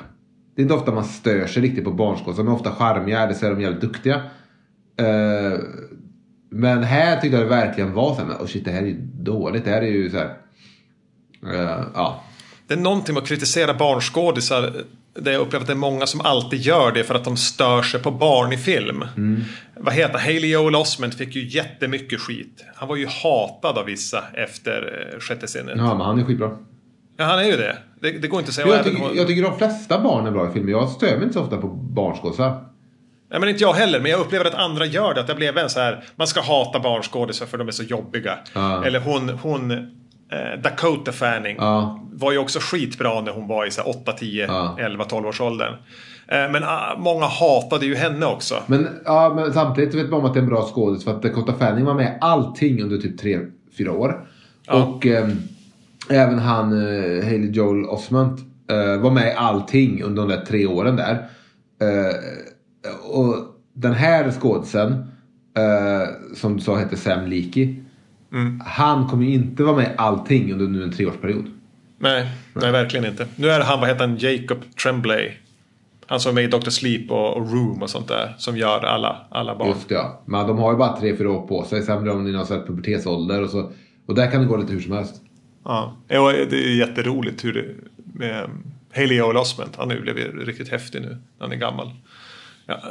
Det 0.56 0.62
är 0.62 0.64
inte 0.64 0.74
ofta 0.74 0.92
man 0.92 1.04
stör 1.04 1.48
sig 1.48 1.62
riktigt 1.62 1.84
på 1.84 1.92
barnskådisar. 1.92 2.44
De 2.44 2.52
är 2.52 2.56
ofta 2.56 2.72
charmiga 2.72 3.20
eller 3.20 3.34
så 3.34 3.46
är 3.46 3.50
de 3.50 3.62
jävligt 3.62 3.82
duktiga. 3.82 4.16
Eh, 5.00 5.60
men 6.52 6.84
här 6.84 7.22
tyckte 7.22 7.38
jag 7.38 7.46
det 7.46 7.50
verkligen 7.50 7.94
var 7.94 8.14
så 8.14 8.20
här, 8.22 8.28
men 8.28 8.38
oh 8.38 8.46
shit 8.46 8.66
det 8.66 8.72
här 8.72 8.82
är 8.82 8.86
ju 8.86 8.98
dåligt. 9.14 9.66
Det 9.66 9.72
här 9.72 9.82
är 9.82 9.86
ju 9.88 10.10
så 10.10 10.18
här. 10.18 10.38
eh, 11.54 11.84
ja. 11.94 12.24
Det 12.68 12.74
är 12.74 12.78
någonting 12.78 13.14
med 13.14 13.22
att 13.22 13.28
kritisera 13.30 13.74
barnskådisar. 13.74 14.74
Det 15.20 15.32
jag 15.32 15.42
upplever 15.42 15.64
att 15.64 15.68
det 15.68 15.74
är 15.74 15.78
många 15.78 16.06
som 16.06 16.22
alltid 16.22 16.62
gör 16.62 16.92
det 16.92 17.04
för 17.04 17.16
att 17.16 17.24
de 17.24 17.38
stör 17.38 17.82
sig 17.82 18.02
på 18.02 18.12
barn 18.12 18.54
i 18.54 18.58
film. 18.58 19.04
Mm. 19.18 19.44
Vad 19.78 19.94
heter? 19.94 20.20
Haley 20.20 20.52
Joel 20.52 20.76
Osment 20.76 21.16
fick 21.16 21.36
ju 21.36 21.48
jättemycket 21.48 22.20
skit. 22.20 22.66
Han 22.76 22.88
var 22.88 22.96
ju 22.96 23.08
hatad 23.08 23.78
av 23.78 23.86
vissa 23.86 24.24
efter 24.34 25.10
eh, 25.14 25.20
sjätte 25.20 25.48
sinnet. 25.48 25.74
Ja. 25.78 25.84
ja, 25.84 25.96
men 25.96 26.06
han 26.06 26.20
är 26.20 26.24
skitbra. 26.24 26.52
han 27.18 27.40
är 27.40 27.44
ju 27.44 27.58
det. 27.58 27.78
Det, 28.02 28.12
det 28.12 28.28
går 28.28 28.40
inte 28.40 28.50
att 28.50 28.56
säga. 28.56 28.68
Jag 28.68 28.80
även 28.80 28.96
tycker, 28.96 29.16
jag 29.16 29.28
tycker 29.28 29.44
de 29.44 29.58
flesta 29.58 30.02
barn 30.02 30.28
är 30.28 30.32
bra 30.32 30.50
i 30.50 30.54
filmer. 30.54 30.72
Jag 30.72 30.90
stör 30.90 31.16
mig 31.16 31.24
inte 31.24 31.34
så 31.34 31.42
ofta 31.42 31.58
på 31.58 31.68
barnskådisar. 31.68 32.66
Nej, 33.32 33.40
men 33.40 33.50
inte 33.50 33.64
jag 33.64 33.74
heller, 33.74 34.00
men 34.00 34.12
jag 34.12 34.20
upplever 34.20 34.46
att 34.46 34.54
andra 34.54 34.86
gör 34.86 35.14
det. 35.14 35.22
Att 35.22 35.28
det 35.28 35.36
blev 35.36 35.58
en 35.58 35.70
så 35.70 35.80
här, 35.80 36.04
man 36.16 36.28
ska 36.28 36.42
hata 36.42 36.80
barnskådisar 36.80 37.46
för 37.46 37.58
de 37.58 37.68
är 37.68 37.72
så 37.72 37.84
jobbiga. 37.84 38.38
Ja. 38.54 38.86
Eller 38.86 39.00
hon, 39.00 39.30
hon 39.30 39.92
Dakota 40.64 41.12
Fanning 41.12 41.56
Ja. 41.60 42.00
var 42.14 42.32
ju 42.32 42.38
också 42.38 42.60
skitbra 42.62 43.22
när 43.22 43.32
hon 43.32 43.48
var 43.48 43.66
i 43.66 43.72
så 43.72 43.82
här 43.82 43.90
8, 43.90 44.12
10, 44.12 44.46
Ja. 44.46 44.78
11, 44.80 45.04
12 45.04 45.28
års 45.28 45.42
åldern. 45.42 45.74
Eh, 46.28 46.52
men 46.52 46.64
ah, 46.64 46.96
många 46.98 47.26
hatade 47.26 47.86
ju 47.86 47.96
henne 47.96 48.26
också. 48.26 48.56
Men, 48.68 48.88
ja, 49.06 49.34
men 49.36 49.54
samtidigt 49.54 49.96
vet 49.96 50.10
man 50.10 50.20
om 50.20 50.26
att 50.26 50.34
det 50.34 50.40
är 50.40 50.42
en 50.44 50.50
bra 50.50 50.62
skådis 50.62 51.04
för 51.04 51.12
att 51.12 51.22
Dakota 51.22 51.54
Fanning 51.54 51.86
var 51.86 51.94
med 51.94 52.06
i 52.06 52.18
allting 52.22 52.82
under 52.84 52.98
typ 52.98 53.22
3-4 53.78 53.90
år. 53.90 54.28
Ja. 54.68 54.84
Och 54.84 55.06
ehm, 55.06 55.38
även 56.10 56.40
han 56.40 56.74
uh, 56.74 57.24
Haley 57.24 57.52
Joel 57.52 57.86
Osment 57.86 58.40
eh, 58.72 59.02
var 59.02 59.12
med 59.12 59.28
i 59.28 59.34
allting 59.36 60.04
under 60.04 60.22
de 60.22 60.30
där 60.30 60.46
tre 60.46 60.66
åren 60.66 60.96
där. 60.96 61.14
Eh, 61.82 62.16
och 63.12 63.36
den 63.74 63.94
här 63.94 64.32
skådisen 64.32 64.92
eh, 65.58 66.36
som 66.36 66.56
du 66.58 66.62
sa 66.64 66.76
hette 66.76 66.98
Sam 66.98 67.28
Leakey. 67.28 67.76
Mm. 68.36 68.62
Han 68.66 69.08
kommer 69.08 69.26
ju 69.26 69.34
inte 69.34 69.64
vara 69.64 69.76
med 69.76 69.86
i 69.86 69.96
allting 69.98 70.54
under 70.54 70.68
nu 70.68 70.84
en 70.84 70.92
treårsperiod. 70.92 71.46
Nej, 71.98 72.30
nej, 72.54 72.72
verkligen 72.72 73.06
inte. 73.06 73.28
Nu 73.36 73.50
är 73.50 73.60
det 73.60 73.66
han, 73.66 73.80
vad 73.80 73.90
heter 73.90 74.08
han, 74.08 74.18
Jacob 74.18 74.58
Tremblay. 74.84 75.32
Han 76.08 76.20
som 76.20 76.30
är 76.30 76.34
med 76.34 76.44
i 76.44 76.48
Dr. 76.48 76.70
Sleep 76.70 77.12
och, 77.12 77.38
och 77.38 77.52
Room 77.52 77.82
och 77.82 77.90
sånt 77.90 78.08
där. 78.08 78.36
Som 78.38 78.58
gör 78.58 78.86
alla, 78.86 79.18
alla 79.30 79.56
barn. 79.56 79.68
Just 79.68 79.90
det, 79.90 79.96
ja. 79.96 80.22
Men 80.26 80.48
de 80.48 80.58
har 80.58 80.72
ju 80.72 80.78
bara 80.78 80.96
3-4 80.96 81.26
år 81.26 81.48
på 81.48 81.64
sig. 81.64 81.82
Sen 81.82 82.04
blir 82.04 82.14
de 82.14 82.28
i 82.28 82.32
någon 82.32 82.46
här 82.50 82.68
pubertetsålder 82.68 83.44
och 83.44 83.50
så. 83.50 83.72
Och 84.06 84.16
där 84.16 84.32
kan 84.32 84.42
det 84.42 84.48
gå 84.48 84.58
lite 84.58 84.74
hur 84.74 84.82
som 84.82 84.92
helst. 84.92 85.22
Ja, 85.64 85.96
Ja, 86.08 86.32
det 86.32 86.56
är 86.56 86.76
jätteroligt 86.76 87.44
hur 87.46 87.54
det 87.54 87.66
med 88.14 88.50
Haley 88.96 89.18
Joel 89.18 89.38
Osment. 89.38 89.76
Han 89.76 89.88
nu 89.88 90.02
blev 90.02 90.18
ju 90.18 90.46
riktigt 90.46 90.70
häftig 90.70 91.02
nu 91.02 91.08
när 91.08 91.18
han 91.40 91.52
är 91.52 91.56
gammal. 91.56 91.92
Ja, 92.66 92.82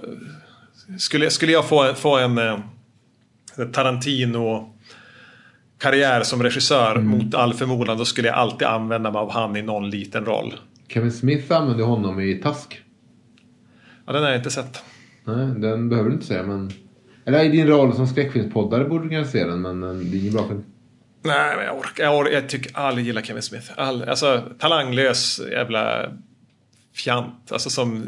skulle, 0.98 1.30
skulle 1.30 1.52
jag 1.52 1.68
få, 1.68 1.94
få 1.94 2.18
en 2.18 2.38
eh, 2.38 2.59
Tarantino 3.72 4.73
karriär 5.85 6.23
som 6.23 6.42
regissör 6.42 6.99
mot 6.99 7.35
all 7.35 7.55
förmodan 7.55 7.99
då 7.99 8.05
skulle 8.05 8.29
jag 8.29 8.37
alltid 8.37 8.68
använda 8.68 9.11
mig 9.11 9.18
av 9.18 9.31
han 9.31 9.57
i 9.57 9.62
någon 9.62 9.90
liten 9.90 10.25
roll. 10.25 10.55
Kevin 10.88 11.12
Smith 11.12 11.53
använde 11.53 11.83
honom 11.85 12.20
i 12.20 12.35
Task. 12.35 12.81
Ja, 14.07 14.12
den 14.12 14.23
har 14.23 14.31
jag 14.31 14.38
inte 14.38 14.51
sett. 14.51 14.83
Nej, 15.25 15.47
den 15.47 15.88
behöver 15.88 16.09
du 16.11 16.14
inte 16.14 16.27
säga 16.27 16.42
men... 16.42 16.70
Eller 17.25 17.44
i 17.44 17.49
din 17.49 17.66
roll 17.66 17.94
som 17.94 18.07
skräckfilmspoddare 18.07 18.85
borde 18.85 19.05
du 19.05 19.09
kunna 19.09 19.25
se 19.25 19.44
den 19.44 19.62
men 19.62 19.81
det 19.81 20.16
är 20.16 20.20
ingen 20.20 20.33
bra 20.33 20.49
film. 20.49 20.64
Nej, 21.23 21.57
men 21.57 21.64
jag 21.64 21.79
orkar. 21.79 22.05
Jag, 22.05 22.18
orkar, 22.18 22.33
jag 22.33 22.49
tycker 22.49 22.79
aldrig 22.79 23.07
gillar 23.07 23.23
Kevin 23.23 23.42
Smith. 23.42 23.73
All, 23.77 24.03
alltså 24.03 24.42
talanglös 24.59 25.40
jävla 25.51 26.12
fjant. 26.94 27.53
Alltså 27.53 27.70
som... 27.70 28.07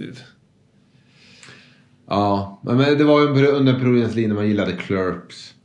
Ja, 2.09 2.61
men 2.63 2.99
det 2.99 3.05
var 3.05 3.21
ju 3.21 3.47
under 3.47 3.75
periodens 3.75 4.15
linje 4.15 4.35
man 4.35 4.49
gillade 4.49 4.73
Clerks. 4.73 5.56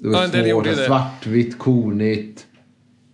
Det 0.00 0.08
var 0.08 0.14
Ja, 0.14 0.24
en 0.38 0.50
svårt, 0.50 0.64
det. 0.64 0.76
svartvitt, 0.76 1.58
kornigt. 1.58 2.46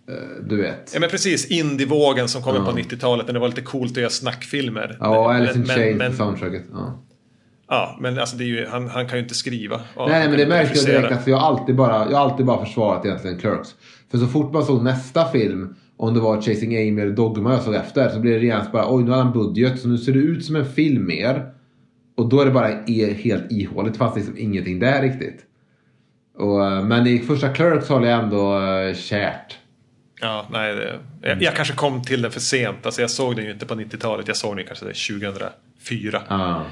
eh, 0.09 0.45
Du 0.49 0.57
vet. 0.61 0.91
Ja 0.93 0.99
men 0.99 1.09
precis, 1.09 1.45
indievågen 1.51 2.27
som 2.27 2.41
kom 2.41 2.55
Ja. 2.55 2.65
på 2.65 2.71
90-talet 2.77 3.25
när 3.27 3.33
det 3.33 3.39
var 3.39 3.47
lite 3.47 3.61
coolt 3.61 3.91
att 3.91 3.97
göra 3.97 4.09
snackfilmer. 4.09 4.97
Ja, 4.99 5.33
Alice 5.33 5.57
in 5.59 5.65
Chains 5.65 6.17
soundtracket. 6.17 6.63
Ja. 6.73 7.01
Ja, 7.67 7.97
men 8.01 8.19
alltså 8.19 8.37
ju, 8.37 8.65
han, 8.65 8.87
han 8.87 9.07
kan 9.07 9.17
ju 9.17 9.23
inte 9.23 9.35
skriva. 9.35 9.81
Ja, 9.95 10.07
Nej, 10.07 10.29
men 10.29 10.37
det 10.39 10.47
märkte 10.47 10.77
jag 10.79 10.85
direkt. 10.85 11.13
Alltså, 11.13 11.29
jag, 11.29 11.37
har 11.37 11.47
alltid 11.47 11.75
bara, 11.75 12.11
jag 12.11 12.17
har 12.17 12.29
alltid 12.29 12.45
bara 12.45 12.65
försvarat 12.65 13.05
egentligen 13.05 13.39
Clerks. 13.39 13.75
För 14.11 14.17
så 14.17 14.27
fort 14.27 14.53
man 14.53 14.65
såg 14.65 14.83
nästa 14.83 15.25
film, 15.31 15.75
om 15.97 16.13
det 16.13 16.19
var 16.19 16.41
Chasing 16.41 16.75
Amy 16.77 17.01
eller 17.01 17.11
Dogma 17.15 17.53
jag 17.53 17.61
såg 17.63 17.75
efter, 17.75 18.09
så 18.09 18.19
blev 18.19 18.39
det 18.39 18.45
genast 18.45 18.71
bara 18.71 18.95
oj, 18.95 19.03
nu 19.03 19.11
har 19.11 19.17
han 19.23 19.33
budget, 19.33 19.79
så 19.79 19.87
nu 19.87 19.97
ser 19.97 20.11
det 20.13 20.19
ut 20.19 20.45
som 20.45 20.55
en 20.55 20.65
film 20.65 21.07
mer. 21.07 21.45
Och 22.17 22.29
då 22.29 22.41
är 22.41 22.45
det 22.45 22.51
bara 22.51 22.71
e- 22.71 23.13
helt 23.23 23.51
ihåligt. 23.51 23.93
Det 23.93 23.99
fanns 23.99 24.15
liksom 24.15 24.37
ingenting 24.37 24.79
där 24.79 25.01
riktigt. 25.01 25.39
Och, 26.37 26.65
eh, 26.65 26.83
men 26.83 27.07
i 27.07 27.19
första 27.19 27.49
Clerks 27.49 27.89
håller 27.89 28.07
jag 28.07 28.23
ändå 28.23 28.59
uh, 28.59 28.95
kärt. 28.95 29.57
Ja, 30.21 30.45
nej, 30.51 30.75
det, 30.75 30.99
jag, 31.21 31.41
jag 31.41 31.55
kanske 31.55 31.73
kom 31.73 32.03
till 32.03 32.21
den 32.21 32.31
för 32.31 32.39
sent. 32.39 32.85
Alltså 32.85 33.01
jag 33.01 33.09
såg 33.09 33.35
den 33.35 33.45
ju 33.45 33.51
inte 33.51 33.65
på 33.65 33.75
90-talet. 33.75 34.27
Jag 34.27 34.37
såg 34.37 34.55
den 34.57 34.65
kanske 34.65 34.85
2004. 34.85 36.21
Ja. 36.27 36.63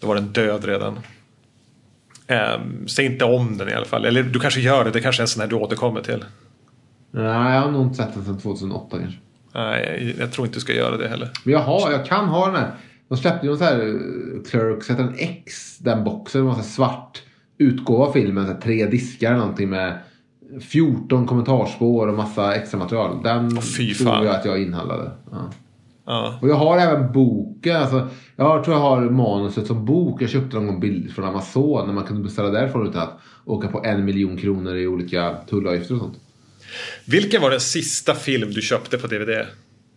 Då 0.00 0.06
var 0.06 0.14
den 0.14 0.28
död 0.28 0.64
redan. 0.64 0.98
Um, 2.28 2.88
säg 2.88 3.06
inte 3.06 3.24
om 3.24 3.58
den 3.58 3.68
i 3.68 3.72
alla 3.72 3.86
fall. 3.86 4.04
Eller 4.04 4.22
du 4.22 4.40
kanske 4.40 4.60
gör 4.60 4.84
det. 4.84 4.90
Det 4.90 5.00
kanske 5.00 5.20
är 5.20 5.24
en 5.24 5.28
sån 5.28 5.40
här 5.40 5.48
du 5.48 5.56
återkommer 5.56 6.00
till. 6.00 6.24
Nej, 7.10 7.54
jag 7.54 7.60
har 7.60 7.70
nog 7.70 7.82
inte 7.82 7.96
sett 7.96 8.14
den 8.14 8.24
sedan 8.24 8.38
2008 8.38 8.98
kanske. 8.98 9.18
Nej, 9.54 10.14
jag, 10.16 10.24
jag 10.26 10.32
tror 10.32 10.46
inte 10.46 10.56
du 10.56 10.60
ska 10.60 10.72
göra 10.72 10.96
det 10.96 11.08
heller. 11.08 11.30
Men 11.44 11.52
jag, 11.52 11.60
har, 11.60 11.92
jag 11.92 12.06
kan 12.06 12.28
ha 12.28 12.46
den 12.46 12.56
här. 12.56 12.70
De 13.08 13.18
släppte 13.18 13.46
ju 13.46 13.52
en 13.52 13.58
sån 13.58 13.66
här 13.66 13.78
eh, 13.78 14.50
Clerks, 14.50 14.90
heter 14.90 15.02
den 15.02 15.14
X, 15.18 15.78
den 15.78 16.04
boxen. 16.04 16.40
Det 16.40 16.46
var 16.46 16.54
här 16.54 16.62
svart 16.62 17.22
utgåva 17.62 18.04
av 18.06 18.12
filmen. 18.12 18.46
Så 18.46 18.54
tre 18.62 18.86
diskar 18.86 19.26
eller 19.26 19.38
någonting 19.38 19.70
med 19.70 19.98
14 20.60 21.26
kommentarspår 21.26 22.06
och 22.06 22.14
massa 22.14 22.54
extra 22.54 22.78
material. 22.78 23.22
Den 23.22 23.50
tror 23.98 24.24
jag 24.24 24.26
att 24.26 24.44
jag 24.44 24.62
inhandlade. 24.62 25.10
Ja. 25.30 25.50
Ja. 26.06 26.38
Och 26.42 26.48
jag 26.48 26.54
har 26.54 26.78
även 26.78 27.12
boken. 27.12 27.76
Alltså, 27.76 28.08
jag 28.36 28.64
tror 28.64 28.76
jag 28.76 28.82
har 28.82 29.00
manuset 29.00 29.66
som 29.66 29.84
bok. 29.84 30.22
Jag 30.22 30.30
köpte 30.30 30.56
någon 30.56 30.66
gång 30.66 30.80
bild 30.80 31.14
från 31.14 31.24
Amazon 31.24 31.86
när 31.86 31.94
man 31.94 32.04
kunde 32.04 32.22
beställa 32.22 32.50
därifrån 32.50 32.88
utan 32.88 33.02
att 33.02 33.20
åka 33.44 33.68
på 33.68 33.84
en 33.84 34.04
miljon 34.04 34.36
kronor 34.36 34.76
i 34.76 34.86
olika 34.86 35.36
tullavgifter 35.50 35.94
och 35.94 36.00
sånt. 36.00 36.18
Vilken 37.06 37.42
var 37.42 37.50
den 37.50 37.60
sista 37.60 38.14
film 38.14 38.50
du 38.52 38.62
köpte 38.62 38.98
på 38.98 39.06
DVD? 39.06 39.46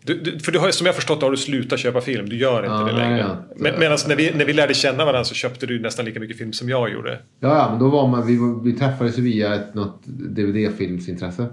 Du, 0.05 0.19
du, 0.19 0.39
för 0.39 0.51
du 0.51 0.59
har, 0.59 0.71
som 0.71 0.85
jag 0.85 0.95
förstått 0.95 1.21
har 1.21 1.31
du 1.31 1.37
slutat 1.37 1.79
köpa 1.79 2.01
film. 2.01 2.29
Du 2.29 2.37
gör 2.37 2.57
inte 2.57 2.67
Ja, 2.75 2.83
det 2.85 2.91
längre. 2.91 3.17
ja. 3.19 3.35
Men, 3.55 3.79
Medan 3.79 3.97
när 4.07 4.15
vi, 4.15 4.31
när 4.35 4.45
vi 4.45 4.53
lärde 4.53 4.73
känna 4.73 4.97
varandra 5.05 5.23
så 5.23 5.35
köpte 5.35 5.65
du 5.65 5.79
nästan 5.79 6.05
lika 6.05 6.19
mycket 6.19 6.37
film 6.37 6.53
som 6.53 6.69
jag 6.69 6.93
gjorde. 6.93 7.19
Ja, 7.39 7.57
ja 7.57 7.67
men 7.69 7.79
då 7.79 7.89
var 7.89 8.07
man, 8.07 8.27
vi, 8.27 8.37
vi 8.71 8.77
träffades 8.79 9.17
via 9.17 9.55
ett, 9.55 9.73
något 9.73 10.01
DVD-filmsintresse. 10.05 11.45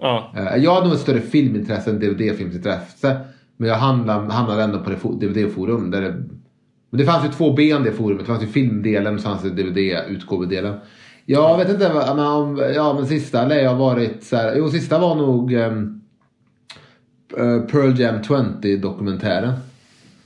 Ja, 0.00 0.32
Eh, 0.36 0.56
Jag 0.64 0.74
har 0.74 0.84
nog 0.84 0.92
ett 0.94 1.00
större 1.00 1.20
filmintresse 1.20 1.90
än 1.90 1.98
DVD-filmsintresse. 2.00 3.16
Men 3.56 3.68
jag 3.68 3.76
hamnade, 3.76 4.32
hamnade 4.32 4.62
ändå 4.62 4.78
på 4.78 4.90
det 4.90 4.96
fo- 4.96 5.20
DVD-forum. 5.20 5.90
Där 5.90 6.00
det, 6.02 6.10
men 6.90 6.98
det 7.00 7.04
fanns 7.04 7.24
ju 7.24 7.28
två 7.28 7.52
ben 7.52 7.82
det 7.82 7.92
forumet. 7.92 8.18
Det 8.26 8.26
fanns 8.26 8.42
ju 8.42 8.46
filmdelen 8.46 9.14
och 9.14 9.20
så 9.20 9.28
fanns 9.28 9.42
det 9.42 9.50
DVD-utgåvedelen. 9.50 10.74
Jag 11.26 11.58
vet 11.58 11.68
inte, 11.70 11.92
men, 11.94 12.18
om, 12.26 12.62
ja 12.74 12.94
men 12.94 13.06
sista 13.06 13.46
lär 13.46 13.56
jag 13.62 13.74
varit 13.76 14.24
så 14.24 14.36
här, 14.36 14.54
Jo, 14.56 14.68
sista 14.70 14.98
var 14.98 15.14
nog... 15.14 15.54
eh, 15.54 15.72
Pearl 17.70 18.00
Jam 18.00 18.22
20-dokumentären. 18.22 19.52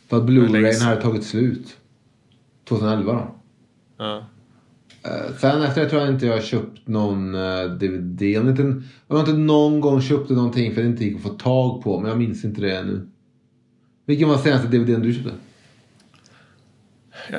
För 0.09 0.17
att 0.17 0.25
Blu-rayen 0.25 0.81
hade 0.81 1.03
tagit 1.03 1.25
slut. 1.25 1.77
2011 2.69 3.13
då. 3.13 3.35
Ja. 3.99 4.27
Eh, 5.05 5.35
Sen 5.39 5.63
efter 5.63 5.81
det 5.85 5.89
tror 5.91 6.03
jag 6.03 6.11
inte 6.11 6.27
jag 6.27 6.35
har 6.35 6.41
köpt 6.41 6.89
någon 6.89 7.35
eh, 7.35 7.65
DVD. 7.65 8.23
Jag 8.23 8.43
har 8.43 8.51
inte, 8.51 8.83
jag 9.09 9.17
har 9.17 9.21
inte 9.21 9.33
någon 9.33 9.81
gång 9.81 10.01
köpt 10.03 10.31
någonting 10.31 10.75
för 10.75 10.83
det 10.83 10.89
inte 10.89 11.05
gick 11.05 11.17
att 11.17 11.23
få 11.23 11.29
tag 11.29 11.83
på. 11.83 12.01
Men 12.01 12.09
jag 12.09 12.19
minns 12.19 12.45
inte 12.45 12.61
det 12.61 12.83
nu. 12.83 13.09
Vilken 14.07 14.29
var 14.29 14.37
senaste 14.39 14.69
DVDn 14.69 15.03
du 15.03 15.15
köpte? 15.15 15.31
Ja, 17.31 17.39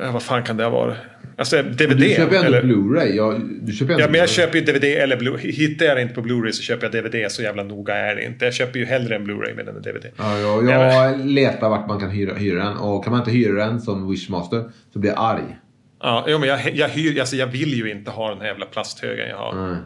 eh, 0.00 0.12
vad 0.12 0.22
fan 0.22 0.42
kan 0.44 0.56
det 0.56 0.64
ha 0.64 0.70
varit? 0.70 0.96
Alltså 1.36 1.62
DVD? 1.62 1.98
Du 1.98 2.08
köper 2.08 2.36
ändå 2.36 2.46
eller? 2.46 2.62
Blu-ray. 2.62 3.14
Ja, 3.14 3.38
du 3.60 3.72
köper 3.72 3.92
ändå 3.92 4.04
Ja, 4.04 4.08
men 4.10 4.20
jag 4.20 4.28
köper 4.28 4.58
ju 4.58 4.64
DVD 4.64 4.84
eller 4.84 5.16
Blu-ray. 5.16 5.52
Hittar 5.52 5.86
jag 5.86 5.96
det 5.96 6.02
inte 6.02 6.14
på 6.14 6.20
Blu-ray 6.20 6.50
så 6.50 6.62
köper 6.62 6.90
jag 6.92 7.04
DVD. 7.04 7.32
Så 7.32 7.42
jävla 7.42 7.62
noga 7.62 7.94
är 7.94 8.16
det 8.16 8.24
inte. 8.24 8.44
Jag 8.44 8.54
köper 8.54 8.78
ju 8.78 8.84
hellre 8.84 9.16
en 9.16 9.26
Blu-ray 9.26 9.56
med 9.56 9.68
en 9.68 9.82
DVD. 9.82 10.06
Ja, 10.16 10.38
jag, 10.38 10.70
jag 10.70 11.26
letar 11.26 11.68
vart 11.68 11.88
man 11.88 12.00
kan 12.00 12.10
hyra, 12.10 12.34
hyra 12.34 12.64
den. 12.64 12.76
Och 12.76 13.04
kan 13.04 13.10
man 13.10 13.20
inte 13.20 13.32
hyra 13.32 13.66
den 13.66 13.80
som 13.80 14.10
Wishmaster 14.10 14.64
så 14.92 14.98
blir 14.98 15.10
jag 15.10 15.18
arg. 15.18 15.58
Ja, 16.00 16.24
men 16.26 16.48
jag, 16.48 16.74
jag, 16.74 16.88
hyr, 16.88 17.20
alltså 17.20 17.36
jag 17.36 17.46
vill 17.46 17.74
ju 17.74 17.90
inte 17.90 18.10
ha 18.10 18.30
den 18.30 18.40
här 18.40 18.46
jävla 18.46 18.66
plasthögen 18.66 19.28
jag 19.28 19.36
har. 19.36 19.52
Mm. 19.52 19.76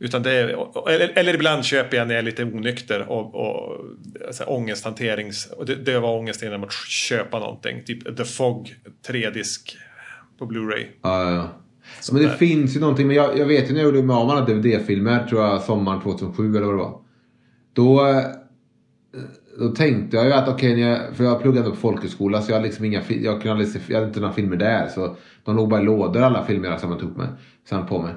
Utan 0.00 0.22
det 0.22 0.32
är, 0.32 0.88
eller, 0.88 1.12
eller 1.14 1.34
ibland 1.34 1.64
köper 1.64 1.96
jag 1.96 2.08
när 2.08 2.14
jag 2.14 2.18
är 2.18 2.24
lite 2.24 2.44
onykter 2.44 3.00
och, 3.10 3.34
och 3.34 3.80
alltså, 4.26 4.44
ångesthanterings... 4.44 5.46
Och 5.46 5.66
det, 5.66 5.74
det 5.74 5.98
var 5.98 6.18
ångest 6.18 6.42
genom 6.42 6.64
att 6.64 6.72
köpa 6.88 7.38
någonting. 7.38 7.84
Typ 7.84 8.16
The 8.16 8.24
Fog 8.24 8.74
3-disk 9.08 9.76
på 10.38 10.46
Blu-ray. 10.46 10.86
Ja, 11.02 11.22
ja, 11.24 11.30
ja. 11.34 11.48
Men 12.12 12.22
det 12.22 12.28
där. 12.28 12.36
finns 12.36 12.76
ju 12.76 12.80
någonting. 12.80 13.06
Men 13.06 13.16
jag, 13.16 13.38
jag 13.38 13.46
vet 13.46 13.70
ju 13.70 13.74
när 13.74 13.80
jag 13.80 13.94
gjorde 13.94 14.06
med 14.06 14.16
alla 14.16 14.40
DVD-filmer, 14.46 15.26
tror 15.26 15.40
jag 15.42 15.62
sommaren 15.62 16.00
2007 16.00 16.56
eller 16.56 16.66
vad 16.66 16.74
det 16.74 16.78
var. 16.78 16.98
Då, 17.72 18.06
eh, 18.08 18.24
då 19.58 19.68
tänkte 19.68 20.16
jag 20.16 20.26
ju 20.26 20.32
att 20.32 20.48
okej, 20.48 20.80
jag- 20.80 21.16
för 21.16 21.24
jag 21.24 21.42
pluggade 21.42 21.70
på 21.70 21.76
folkhögskola 21.76 22.42
så 22.42 22.50
jag 22.50 22.56
hade 22.56 22.66
liksom 22.66 22.84
inga 22.84 23.02
jag, 23.08 23.42
kunde 23.42 23.50
aldrig 23.50 23.68
se, 23.68 23.78
jag 23.88 23.94
hade 23.94 24.06
inte 24.08 24.20
några 24.20 24.32
filmer 24.34 24.56
där. 24.56 24.86
Så 24.88 25.16
de 25.44 25.56
låg 25.56 25.68
bara 25.68 25.80
i 25.80 25.84
lådor 25.84 26.22
alla 26.22 26.44
filmer 26.44 26.68
jag 26.68 26.80
samlat 26.80 27.02
ihop 27.02 27.16
med. 27.16 27.28
Samlat 27.68 27.88
på 27.88 28.02
mig. 28.02 28.14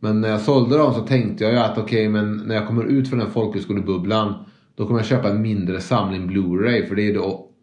Men 0.00 0.20
när 0.20 0.28
jag 0.28 0.40
sålde 0.40 0.78
dem 0.78 0.94
så 0.94 1.00
tänkte 1.00 1.44
jag 1.44 1.52
ju 1.52 1.58
att 1.58 1.78
okej, 1.78 2.08
men 2.08 2.36
när 2.36 2.54
jag 2.54 2.66
kommer 2.66 2.84
ut 2.84 3.08
från 3.10 3.18
den 3.18 3.30
folkhögskolebubblan 3.30 4.34
då 4.74 4.86
kommer 4.86 5.00
jag 5.00 5.06
köpa 5.06 5.28
en 5.30 5.42
mindre 5.42 5.80
samling 5.80 6.30
Blu-ray 6.30 6.88
för 6.88 6.94
det 6.96 7.02
är 7.10 7.12
det 7.14 7.20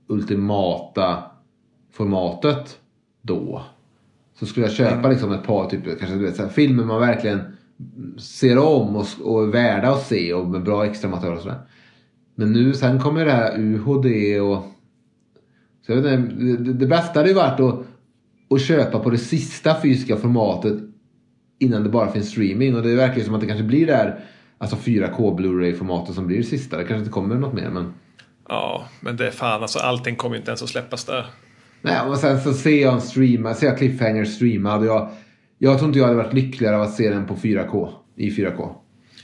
ultimata 0.10 1.24
formatet 1.94 2.80
då. 3.22 3.62
Så 4.40 4.46
skulle 4.46 4.66
jag 4.66 4.76
köpa 4.76 5.10
liksom 5.10 5.32
ett 5.32 5.44
par 5.44 5.70
typ, 5.70 6.00
kanske 6.00 6.18
du 6.18 6.26
vet, 6.26 6.36
så 6.36 6.42
här, 6.42 6.50
filmer 6.50 6.84
man 6.84 7.00
verkligen 7.00 7.42
ser 8.18 8.58
om 8.58 8.96
och, 8.96 9.06
och 9.24 9.44
är 9.44 9.48
värda 9.48 9.90
att 9.90 10.08
se 10.08 10.34
och 10.34 10.48
med 10.48 10.64
bra 10.64 10.86
extra 10.86 11.10
material 11.10 11.38
och 11.38 11.44
sådär. 11.44 11.60
Men 12.36 12.54
nu 12.54 12.74
sen 12.74 13.00
kommer 13.00 13.26
det 13.26 13.32
här 13.32 13.60
UHD 13.60 14.40
och... 14.40 14.64
Så 15.86 15.92
jag 15.92 16.02
vet 16.02 16.20
inte, 16.20 16.36
det, 16.44 16.74
det, 16.74 16.88
bästa 16.88 17.20
hade 17.20 17.30
ju 17.30 17.36
varit 17.36 17.60
att, 17.60 17.86
att 18.50 18.62
köpa 18.62 19.00
på 19.00 19.10
det 19.10 19.18
sista 19.18 19.82
fysiska 19.82 20.18
formatet 20.18 20.78
innan 21.60 21.84
det 21.84 21.90
bara 21.90 22.12
finns 22.12 22.30
streaming. 22.30 22.76
Och 22.76 22.84
det 22.84 22.96
verkar 22.96 23.18
ju 23.18 23.24
som 23.24 23.36
att 23.36 23.42
det 23.42 23.48
kanske 23.48 23.64
blir 23.64 23.88
det 23.88 23.96
här. 23.96 24.20
alltså 24.58 24.76
4K 24.76 25.40
Blu-ray 25.40 25.74
formatet 25.74 26.16
som 26.16 26.28
blir 26.28 26.38
det 26.38 26.44
sista. 26.44 26.78
Det 26.78 26.84
kanske 26.84 27.00
inte 27.00 27.12
kommer 27.12 27.36
något 27.36 27.54
mer 27.54 27.70
men... 27.70 27.94
Ja, 28.48 28.86
men 29.00 29.18
det 29.18 29.28
är 29.28 29.32
fan 29.32 29.62
alltså 29.62 29.80
allting 29.80 30.16
kommer 30.16 30.36
ju 30.36 30.40
inte 30.40 30.52
ens 30.52 30.64
att 30.64 30.70
släppas 30.70 31.06
där. 31.06 31.26
Nej, 31.86 32.02
och 32.02 32.18
sen 32.18 32.42
så 32.42 32.54
ser 32.54 32.82
jag 32.82 32.94
en 32.94 33.02
streama, 33.02 33.54
ser 33.54 33.68
jag 33.68 33.78
Cliffhanger 33.78 34.26
streamad 34.26 34.80
och 34.80 34.86
jag, 34.86 35.10
jag 35.58 35.78
tror 35.78 35.88
inte 35.90 36.00
jag 36.00 36.06
hade 36.06 36.18
varit 36.18 36.34
lyckligare 36.34 36.76
av 36.76 36.82
att 36.82 36.94
se 36.94 37.10
den 37.10 37.26
på 37.26 37.36
4K. 37.36 37.90
I 38.16 38.30
4K. 38.30 38.76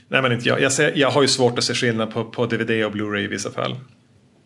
Nej, 0.08 0.22
men 0.22 0.32
inte 0.32 0.48
jag. 0.48 0.60
Jag, 0.60 0.72
ser, 0.72 0.92
jag 0.96 1.10
har 1.10 1.22
ju 1.22 1.28
svårt 1.28 1.58
att 1.58 1.64
se 1.64 1.74
skillnad 1.74 2.14
på, 2.14 2.24
på 2.24 2.46
DVD 2.46 2.70
och 2.84 2.92
Blu-ray 2.92 3.18
i 3.24 3.26
vissa 3.26 3.50
fall. 3.50 3.76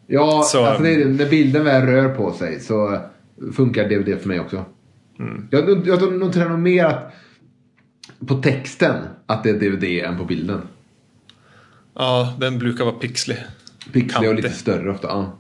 Ja, 0.07 0.43
Så- 0.47 0.65
alltså 0.65 0.83
det 0.83 0.95
är, 0.95 0.99
det. 0.99 1.05
när 1.05 1.31
bilden 1.31 1.65
väl 1.65 1.87
rör 1.87 2.09
på 2.15 2.33
sig 2.33 2.61
så 2.61 2.99
funkar 3.53 3.89
DVD 3.89 4.21
för 4.21 4.29
mig 4.29 4.41
också. 4.41 4.65
Jag, 5.51 5.87
jag 5.87 6.13
noterar 6.13 6.49
nog 6.49 6.59
mer 6.59 6.85
att 6.85 7.13
på 8.27 8.35
texten 8.35 8.95
att 9.27 9.45
det 9.45 9.51
är 9.51 9.55
DVD 9.71 9.85
än 9.85 10.19
på 10.19 10.25
bilden. 10.25 10.61
Ja, 11.95 12.35
den 12.41 12.59
brukar 12.59 12.85
vara 12.85 12.95
pixlig. 12.95 13.39
Pixlig 13.93 14.29
och 14.29 14.35
lite 14.35 14.51
större 14.51 14.91
ofta. 14.91 15.09
Ja, 15.09 15.39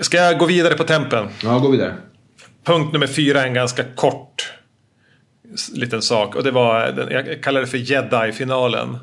Ska 0.00 0.16
jag 0.16 0.38
gå 0.38 0.46
vidare 0.46 0.74
på 0.74 0.84
tempen? 0.84 1.28
ja 1.42 1.58
gå 1.58 1.70
vidare. 1.70 1.94
Punkt 2.64 2.92
nummer 2.92 3.06
fyra 3.06 3.42
är 3.42 3.46
en 3.46 3.54
ganska 3.54 3.84
kort 3.94 4.52
liten 5.74 6.02
sak. 6.02 6.34
Och 6.34 6.44
det 6.44 6.50
var, 6.50 7.06
jag 7.10 7.42
kallar 7.42 7.60
det 7.60 7.66
för 7.66 7.78
Jedi-finalen. 7.78 8.98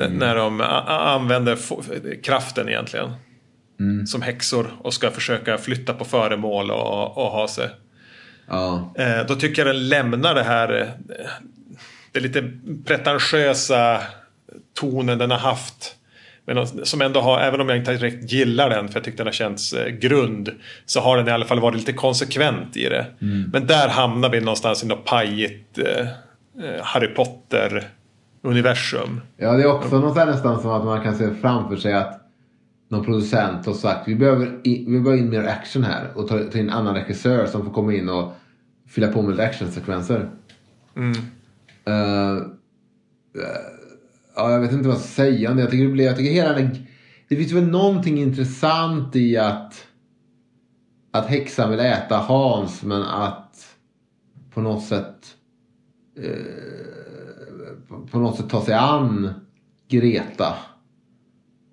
N- 0.00 0.12
När 0.18 0.36
de 0.36 0.60
använder 0.86 1.58
kraften 2.22 2.68
egentligen. 2.68 3.12
Som 4.06 4.22
häxor 4.22 4.66
och 4.82 4.94
ska 4.94 5.10
försöka 5.10 5.58
flytta 5.58 5.94
på 5.94 6.04
föremål 6.04 6.70
och, 6.70 7.18
och 7.18 7.30
ha 7.30 7.48
sig. 7.48 7.68
Ja, 8.48 8.94
Eh, 8.98 9.26
då 9.28 9.34
tycker 9.34 9.66
jag 9.66 9.74
den 9.76 9.88
lämnar 9.88 10.34
det 10.34 10.42
här 10.42 10.80
eh, 10.80 11.26
det 12.12 12.20
lite 12.20 12.50
pretentiösa 12.84 14.00
tonen 14.74 15.18
den 15.18 15.30
har 15.30 15.38
haft. 15.38 15.94
Men 16.46 16.66
som 16.66 17.02
ändå 17.02 17.20
har, 17.20 17.40
även 17.40 17.60
om 17.60 17.68
jag 17.68 17.78
inte 17.78 17.92
direkt 17.92 18.32
gillar 18.32 18.70
den 18.70 18.88
för 18.88 18.94
jag 18.94 19.04
tyckte 19.04 19.22
den 19.22 19.26
har 19.26 19.32
känts 19.32 19.72
eh, 19.72 19.88
grund. 19.88 20.50
Så 20.86 21.00
har 21.00 21.16
den 21.16 21.28
i 21.28 21.30
alla 21.30 21.44
fall 21.44 21.60
varit 21.60 21.76
lite 21.76 21.92
konsekvent 21.92 22.76
i 22.76 22.88
det. 22.88 23.06
Men 23.52 23.66
där 23.66 23.88
hamnar 23.88 24.30
vi 24.30 24.40
någonstans 24.40 24.84
i 24.84 24.86
något 24.86 25.04
pajigt 25.04 25.78
eh, 25.78 26.00
eh, 26.00 26.06
Harry 26.82 27.14
Potter-universum. 27.14 29.20
ja 29.36 29.52
det 29.52 29.62
är 29.62 29.66
också 29.66 29.98
något 29.98 30.14
där 30.14 30.26
nästan 30.26 30.60
som 30.60 30.70
att 30.70 30.84
man 30.84 31.02
kan 31.02 31.14
se 31.14 31.28
framför 31.40 31.76
sig 31.76 31.92
att 31.92 32.18
någon 32.88 33.04
producent 33.04 33.66
har 33.66 33.74
sagt 33.74 34.08
vi 34.08 34.14
behöver, 34.14 34.60
i, 34.64 34.84
vi 34.88 35.00
behöver 35.00 35.22
in 35.22 35.30
mer 35.30 35.44
action 35.44 35.84
här 35.84 36.06
och 36.14 36.28
ta, 36.28 36.38
ta 36.38 36.58
in 36.58 36.68
en 36.68 36.70
annan 36.70 36.94
regissör 36.94 37.46
som 37.46 37.64
får 37.64 37.72
komma 37.72 37.94
in 37.94 38.08
och 38.08 38.32
fylla 38.88 39.08
på 39.08 39.22
med 39.22 39.40
actionsekvenser. 39.40 40.28
Eh, 41.84 42.36
eh, 43.34 43.81
ja, 44.34 44.50
jag 44.50 44.60
vet 44.60 44.72
inte 44.72 44.88
vad 44.88 44.96
jag 44.96 45.02
ska 45.02 45.08
säga 45.22 45.50
om 45.50 45.56
det. 45.56 45.62
Jag 45.62 45.70
tycker, 45.70 45.84
det, 45.84 45.92
blir, 45.92 46.04
jag 46.04 46.16
tycker 46.16 46.30
hela 46.32 46.52
den, 46.52 46.86
det 47.28 47.36
finns 47.36 47.52
väl 47.52 47.66
någonting 47.66 48.18
intressant 48.18 49.16
i 49.16 49.36
att 49.36 49.86
att 51.12 51.26
häxan 51.26 51.70
vill 51.70 51.80
äta 51.80 52.16
Hans 52.16 52.82
men 52.82 53.02
att 53.02 53.76
på 54.54 54.60
något 54.60 54.84
sätt 54.84 55.16
eh, 56.18 58.06
på- 58.10 58.18
något 58.18 58.36
sätt 58.36 58.48
ta 58.50 58.64
sig 58.64 58.74
an 58.74 59.30
Greta. 59.88 60.54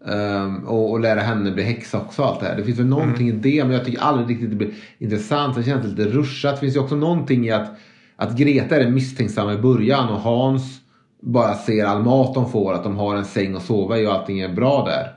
Ehm, 0.07 0.63
och, 0.67 0.91
och 0.91 0.99
lära 0.99 1.19
henne 1.19 1.51
bli 1.51 1.63
häxa 1.63 2.01
också. 2.01 2.23
Allt 2.23 2.39
det, 2.39 2.45
här. 2.45 2.57
det 2.57 2.63
finns 2.63 2.79
väl 2.79 2.85
någonting 2.85 3.29
i 3.29 3.31
det 3.31 3.63
men 3.63 3.73
jag 3.73 3.85
tycker 3.85 3.99
aldrig 3.99 4.29
riktigt 4.29 4.49
det 4.49 4.55
blir 4.55 4.73
intressant. 4.97 5.55
Det 5.55 5.63
känns 5.63 5.85
lite 5.85 6.05
ruschat. 6.09 6.55
Det 6.55 6.59
finns 6.59 6.75
ju 6.75 6.79
också 6.79 6.95
någonting 6.95 7.47
i 7.47 7.51
att, 7.51 7.71
att 8.15 8.37
Greta 8.37 8.75
är 8.75 8.83
den 8.83 8.93
misstänksamma 8.93 9.53
i 9.53 9.57
början 9.57 10.09
och 10.09 10.19
Hans 10.19 10.78
bara 11.21 11.53
ser 11.53 11.85
all 11.85 12.03
mat 12.03 12.33
de 12.33 12.51
får. 12.51 12.73
Att 12.73 12.83
de 12.83 12.97
har 12.97 13.15
en 13.15 13.25
säng 13.25 13.55
att 13.55 13.63
sova 13.63 13.99
i 13.99 14.07
och 14.07 14.13
allting 14.13 14.39
är 14.39 14.49
bra 14.49 14.85
där. 14.85 15.07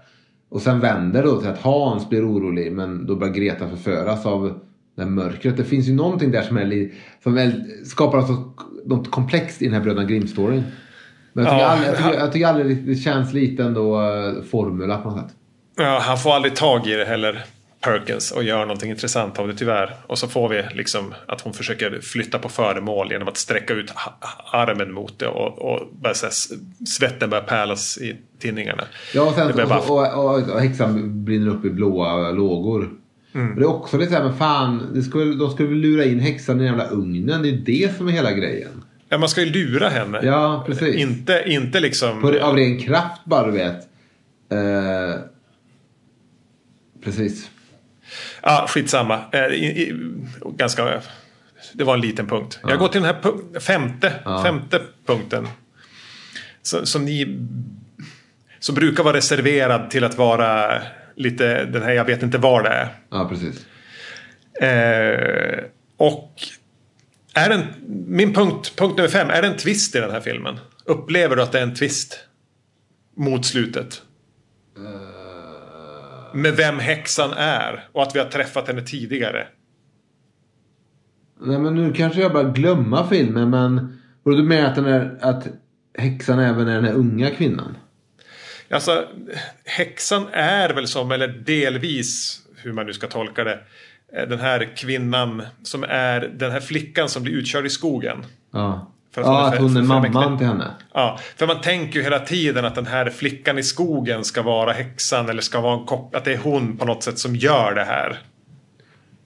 Och 0.51 0.63
sen 0.63 0.81
vänder 0.81 1.23
det 1.23 1.29
då 1.29 1.41
till 1.41 1.49
att 1.49 1.63
Hans 1.63 2.09
blir 2.09 2.29
orolig 2.29 2.73
men 2.73 3.07
då 3.07 3.17
börjar 3.17 3.35
Greta 3.35 3.69
förföras 3.69 4.27
av 4.27 4.59
det 4.97 5.03
här 5.03 5.11
mörkret. 5.11 5.57
Det 5.57 5.65
finns 5.65 5.89
ju 5.89 5.95
någonting 5.95 6.31
där 6.31 6.43
som, 6.43 6.57
är, 6.57 6.91
som 7.23 7.39
är, 7.39 7.65
skapar 7.85 8.19
alltså 8.19 8.53
något 8.85 9.11
komplext 9.11 9.63
i 9.63 9.65
den 9.65 9.75
här 9.75 9.81
Bröderna 9.81 10.09
Grimm-storyn. 10.09 10.63
Men 11.33 11.45
jag 11.45 11.55
tycker, 11.55 11.65
Ja, 11.65 11.71
aldrig, 11.71 11.89
jag, 11.89 11.97
tycker, 11.97 12.15
jag 12.19 12.33
tycker 12.33 12.47
aldrig 12.47 12.87
det 12.87 12.95
känns 12.95 13.33
lite 13.33 13.65
ändå 13.65 14.01
uh, 14.01 14.43
formula 14.43 14.99
på 14.99 15.11
något 15.11 15.19
sätt. 15.19 15.37
Ja, 15.77 15.99
han 16.03 16.19
får 16.19 16.31
aldrig 16.35 16.57
tag 16.57 16.87
i 16.87 16.95
det 16.95 17.05
heller, 17.05 17.45
Perkins, 17.83 18.31
och 18.31 18.45
gör 18.45 18.61
någonting 18.61 18.91
intressant 18.91 19.39
av 19.39 19.49
det 19.49 19.55
tyvärr. 19.55 19.95
Och 20.07 20.19
så 20.19 20.29
får 20.29 20.49
vi 20.49 20.65
liksom 20.75 21.15
att 21.27 21.41
hon 21.41 21.53
försöker 21.53 22.01
flytta 22.01 22.39
på 22.39 22.49
föremål 22.49 23.13
genom 23.13 23.29
att 23.29 23.37
sträcka 23.37 23.75
ut 23.75 23.93
armen 24.53 24.93
mot 24.93 25.19
det 25.19 25.27
och, 25.27 25.59
och 25.59 25.89
bara 25.93 26.15
så 26.15 26.27
här, 26.27 26.33
svetten 26.87 27.31
börjar 27.31 27.45
pärlas 27.45 27.99
i 27.99 28.17
tinningarna. 28.39 28.85
Ja, 29.15 29.23
och, 29.23 29.35
sen, 29.35 29.53
blir 29.53 29.63
och, 29.63 29.69
bara- 29.69 30.13
och, 30.15 30.39
och, 30.39 30.51
och 30.55 30.61
häxan 30.61 31.25
brinner 31.25 31.51
upp 31.51 31.65
i 31.65 31.71
blåa 31.71 32.31
lågor. 32.31 32.91
Mm. 33.35 33.55
Det 33.57 33.63
är 33.63 33.67
också 33.69 33.99
lite 33.99 34.11
såhär, 34.13 34.25
men 34.25 34.37
fan, 34.37 35.03
skulle, 35.03 35.35
de 35.35 35.51
skulle 35.51 35.69
väl 35.69 35.79
lura 35.79 36.05
in 36.05 36.21
häxan 36.21 36.57
i 36.61 36.65
den 36.65 36.79
jävla 36.79 36.89
ugnen. 36.89 37.43
Det 37.43 37.49
är 37.49 37.53
det 37.53 37.97
som 37.97 38.09
är 38.09 38.13
hela 38.13 38.33
grejen. 38.33 38.85
Ja, 39.09 39.19
man 39.19 39.29
ska 39.29 39.43
ju 39.43 39.51
lura 39.51 39.89
henne. 39.89 40.21
Ja, 40.23 40.65
precis. 40.67 40.97
Inte, 40.97 41.45
inte 41.47 41.81
liksom... 41.81 42.21
På, 42.21 42.41
av 42.41 42.57
ren 42.57 42.79
kraft 42.79 43.25
bara, 43.25 43.47
du 43.47 43.53
vet. 43.53 43.77
Eh, 44.53 45.21
precis. 47.05 47.51
Ja, 48.43 48.67
skitsamma. 48.69 49.25
Eh, 49.33 49.47
i, 49.47 49.67
i, 49.67 49.95
ganska... 50.57 51.03
Det 51.73 51.85
var 51.85 51.95
en 51.95 52.01
liten 52.01 52.27
punkt. 52.27 52.61
Jag 52.63 52.79
går 52.79 52.89
till 52.89 53.03
den 53.03 53.15
här 53.15 53.23
pu- 53.23 53.61
femte, 53.61 54.13
femte 54.45 54.81
punkten. 55.07 55.49
Så, 56.63 56.87
som 56.87 57.05
ni... 57.05 57.39
Som 58.59 58.75
brukar 58.75 59.05
vara 59.05 59.17
reserverad 59.17 59.91
till 59.91 60.05
att 60.05 60.19
vara 60.19 60.83
lite 61.17 61.65
den 61.65 61.83
här 61.83 61.93
jag 61.93 62.05
vet 62.05 62.23
inte 62.23 62.39
vad 62.39 62.65
det 62.65 62.71
är. 62.71 62.89
Ja, 63.11 63.29
precis. 63.29 63.67
Eh, 64.63 65.65
och 65.97 66.33
är 67.35 67.49
den, 67.49 67.63
min 68.07 68.35
punkt, 68.35 68.73
punkt 68.77 68.97
nummer 68.97 69.09
fem, 69.11 69.31
är 69.31 69.43
det 69.43 69.49
en 69.49 69.57
twist 69.57 69.95
i 69.95 69.99
den 69.99 70.11
här 70.11 70.21
filmen? 70.21 70.59
Upplever 70.85 71.37
du 71.37 71.43
att 71.43 71.53
det 71.53 71.59
är 71.59 71.63
en 71.63 71.75
twist? 71.75 72.21
Mot 73.17 73.47
slutet. 73.47 74.03
Med 76.35 76.57
vem 76.57 76.79
häxan 76.79 77.33
är 77.37 77.89
och 77.93 78.03
att 78.03 78.15
vi 78.15 78.19
har 78.19 78.27
träffat 78.27 78.69
henne 78.69 78.83
tidigare. 78.83 79.47
Nej 81.41 81.59
men 81.59 81.75
nu 81.75 81.93
kanske 81.93 82.21
jag 82.21 82.33
bara 82.33 82.51
glömma 82.51 83.09
filmen 83.09 83.51
men... 83.51 83.99
Och 84.25 84.37
du 84.37 84.43
menar 84.43 84.69
att, 84.69 84.75
den 84.75 84.87
är, 84.87 85.19
att 85.21 85.49
häxan 85.99 86.39
även 86.39 86.69
är 86.69 86.75
den 86.75 86.85
här 86.85 86.95
unga 86.95 87.31
kvinnan? 87.31 87.77
Alltså, 88.71 89.09
häxan 89.65 90.27
är 90.33 90.75
väl 90.75 90.87
som, 90.87 91.13
eller 91.13 91.29
delvis, 91.29 92.43
hur 92.57 92.73
man 92.73 92.87
nu 92.87 92.93
ska 92.93 93.07
tolka 93.07 93.45
det, 93.45 93.61
eh, 94.13 94.29
den 94.29 94.39
här 94.39 94.77
kvinnan 94.77 95.43
som 95.63 95.85
är 95.85 96.21
den 96.21 96.53
här 96.53 96.61
flickan 96.61 97.09
som 97.09 97.23
blir 97.23 97.33
utkörd 97.33 97.67
i 97.67 97.71
skogen. 97.71 98.25
Ja. 98.53 98.93
För 99.15 99.23
ja, 99.23 99.27
hon 99.29 99.37
är 99.37 99.47
att 99.47 99.59
hon 99.59 99.71
är 99.71 99.81
för- 99.81 99.81
för- 99.81 100.11
mamman 100.13 100.39
till 100.39 100.47
henne. 100.47 100.71
Ja, 100.95 101.19
för 101.37 101.47
man 101.47 101.61
tänker 101.61 101.99
ju 101.99 102.03
hela 102.05 102.19
tiden 102.19 102.65
att 102.65 102.75
den 102.75 102.87
här 102.87 103.11
flickan 103.11 103.59
i 103.59 103.63
skogen 103.63 104.25
ska 104.25 104.43
vara 104.43 104.73
häxan 104.73 105.29
eller 105.29 105.43
ska 105.43 105.61
vara 105.61 105.79
en 105.81 105.87
kopp, 105.87 106.15
att 106.15 106.25
det 106.25 106.33
är 106.33 106.39
hon 106.39 106.77
på 106.77 106.85
något 106.85 107.03
sätt 107.03 107.19
som 107.19 107.37
gör 107.37 107.75
det 107.75 107.85
här. 107.85 108.19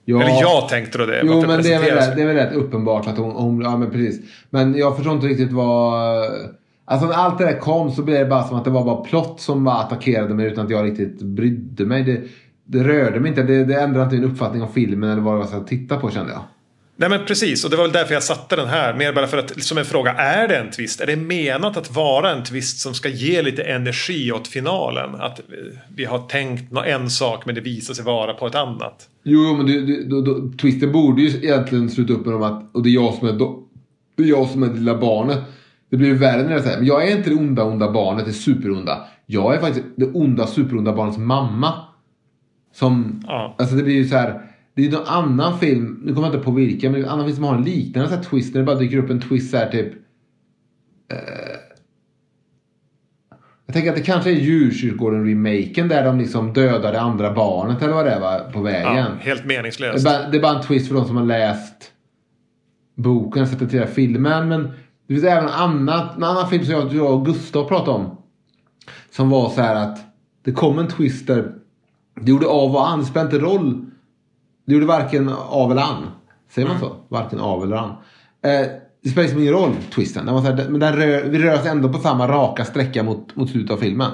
Ja. 0.05 0.21
Eller 0.21 0.41
jag 0.41 0.69
tänkte 0.69 0.97
då 0.97 1.05
det. 1.05 1.21
Jo, 1.23 1.43
men 1.47 1.63
det 1.63 1.73
är, 1.73 1.79
väl 1.79 1.95
rätt, 1.95 2.15
det 2.15 2.21
är 2.21 2.25
väl 2.27 2.35
rätt 2.35 2.53
uppenbart 2.53 3.07
att 3.07 3.17
hon, 3.17 3.31
hon... 3.31 3.61
Ja, 3.61 3.77
men 3.77 3.91
precis. 3.91 4.19
Men 4.49 4.75
jag 4.77 4.95
förstår 4.95 5.13
inte 5.13 5.27
riktigt 5.27 5.51
vad... 5.51 6.25
Alltså 6.85 7.07
när 7.07 7.13
allt 7.13 7.37
det 7.37 7.45
där 7.45 7.59
kom 7.59 7.91
så 7.91 8.03
blev 8.03 8.19
det 8.19 8.25
bara 8.25 8.43
som 8.43 8.57
att 8.57 8.65
det 8.65 8.71
var 8.71 8.85
bara 8.85 8.95
plott 9.03 9.41
som 9.41 9.63
bara 9.63 9.75
attackerade 9.75 10.33
mig 10.33 10.45
utan 10.47 10.65
att 10.65 10.71
jag 10.71 10.85
riktigt 10.85 11.21
brydde 11.21 11.85
mig. 11.85 12.03
Det, 12.03 12.21
det 12.65 12.83
rörde 12.83 13.19
mig 13.19 13.29
inte. 13.29 13.43
Det, 13.43 13.63
det 13.65 13.81
ändrade 13.81 14.03
inte 14.03 14.15
min 14.15 14.31
uppfattning 14.31 14.61
om 14.61 14.73
filmen 14.73 15.09
eller 15.09 15.21
vad 15.21 15.39
jag 15.39 15.47
ska 15.47 15.59
titta 15.59 15.97
på 15.97 16.09
kände 16.09 16.31
jag. 16.31 16.41
Nej 16.99 17.09
men 17.09 17.25
precis, 17.25 17.63
och 17.65 17.71
det 17.71 17.77
var 17.77 17.83
väl 17.83 17.91
därför 17.91 18.13
jag 18.13 18.23
satte 18.23 18.55
den 18.55 18.67
här. 18.67 18.93
Mer 18.93 19.13
bara 19.13 19.27
för 19.27 19.37
att, 19.37 19.63
som 19.63 19.77
en 19.77 19.85
fråga, 19.85 20.11
är 20.11 20.47
det 20.47 20.57
en 20.57 20.71
twist? 20.71 21.01
Är 21.01 21.05
det 21.05 21.15
menat 21.15 21.77
att 21.77 21.95
vara 21.95 22.31
en 22.31 22.43
twist 22.43 22.79
som 22.79 22.93
ska 22.93 23.09
ge 23.09 23.41
lite 23.41 23.63
energi 23.63 24.31
åt 24.31 24.47
finalen? 24.47 25.15
Att 25.15 25.39
eh, 25.39 25.45
vi 25.95 26.05
har 26.05 26.19
tänkt 26.19 26.73
en 26.85 27.09
sak 27.09 27.45
men 27.45 27.55
det 27.55 27.61
visar 27.61 27.93
sig 27.93 28.05
vara 28.05 28.33
på 28.33 28.47
ett 28.47 28.55
annat. 28.55 29.09
Jo, 29.23 29.43
jo, 29.43 29.57
men 29.57 29.65
det, 29.65 29.85
det, 29.85 30.03
då, 30.03 30.21
då, 30.21 30.51
twisten 30.61 30.91
borde 30.91 31.21
ju 31.21 31.27
egentligen 31.27 31.89
sluta 31.89 32.13
upp 32.13 32.25
med 32.25 32.33
dem 32.33 32.43
att 32.43 32.75
och 32.75 32.83
det 32.83 32.89
är 32.89 32.93
jag 32.93 33.13
som 33.13 33.27
är, 33.27 33.33
do, 33.33 33.63
det 34.17 34.23
är, 34.23 34.27
jag 34.27 34.47
som 34.47 34.63
är 34.63 34.67
det 34.67 34.73
lilla 34.73 34.97
barnet. 34.97 35.39
Det 35.89 35.97
blir 35.97 36.07
ju 36.07 36.17
värre 36.17 36.43
när 36.43 36.51
jag 36.51 36.63
säger 36.63 36.77
men 36.77 36.87
jag 36.87 37.07
är 37.07 37.17
inte 37.17 37.29
det 37.29 37.35
onda, 37.35 37.63
onda 37.63 37.91
barnet, 37.91 38.25
det 38.25 38.33
superonda. 38.33 39.07
Jag 39.25 39.55
är 39.55 39.59
faktiskt 39.59 39.85
det 39.95 40.05
onda, 40.05 40.47
superonda 40.47 40.93
barnets 40.93 41.17
mamma. 41.17 41.73
Som, 42.73 43.23
Ja. 43.27 43.55
alltså 43.57 43.75
det 43.75 43.83
blir 43.83 43.95
ju 43.95 44.07
så 44.07 44.15
här. 44.15 44.41
Det 44.77 44.85
är 44.85 44.91
någon 44.91 45.07
annan 45.07 45.59
film, 45.59 46.01
nu 46.03 46.13
kommer 46.13 46.27
jag 46.27 46.35
inte 46.35 46.45
på 46.45 46.51
vilken, 46.51 46.91
men 46.91 47.03
en 47.03 47.09
annan 47.09 47.25
film 47.25 47.35
som 47.35 47.43
har 47.43 47.55
en 47.55 47.63
liknande 47.63 48.09
så 48.09 48.29
twist. 48.29 48.53
När 48.53 48.61
det 48.61 48.65
bara 48.65 48.75
dyker 48.75 48.97
upp 48.97 49.09
en 49.09 49.21
twist 49.21 49.51
så 49.51 49.57
här 49.57 49.69
typ. 49.71 49.93
Eh, 51.11 51.17
jag 53.65 53.73
tänker 53.73 53.89
att 53.89 53.95
det 53.95 54.03
kanske 54.03 54.31
är 54.31 54.35
Djurkyrkogården-remaken 54.35 55.87
där 55.87 56.05
de 56.05 56.17
liksom 56.19 56.53
dödar 56.53 56.91
det 56.91 57.01
andra 57.01 57.33
barnet 57.33 57.81
eller 57.81 57.93
vad 57.93 58.05
det 58.05 58.11
är 58.11 58.19
va, 58.19 58.39
på 58.53 58.61
vägen. 58.61 58.95
Ja, 58.95 59.05
helt 59.19 59.47
Det 59.47 59.53
är, 59.53 59.57
meningslöst. 59.57 60.05
bara, 60.05 60.29
det 60.29 60.37
är 60.37 60.41
bara 60.41 60.57
en 60.57 60.63
twist 60.63 60.87
för 60.87 60.95
de 60.95 61.05
som 61.05 61.15
har 61.17 61.25
läst 61.25 61.91
boken 62.95 63.41
och 63.41 63.47
sett 63.49 63.69
till 63.69 63.85
filmen. 63.85 64.47
Men 64.47 64.63
det 65.07 65.13
finns 65.13 65.23
även 65.23 65.43
en 65.43 65.49
annan, 65.53 66.07
en 66.17 66.23
annan 66.23 66.49
film 66.49 66.65
som 66.65 66.73
jag, 66.73 66.93
jag 66.93 67.13
och 67.13 67.25
Gustav 67.25 67.67
pratade 67.67 67.91
om. 67.91 68.17
Som 69.11 69.29
var 69.29 69.49
så 69.49 69.61
här 69.61 69.75
att 69.75 69.99
det 70.43 70.51
kom 70.51 70.79
en 70.79 70.87
twist 70.87 71.27
där 71.27 71.51
det 72.21 72.31
gjorde 72.31 72.45
av 72.47 72.71
och 72.75 72.89
an, 72.89 72.99
det 72.99 73.05
spelade 73.05 73.35
inte 73.35 73.45
roll. 73.45 73.85
Det 74.67 74.73
gjorde 74.73 74.85
varken 74.85 75.29
av 75.29 75.71
eller 75.71 75.81
an. 75.81 76.07
Säger 76.49 76.67
man 76.67 76.79
så? 76.79 76.95
Varken 77.09 77.39
av 77.39 77.63
eller 77.63 77.75
an. 77.75 77.89
Eh, 78.41 78.67
det 79.03 79.09
spelar 79.09 79.23
liksom 79.23 79.41
ingen 79.41 79.53
roll, 79.53 79.75
twisten. 79.95 80.25
Den 80.25 80.35
var 80.35 80.41
så 80.41 80.47
här, 80.47 80.69
men 80.69 80.79
den 80.79 80.95
rör, 80.95 81.23
vi 81.23 81.39
rör 81.39 81.59
oss 81.59 81.65
ändå 81.65 81.93
på 81.93 81.99
samma 81.99 82.27
raka 82.27 82.65
sträcka 82.65 83.03
mot, 83.03 83.35
mot 83.35 83.49
slutet 83.49 83.71
av 83.71 83.77
filmen. 83.77 84.11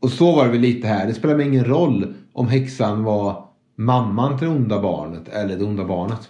Och 0.00 0.10
så 0.10 0.36
var 0.36 0.44
det 0.44 0.50
väl 0.50 0.60
lite 0.60 0.88
här. 0.88 1.06
Det 1.06 1.14
spelar 1.14 1.40
ingen 1.40 1.64
roll 1.64 2.14
om 2.32 2.48
häxan 2.48 3.04
var 3.04 3.44
mamman 3.76 4.38
till 4.38 4.48
det 4.48 4.54
onda 4.54 4.82
barnet 4.82 5.28
eller 5.28 5.56
det 5.56 5.64
onda 5.64 5.84
barnet. 5.84 6.28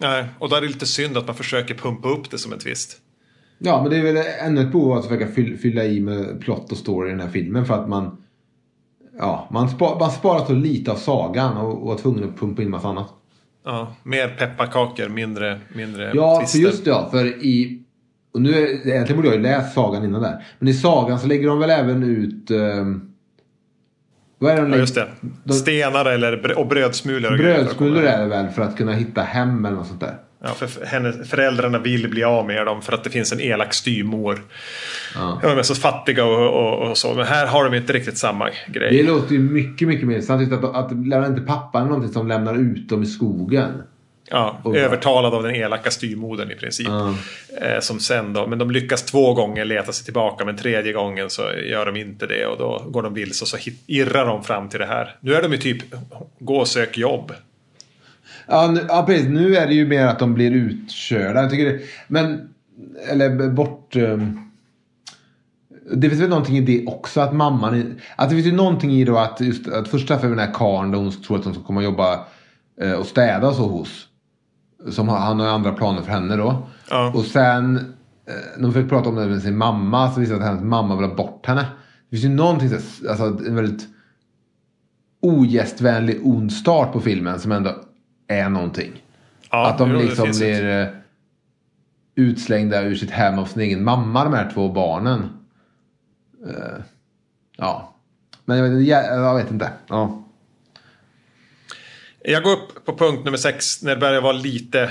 Nej, 0.00 0.24
och 0.38 0.48
då 0.48 0.56
är 0.56 0.60
det 0.60 0.66
lite 0.66 0.86
synd 0.86 1.16
att 1.16 1.26
man 1.26 1.36
försöker 1.36 1.74
pumpa 1.74 2.08
upp 2.08 2.30
det 2.30 2.38
som 2.38 2.52
en 2.52 2.58
twist. 2.58 2.98
Ja, 3.58 3.82
men 3.82 3.90
det 3.90 3.96
är 3.96 4.02
väl 4.02 4.24
ännu 4.46 4.60
ett 4.60 4.72
behov 4.72 4.92
av 4.92 4.98
att 4.98 5.04
försöka 5.04 5.26
fyll, 5.26 5.58
fylla 5.58 5.84
i 5.84 6.00
med 6.00 6.40
plott 6.40 6.72
och 6.72 6.78
story 6.78 7.08
i 7.08 7.10
den 7.10 7.20
här 7.20 7.28
filmen 7.28 7.66
för 7.66 7.74
att 7.74 7.88
man 7.88 8.16
Ja, 9.22 9.48
man, 9.50 9.68
spar, 9.68 9.96
man 10.00 10.10
sparar 10.10 10.44
så 10.44 10.52
lite 10.52 10.90
av 10.90 10.96
sagan 10.96 11.56
och, 11.56 11.82
och 11.82 11.86
var 11.88 11.96
tvungen 11.96 12.24
att 12.24 12.40
pumpa 12.40 12.62
in 12.62 12.70
massa 12.70 12.88
annat. 12.88 13.08
Ja, 13.64 13.94
mer 14.02 14.28
pepparkakor, 14.28 15.08
mindre, 15.08 15.60
mindre 15.74 16.10
Ja, 16.14 16.34
för 16.34 16.40
twister. 16.46 16.58
just 16.58 16.84
det, 16.84 16.90
ja. 16.90 17.08
För 17.10 17.24
i... 17.26 17.82
Och 18.34 18.42
nu 18.42 18.50
är, 18.54 18.88
egentligen 18.88 19.16
borde 19.16 19.28
jag 19.28 19.36
ju 19.36 19.42
läst 19.42 19.74
sagan 19.74 20.04
innan 20.04 20.22
där. 20.22 20.44
Men 20.58 20.68
i 20.68 20.74
sagan 20.74 21.18
så 21.18 21.26
lägger 21.26 21.48
de 21.48 21.58
väl 21.58 21.70
även 21.70 22.02
ut... 22.02 22.50
ehm, 22.50 23.08
vad 24.38 24.50
är 24.52 24.56
det 24.56 24.60
de 24.62 24.64
Ja, 24.64 24.68
lägger? 24.70 24.80
just 24.80 24.94
det. 24.94 25.08
De- 25.44 25.52
Stenar 25.52 26.04
eller 26.04 26.58
och 26.58 26.66
brödsmulor. 26.66 27.30
och 27.32 27.36
för 27.36 27.44
Brödsmulor 27.44 28.02
är 28.02 28.18
det 28.22 28.26
väl 28.28 28.48
för 28.48 28.62
att 28.62 28.76
kunna 28.76 28.92
hitta 28.92 29.22
hem 29.22 29.64
eller 29.64 29.76
något 29.76 29.86
sånt 29.86 30.00
där. 30.00 30.16
Ja, 30.44 30.48
för 30.54 30.84
henne, 30.86 31.12
föräldrarna 31.24 31.78
vill 31.78 32.08
bli 32.10 32.24
av 32.24 32.46
med 32.46 32.66
dem 32.66 32.82
för 32.82 32.92
att 32.92 33.04
det 33.04 33.10
finns 33.10 33.32
en 33.32 33.40
elak 33.40 33.74
styvmor. 33.74 34.42
Ja. 35.14 35.40
De 35.42 35.58
är 35.58 35.62
så 35.62 35.74
fattiga 35.74 36.24
och, 36.24 36.46
och, 36.54 36.90
och 36.90 36.98
så. 36.98 37.14
Men 37.14 37.26
här 37.26 37.46
har 37.46 37.64
de 37.64 37.74
inte 37.76 37.92
riktigt 37.92 38.18
samma 38.18 38.44
Det 38.44 38.52
grej. 38.78 39.02
låter 39.02 39.32
ju 39.32 39.38
mycket, 39.40 39.88
mycket 39.88 40.06
mer 40.06 40.14
intressant. 40.14 40.52
Att, 40.52 40.64
att 40.76 40.92
lämna 41.06 41.26
inte 41.26 41.40
pappan 41.40 41.86
någonting 41.88 42.12
som 42.12 42.28
lämnar 42.28 42.54
ut 42.58 42.88
dem 42.88 43.02
i 43.02 43.06
skogen. 43.06 43.82
Ja, 44.30 44.60
Och- 44.62 44.76
övertalad 44.76 45.34
av 45.34 45.42
den 45.42 45.54
elaka 45.54 45.90
styvmodern 45.90 46.50
i 46.50 46.54
princip. 46.54 46.86
Ja. 46.88 47.14
Eh, 47.62 47.80
som 47.80 48.00
sen 48.00 48.32
då, 48.32 48.46
men 48.46 48.58
de 48.58 48.70
lyckas 48.70 49.02
två 49.02 49.34
gånger 49.34 49.64
leta 49.64 49.92
sig 49.92 50.04
tillbaka 50.04 50.44
men 50.44 50.56
tredje 50.56 50.92
gången 50.92 51.30
så 51.30 51.42
gör 51.70 51.86
de 51.86 51.96
inte 51.96 52.26
det 52.26 52.46
och 52.46 52.58
då 52.58 52.82
går 52.90 53.02
de 53.02 53.14
vilse 53.14 53.44
och 53.44 53.48
så 53.48 53.56
hit- 53.56 53.82
irrar 53.86 54.26
de 54.26 54.44
fram 54.44 54.68
till 54.68 54.78
det 54.80 54.86
här. 54.86 55.16
Nu 55.20 55.34
är 55.34 55.42
de 55.42 55.52
ju 55.52 55.58
typ 55.58 55.82
gå 56.38 56.56
och 56.56 56.68
sök 56.68 56.98
jobb. 56.98 57.32
Ja, 58.46 58.70
nu, 58.74 58.80
ja, 58.88 59.04
precis. 59.06 59.28
Nu 59.28 59.56
är 59.56 59.66
det 59.66 59.74
ju 59.74 59.86
mer 59.86 60.06
att 60.06 60.18
de 60.18 60.34
blir 60.34 60.50
utkörda. 60.50 61.40
Jag 61.40 61.50
tycker 61.50 61.64
det, 61.64 61.80
men... 62.08 62.48
Eller 63.08 63.50
bort... 63.50 63.96
ehm, 63.96 64.38
det 65.94 66.08
finns 66.08 66.22
väl 66.22 66.28
någonting 66.28 66.56
i 66.56 66.60
det 66.60 66.86
också 66.86 67.20
att 67.20 67.34
mamman... 67.34 67.94
Att 68.16 68.28
det 68.28 68.34
finns 68.34 68.46
ju 68.46 68.52
någonting 68.52 68.92
i 68.92 69.04
då 69.04 69.18
att 69.18 69.40
just 69.40 69.68
att 69.68 69.88
först 69.88 70.08
träffar 70.08 70.28
vi 70.28 70.34
den 70.34 70.46
här 70.46 70.54
karln 70.54 70.90
där 70.90 70.98
hon 70.98 71.10
tror 71.10 71.38
att 71.38 71.44
hon 71.44 71.54
ska 71.54 71.62
komma 71.62 71.80
och 71.80 71.84
jobba 71.84 72.20
eh, 72.80 72.92
och 72.92 73.06
städa 73.06 73.52
så 73.52 73.62
hos. 73.62 74.08
Som 74.90 75.08
han 75.08 75.40
har 75.40 75.48
andra 75.48 75.72
planer 75.72 76.02
för 76.02 76.12
henne 76.12 76.36
då. 76.36 76.68
Ja. 76.90 77.12
Och 77.14 77.24
sen 77.24 77.76
eh, 77.76 78.34
när 78.56 78.64
hon 78.64 78.72
fick 78.72 78.88
prata 78.88 79.08
om 79.08 79.16
det 79.16 79.26
med 79.26 79.42
sin 79.42 79.56
mamma 79.56 80.10
så 80.12 80.20
visade 80.20 80.40
att 80.40 80.46
hennes 80.46 80.62
mamma 80.62 80.96
vill 80.96 81.08
ha 81.08 81.14
bort 81.14 81.46
henne. 81.46 81.66
Det 82.10 82.16
finns 82.16 82.24
ju 82.24 82.28
någonting, 82.28 82.70
alltså 83.08 83.24
en 83.24 83.54
väldigt 83.54 83.88
ogästvänlig 85.22 86.20
ond 86.26 86.52
start 86.52 86.92
på 86.92 87.00
filmen 87.00 87.40
som 87.40 87.52
ändå 87.52 87.74
är 88.32 88.48
någonting. 88.48 89.02
Ja, 89.50 89.66
att 89.68 89.78
de 89.78 89.92
liksom 89.94 90.24
finns 90.24 90.42
ett- 90.42 90.60
blir 90.60 90.80
eh, 90.82 90.88
utslängda 92.14 92.82
ur 92.82 92.94
sitt 92.94 93.10
hem 93.10 93.38
av 93.38 93.46
sin 93.46 93.62
egen 93.62 93.84
mamma, 93.84 94.24
de 94.24 94.34
här 94.34 94.50
två 94.54 94.68
barnen. 94.68 95.30
Eh, 96.46 96.82
ja. 97.56 97.94
Men 98.44 98.58
jag 98.58 98.70
vet, 98.70 98.86
jag, 98.86 99.04
jag 99.06 99.34
vet 99.34 99.50
inte. 99.50 99.70
Ja. 99.88 100.22
Jag 102.24 102.42
går 102.42 102.52
upp 102.52 102.84
på 102.84 102.96
punkt 102.96 103.24
nummer 103.24 103.38
sex 103.38 103.82
när 103.82 103.90
det 103.94 104.00
börjar 104.00 104.20
vara 104.20 104.32
lite, 104.32 104.90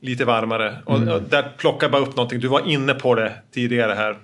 lite 0.00 0.24
varmare. 0.24 0.82
Och, 0.86 0.96
Mm. 0.96 1.14
och 1.14 1.22
där 1.22 1.54
plockar 1.58 1.84
jag 1.86 1.92
bara 1.92 2.02
upp 2.02 2.16
någonting. 2.16 2.40
Du 2.40 2.48
var 2.48 2.66
inne 2.68 2.94
på 2.94 3.14
det 3.14 3.32
tidigare 3.50 3.92
här. 3.94 4.18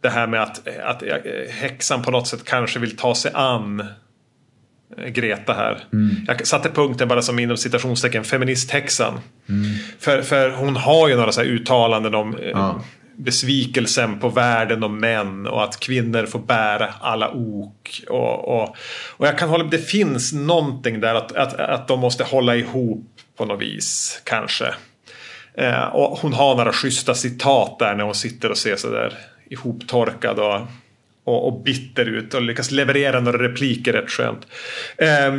Det 0.00 0.08
här 0.08 0.26
med 0.26 0.42
att, 0.42 0.68
att 0.84 1.02
eh, 1.02 1.16
häxan 1.50 2.02
på 2.02 2.10
något 2.10 2.26
sätt 2.28 2.44
kanske 2.44 2.78
vill 2.78 2.96
ta 2.96 3.14
sig 3.14 3.30
an 3.34 3.84
Greta 5.08 5.52
här. 5.52 5.84
Mm. 5.92 6.16
Jag 6.26 6.46
satte 6.46 6.68
punkten 6.70 7.08
bara 7.08 7.22
som 7.22 7.38
inom 7.38 7.56
citationstecken 7.56 8.24
feministhäxan. 8.24 9.20
Mm. 9.48 9.70
För, 9.98 10.22
för 10.22 10.50
hon 10.50 10.76
har 10.76 11.08
ju 11.08 11.16
några 11.16 11.32
så 11.32 11.42
uttalanden 11.42 12.14
om 12.14 12.36
eh, 12.36 12.50
Ja. 12.50 12.82
besvikelsen 13.16 14.18
på 14.18 14.28
världen 14.28 14.84
och 14.84 14.90
män 14.90 15.46
och 15.46 15.64
att 15.64 15.80
kvinnor 15.80 16.26
får 16.26 16.38
bära 16.38 16.94
alla 17.00 17.30
ok. 17.30 18.02
Och, 18.08 18.48
och, 18.48 18.76
och 19.16 19.26
jag 19.26 19.38
kan 19.38 19.48
hålla 19.48 19.64
det 19.64 19.78
finns 19.78 20.32
någonting 20.32 21.00
där 21.00 21.14
att, 21.14 21.36
att, 21.36 21.54
att 21.54 21.88
de 21.88 22.00
måste 22.00 22.24
hålla 22.24 22.56
ihop 22.56 23.06
på 23.36 23.44
något 23.44 23.60
vis 23.62 24.20
kanske. 24.24 24.74
Eh, 25.54 25.84
och 25.84 26.18
hon 26.18 26.32
har 26.32 26.56
några 26.56 26.72
schyssta 26.72 27.14
citat 27.14 27.78
där 27.78 27.94
när 27.94 28.04
hon 28.04 28.14
sitter 28.14 28.50
och 28.50 28.58
ser 28.58 28.76
så 28.76 28.90
där 28.90 29.18
ihoptorkad 29.50 30.38
och, 30.38 30.60
och, 31.28 31.46
och 31.46 31.62
bitter 31.62 32.04
ut 32.04 32.34
och 32.34 32.42
lyckas 32.42 32.70
leverera 32.70 33.20
några 33.20 33.42
repliker 33.42 33.92
rätt 33.92 34.10
skönt. 34.10 34.46
Eh, 34.96 35.32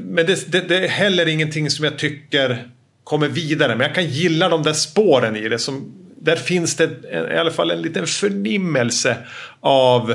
men 0.00 0.26
det, 0.26 0.52
det, 0.52 0.68
det 0.68 0.76
är 0.84 0.88
heller 0.88 1.28
ingenting 1.28 1.70
som 1.70 1.84
jag 1.84 1.98
tycker 1.98 2.66
kommer 3.04 3.28
vidare. 3.28 3.76
Men 3.76 3.86
jag 3.86 3.94
kan 3.94 4.06
gilla 4.06 4.48
de 4.48 4.62
där 4.62 4.72
spåren 4.72 5.36
i 5.36 5.48
det. 5.48 5.58
Som, 5.58 5.92
där 6.20 6.36
finns 6.36 6.76
det 6.76 6.90
en, 7.10 7.32
i 7.32 7.36
alla 7.36 7.50
fall 7.50 7.70
en 7.70 7.82
liten 7.82 8.06
förnimmelse 8.06 9.16
av 9.60 10.14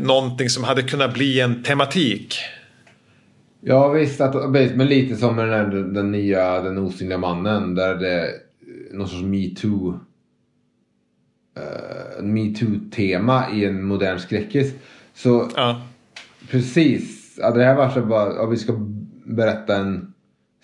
någonting 0.00 0.48
som 0.50 0.64
hade 0.64 0.82
kunnat 0.82 1.14
bli 1.14 1.40
en 1.40 1.62
tematik. 1.62 2.36
Ja 3.60 3.88
visst, 3.88 4.20
att, 4.20 4.50
men 4.50 4.86
lite 4.86 5.16
som 5.16 5.36
med 5.36 5.48
den, 5.48 5.54
här, 5.54 5.94
den 5.94 6.12
nya 6.12 6.62
Den 6.62 6.78
osynliga 6.78 7.18
mannen. 7.18 7.74
Där 7.74 7.94
det 7.94 8.10
är 8.10 8.28
någon 8.92 9.08
sorts 9.08 9.22
metoo 9.22 10.00
uh, 11.58 12.24
metoo-tema 12.24 13.50
i 13.52 13.64
en 13.64 13.84
modern 13.84 14.18
skräckis. 14.18 14.74
Så 15.14 15.48
Ja. 15.56 15.82
precis, 16.50 17.38
hade 17.42 17.58
det 17.58 17.64
här 17.64 17.74
varit 17.76 17.94
så 17.94 18.02
bara, 18.02 18.34
ja, 18.34 18.46
vi 18.46 18.56
ska 18.56 18.72
berätta 19.24 19.76
en 19.76 20.14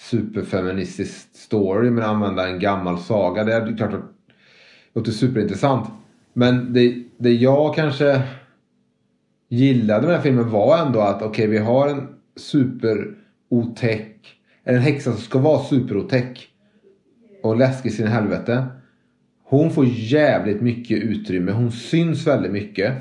superfeministisk 0.00 1.36
story 1.36 1.90
men 1.90 2.04
använda 2.04 2.48
en 2.48 2.58
gammal 2.58 2.98
saga. 2.98 3.44
Det 3.44 3.52
är 3.52 3.76
klart 3.76 3.92
att 3.92 4.00
det 4.00 4.98
låter 5.00 5.12
superintressant. 5.12 5.88
Men 6.32 6.72
det, 6.72 7.02
det 7.18 7.32
jag 7.32 7.74
kanske 7.74 8.22
gillade 9.48 10.00
med 10.00 10.08
den 10.08 10.16
här 10.16 10.22
filmen 10.22 10.50
var 10.50 10.78
ändå 10.78 11.00
att 11.00 11.22
okej 11.22 11.46
vi 11.46 11.58
har 11.58 11.88
en 11.88 12.08
superotäck, 12.36 14.16
en 14.64 14.78
häxa 14.78 15.12
som 15.12 15.20
ska 15.20 15.38
vara 15.38 15.64
superotäck 15.64 16.48
och 17.42 17.56
läskig 17.56 17.92
sin 17.92 18.06
helvete. 18.06 18.66
Hon 19.50 19.70
får 19.70 19.86
jävligt 19.88 20.60
mycket 20.60 21.02
utrymme. 21.02 21.52
Hon 21.52 21.72
syns 21.72 22.26
väldigt 22.26 22.52
mycket. 22.52 22.94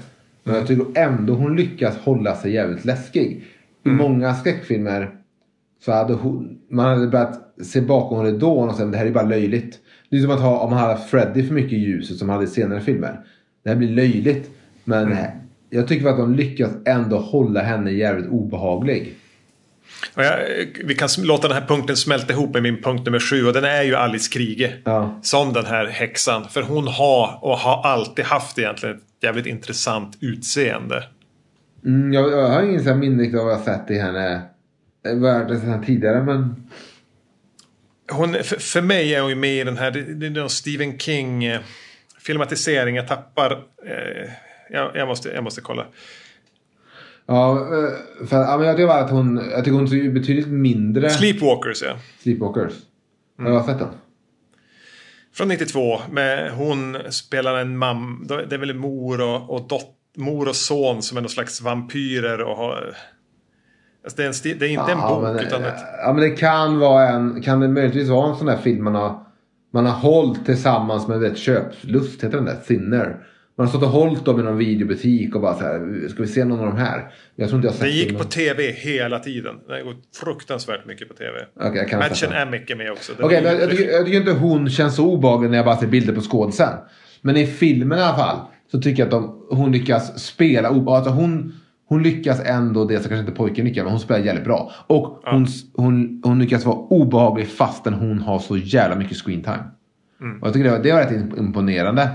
Men 0.44 0.56
jag 0.56 0.68
tycker 0.68 0.86
ändå 0.96 1.34
hon 1.34 1.56
lyckas 1.56 1.98
hålla 1.98 2.36
sig 2.36 2.54
jävligt 2.54 2.86
läskig. 2.86 3.44
I 3.86 3.90
många 3.90 4.34
skräckfilmer 4.34 5.10
så 5.86 5.92
hade 5.92 6.14
hon, 6.14 6.58
man 6.70 6.86
hade 6.86 7.08
börjat 7.08 7.54
se 7.62 7.82
bakom 7.82 8.24
ridån 8.26 8.70
och 8.70 8.76
säga 8.76 8.88
det 8.88 8.98
här 8.98 9.06
är 9.06 9.12
bara 9.12 9.26
löjligt. 9.26 9.80
Det 10.10 10.18
är 10.18 10.22
som 10.22 10.32
att 10.32 10.42
ha, 10.42 10.60
om 10.60 10.70
man 10.70 10.80
hade 10.80 10.98
Freddy 10.98 11.44
för 11.44 11.54
mycket 11.54 11.74
i 11.74 11.78
ljuset 11.78 12.18
som 12.18 12.28
man 12.28 12.34
hade 12.34 12.48
i 12.48 12.52
senare 12.52 12.82
filmer. 12.82 13.20
Det 13.64 13.70
här 13.70 13.78
blir 13.78 13.90
löjligt. 13.90 14.52
Men 14.84 15.16
jag 15.70 15.88
tycker 15.88 16.08
att 16.08 16.18
de 16.18 16.36
lyckas 16.36 16.72
ändå 16.86 17.18
hålla 17.18 17.62
henne 17.62 17.92
jävligt 17.92 18.30
obehaglig. 18.30 19.16
Vi 20.84 20.96
kan 20.96 21.10
låta 21.18 21.48
den 21.48 21.58
här 21.58 21.68
punkten 21.68 21.98
smälta 21.98 22.34
ihop 22.34 22.54
med 22.54 22.64
min 22.64 22.82
punkt 22.82 23.06
nummer 23.06 23.20
sju 23.20 23.48
och 23.48 23.54
den 23.54 23.64
är 23.64 23.84
ju 23.84 23.96
Alice 23.96 24.32
Krige. 24.34 24.74
Ja. 24.84 25.20
Som 25.22 25.54
den 25.54 25.66
här 25.66 25.86
häxan. 25.86 26.50
För 26.50 26.62
hon 26.62 26.88
har 26.88 27.40
och 27.42 27.58
har 27.58 27.84
alltid 27.84 28.26
haft 28.26 28.60
egentligen 28.60 28.96
ett 28.96 29.24
jävligt 29.24 29.46
intressant 29.46 30.18
utseende. 30.22 31.04
Mm, 31.86 32.14
jag, 32.14 32.32
jag 32.32 32.50
har 32.50 32.64
ingen 32.64 33.00
minne 33.00 33.40
av 33.40 33.46
vad 33.46 33.54
jag 33.54 33.62
sett 33.62 33.92
i 33.92 34.00
henne. 34.00 34.42
Hört 35.04 35.48
det 35.48 35.60
sen 35.60 35.86
tidigare 35.86 36.24
men... 36.24 36.70
Hon, 38.12 38.34
för, 38.34 38.60
för 38.60 38.82
mig 38.82 39.16
är 39.16 39.22
hon 39.22 39.30
ju 39.30 39.36
med 39.36 39.56
i 39.56 39.64
den 39.64 39.78
här, 39.78 39.92
det, 39.92 40.02
det 40.02 40.26
är 40.26 40.30
någon 40.30 40.50
Stephen 40.50 41.00
King 41.00 41.46
eh, 41.46 41.60
filmatisering. 42.20 42.96
Jag 42.96 43.08
tappar, 43.08 43.52
eh, 43.86 44.32
jag, 44.70 44.92
jag, 44.96 45.08
måste, 45.08 45.30
jag 45.30 45.44
måste 45.44 45.62
kolla. 45.62 45.86
Ja, 47.30 47.58
eh, 47.58 48.28
för, 48.28 48.38
ja, 48.38 48.58
men 48.58 48.68
jag 48.68 48.76
tycker 48.76 48.88
bara 48.88 49.00
att 49.00 49.10
hon, 49.10 49.42
jag 49.52 49.64
tycker 49.64 49.78
hon 49.78 49.86
är 49.86 50.12
betydligt 50.12 50.48
mindre 50.48 51.10
Sleepwalkers 51.10 51.82
ja. 51.82 51.98
Sleepwalkers. 52.20 52.74
Har 53.40 53.50
jag 53.50 53.66
sett 53.66 53.80
den? 53.80 53.88
Från 55.34 55.48
92 55.48 56.00
med 56.12 56.52
hon 56.52 56.98
spelar 57.10 57.58
en 57.58 57.78
mam, 57.78 58.28
det 58.28 58.56
är 58.56 58.58
väl 58.58 58.74
mor 58.74 59.22
och, 59.22 59.50
och 59.50 59.68
dot, 59.68 59.86
mor 60.18 60.48
och 60.48 60.56
son 60.56 61.02
som 61.02 61.18
är 61.18 61.22
någon 61.22 61.30
slags 61.30 61.62
vampyrer 61.62 62.42
och 62.42 62.56
har... 62.56 62.96
Alltså 64.04 64.18
det, 64.18 64.24
är 64.24 64.28
en, 64.28 64.60
det 64.60 64.66
är 64.66 64.70
inte 64.70 64.92
en 64.92 65.02
bok 65.02 65.24
men, 65.24 65.40
utan 65.40 65.64
ett... 65.64 65.82
Ja 66.06 66.14
men 66.14 66.22
det 66.22 66.30
kan 66.30 66.80
vara 66.80 67.10
en, 67.10 67.42
kan 67.42 67.60
det 67.60 67.68
möjligtvis 67.68 68.10
vara 68.10 68.30
en 68.30 68.36
sån 68.36 68.48
där 68.48 68.58
film 68.58 68.84
man 68.84 68.96
har, 68.96 69.26
man 69.74 69.86
har 69.86 69.94
hållit 69.94 70.46
tillsammans 70.46 71.08
med 71.08 71.20
vet, 71.20 71.38
köplust, 71.38 72.24
heter 72.24 72.38
den 72.38 72.46
där? 72.46 72.58
Thinner. 72.68 73.26
Man 73.60 73.68
har 73.68 73.70
stått 73.70 73.84
och 73.84 73.90
hållit 73.90 74.26
dem 74.26 74.40
i 74.40 74.44
någon 74.44 74.58
videobutik 74.58 75.36
och 75.36 75.42
bara 75.42 75.54
så 75.54 75.64
här, 75.64 76.08
ska 76.10 76.22
vi 76.22 76.28
se 76.28 76.46
någon 76.46 76.60
av 76.60 76.66
de 76.66 76.78
här? 76.78 77.12
Jag 77.36 77.50
tror 77.50 77.58
inte 77.58 77.68
jag 77.68 77.72
har 77.72 77.78
sett 77.78 77.88
Det 77.88 77.92
gick 77.92 78.18
på 78.18 78.24
tv 78.24 78.72
hela 78.72 79.20
tiden. 79.20 79.56
Det 79.68 79.84
går 79.84 79.96
fruktansvärt 80.24 80.86
mycket 80.86 81.08
på 81.08 81.14
tv. 81.14 81.32
Okej, 81.56 81.72
jag 81.76 81.90
kan 81.90 82.00
Matchen 82.00 82.32
är 82.32 82.46
med 82.76 82.92
också. 82.92 83.14
Den 83.18 83.26
men 83.44 83.54
ju- 83.54 83.60
jag, 83.60 83.70
tycker, 83.70 83.92
jag 83.92 84.06
tycker 84.06 84.20
inte 84.20 84.32
hon 84.32 84.70
känns 84.70 84.96
så 84.96 85.06
obehaglig 85.12 85.50
när 85.50 85.58
jag 85.58 85.66
bara 85.66 85.78
ser 85.78 85.88
bilder 85.88 86.14
på 86.14 86.22
skådisen. 86.22 86.74
Men 87.22 87.38
i 87.38 87.48
filmen 87.48 88.00
i 88.00 88.02
alla 88.02 88.18
fall 88.18 88.38
så 88.72 88.82
tycker 88.82 89.00
jag 89.00 89.08
att 89.08 89.12
de, 89.12 89.46
hon 89.50 89.72
lyckas 89.72 90.20
spela 90.20 90.70
obehaglig. 90.70 90.96
Alltså 90.96 91.12
hon, 91.12 91.54
hon 91.86 92.04
lyckas 92.04 92.42
ändå, 92.46 92.86
det 92.86 93.00
så 93.00 93.10
kanske 93.10 93.20
inte 93.20 93.38
pojken 93.38 93.66
lyckas, 93.66 93.84
men 93.84 93.92
hon 93.92 94.00
spelar 94.00 94.20
jävligt 94.26 94.46
bra. 94.46 94.72
Och 94.88 95.22
hon, 95.26 95.48
hon, 95.74 96.22
hon 96.26 96.40
lyckas 96.40 96.66
vara 96.66 96.78
obehaglig 96.78 97.48
fastän 97.48 97.94
hon 97.94 98.20
har 98.20 98.40
så 98.40 98.58
jävla 98.58 98.96
mycket 98.96 99.18
screen 99.18 99.44
time. 99.44 99.64
Och 100.42 100.48
jag 100.48 100.54
tycker 100.54 100.64
det 100.64 100.72
var, 100.72 100.84
det 100.84 100.92
var 100.92 101.00
rätt 101.00 101.38
imponerande. 101.38 102.10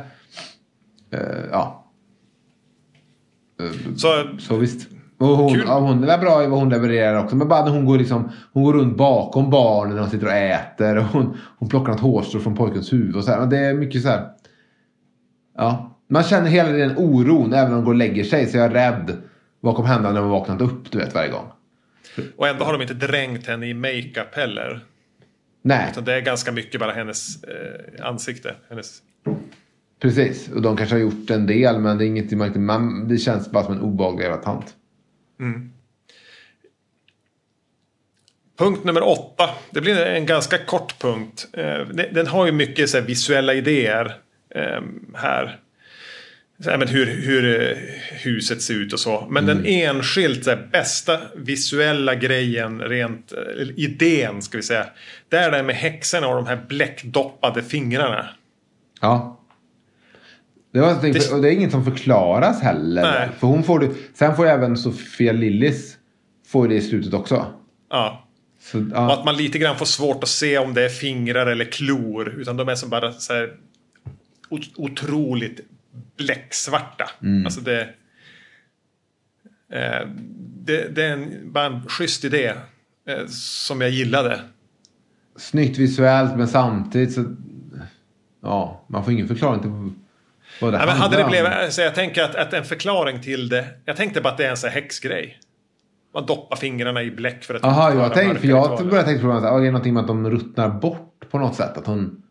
Eh, 1.15 1.45
ja. 1.51 1.91
Så 3.97 4.09
Så 4.39 4.57
visst. 4.57 4.89
Och 5.19 5.27
hon, 5.27 5.59
ja, 5.67 5.79
hon 5.79 6.05
är 6.05 6.19
bra 6.19 6.45
i 6.45 6.47
vad 6.47 6.59
hon 6.59 6.69
levererar 6.69 7.25
också. 7.25 7.37
Men 7.37 7.49
bara 7.49 7.65
när 7.65 7.71
hon 7.71 7.85
går, 7.85 7.99
liksom, 7.99 8.33
hon 8.53 8.62
går 8.62 8.73
runt 8.73 8.97
bakom 8.97 9.51
barnen 9.51 9.95
när 9.95 10.03
de 10.03 10.11
sitter 10.11 10.27
och 10.27 10.33
äter. 10.33 10.99
Och 10.99 11.05
hon, 11.05 11.39
hon 11.59 11.69
plockar 11.69 11.93
något 11.93 12.01
hårstrå 12.01 12.41
från 12.41 12.57
pojkens 12.57 12.93
huvud. 12.93 13.17
Och 13.17 13.25
så 13.25 13.31
här. 13.31 13.47
Det 13.47 13.59
är 13.59 13.75
mycket 13.75 14.03
så 14.03 14.09
här. 14.09 14.29
Ja. 15.57 16.01
Man 16.09 16.23
känner 16.23 16.51
hela 16.51 16.69
den 16.69 16.97
oron 16.97 17.53
även 17.53 17.73
om 17.73 17.79
de 17.79 17.85
går 17.85 17.93
och 17.93 17.99
lägger 17.99 18.25
sig. 18.25 18.47
Så 18.47 18.57
jag 18.57 18.67
är 18.67 18.71
rädd. 18.71 19.17
Vad 19.61 19.77
kommer 19.77 19.89
hända 19.89 20.12
när 20.12 20.21
de 20.21 20.31
vaknat 20.31 20.61
upp 20.61 20.91
du 20.91 20.99
vet 20.99 21.15
varje 21.15 21.31
gång. 21.31 21.47
Och 22.37 22.49
ändå 22.49 22.65
har 22.65 22.73
de 22.73 22.83
inte 22.83 22.95
dränkt 22.95 23.47
henne 23.47 23.67
i 23.67 23.75
makeup 23.75 24.35
heller. 24.35 24.81
Nej, 25.62 25.89
Utan 25.91 26.05
det 26.05 26.15
är 26.15 26.21
ganska 26.21 26.53
mycket 26.53 26.81
bara 26.81 26.93
hennes 26.93 27.45
eh, 27.45 28.07
ansikte. 28.07 28.55
Hennes... 28.69 29.03
precis. 30.05 30.49
Och 30.49 30.63
de 30.63 30.77
kanske 30.77 30.95
har 30.95 31.01
gjort 31.01 31.31
en 31.31 31.47
del. 31.47 31.79
Men 31.79 31.99
det 31.99 32.05
är 32.05 32.07
inget 32.07 32.31
man, 32.31 32.65
man 32.65 33.09
Det 33.09 33.19
känns 33.19 33.51
bara 33.51 33.65
som 33.65 33.75
en 33.75 33.81
obehaglig 33.81 34.25
jävla 34.25 34.43
tant. 34.43 34.75
Punkt 38.59 38.85
nummer 38.85 39.03
åtta. 39.03 39.51
Det 39.71 39.81
blir 39.81 39.97
en 39.97 40.27
ganska 40.27 40.59
kort 40.59 40.99
punkt. 40.99 41.49
Eh, 41.53 41.87
Den 42.13 42.27
har 42.27 42.47
ju 42.47 42.53
mycket 42.53 42.91
så 42.91 43.01
visuella 43.01 43.55
idéer 43.55 44.17
eh, 44.55 44.83
här. 45.15 45.61
Så 46.65 46.71
men 46.79 46.89
hur, 46.89 47.07
hur 47.07 47.61
eh, 47.61 47.77
huset 48.11 48.63
ser 48.63 48.75
ut 48.75 48.93
och 48.93 49.01
så. 49.01 49.27
Men 49.31 49.47
den 49.47 49.67
enskilt 49.67 50.45
så 50.45 50.57
bästa 50.73 51.21
visuella 51.37 52.15
grejen, 52.15 52.81
rent 52.81 53.33
idén 53.77 54.43
ska 54.43 54.59
vi 54.59 54.63
säga. 54.63 54.87
Det 55.29 55.37
är 55.37 55.51
det 55.51 55.63
med 55.63 55.77
häxorna 55.77 56.29
och 56.29 56.37
de 56.37 56.47
här 56.47 56.65
bläckdoppade 56.69 57.63
fingrarna. 57.63 58.29
Ja. 59.01 59.44
Det, 60.75 60.81
var, 60.81 61.03
det... 61.03 61.12
Det- 61.12 61.33
Och 61.33 61.43
det 61.43 61.49
är 61.49 61.53
inget 61.53 61.70
som 61.70 61.85
förklaras 61.85 62.61
heller. 62.62 63.03
Nej. 63.03 63.29
För 63.39 63.47
hon 63.47 63.62
får 63.62 63.91
sen 64.14 64.37
får 64.37 64.47
ju 64.47 64.51
även 64.53 64.77
Sofia 64.77 65.33
Lillis 65.33 65.97
får 66.47 66.68
det 66.68 66.75
i 66.75 66.81
slutet 66.81 67.14
också. 67.14 67.47
Ja. 67.91 68.27
Så, 68.61 68.87
ja. 68.95 69.12
att 69.12 69.25
man 69.25 69.37
lite 69.37 69.59
grann 69.59 69.77
får 69.77 69.87
svårt 69.87 70.22
att 70.22 70.29
se 70.29 70.59
om 70.59 70.75
det 70.75 70.85
är 70.85 70.89
fingrar 70.89 71.47
eller 71.47 71.64
klor. 71.64 72.29
Utan 72.29 72.57
de 72.57 72.68
är 72.68 72.75
som 72.75 72.91
bara 72.91 73.12
så 73.12 73.33
här 73.33 73.53
ot- 74.49 74.72
otroligt 74.77 75.61
bläcksvarta. 76.16 77.05
Alltså 77.45 77.61
det, 77.61 77.81
eh, 79.72 80.09
det, 80.64 80.89
det 80.95 81.05
är 81.05 81.12
en, 81.12 81.53
bara 81.53 81.66
en 81.66 81.89
schysst 81.89 82.25
idé. 82.25 82.53
Eh, 83.09 83.27
som 83.29 83.81
jag 83.81 83.91
gillade. 83.91 84.41
Snyggt 85.37 85.79
visuellt 85.79 86.37
men 86.37 86.49
samtidigt 86.49 87.12
så... 87.12 87.25
Ja, 88.43 88.85
man 88.89 89.05
får 89.05 89.12
ingen 89.12 89.29
förklaring 89.29 89.61
till 89.61 89.70
vad 90.61 90.73
det 90.73 90.79
Ja, 90.79 90.87
men 90.87 90.97
hade 90.97 91.17
det 91.17 91.25
blivit, 91.25 91.73
så 91.73 91.81
jag 91.81 91.95
tänker 91.95 92.23
att, 92.23 92.35
att 92.35 92.53
en 92.53 92.65
förklaring 92.65 93.21
till 93.21 93.49
det. 93.49 93.65
Jag 93.85 93.97
tänkte 93.97 94.21
bara 94.21 94.29
att 94.29 94.39
det 94.39 94.47
är 94.47 94.51
en 94.51 94.57
sån 94.57 94.71
här 94.71 94.81
häxgrej. 94.81 95.39
Man 96.15 96.27
doppar 96.27 96.57
fingrarna 96.57 97.03
i 97.03 97.11
bläck 97.11 97.45
för 97.45 97.55
att 97.55 97.63
Jaha, 97.63 97.95
jag 97.95 98.15
tänkte, 98.15 98.41
för 98.41 98.49
jag 98.49 98.89
började 98.89 99.09
tänka 99.09 99.23
på 99.23 99.33
att 99.33 99.43
det 99.43 99.49
är 99.49 99.61
någonting 99.61 99.95
med 99.95 100.01
att 100.01 100.07
de 100.07 100.31
ruttnar 100.31 100.69
bort 100.69 101.31
på 101.31 101.39
något 101.39 101.55
sätt. 101.55 101.79
Att 101.79 101.87
hon... 101.87 102.23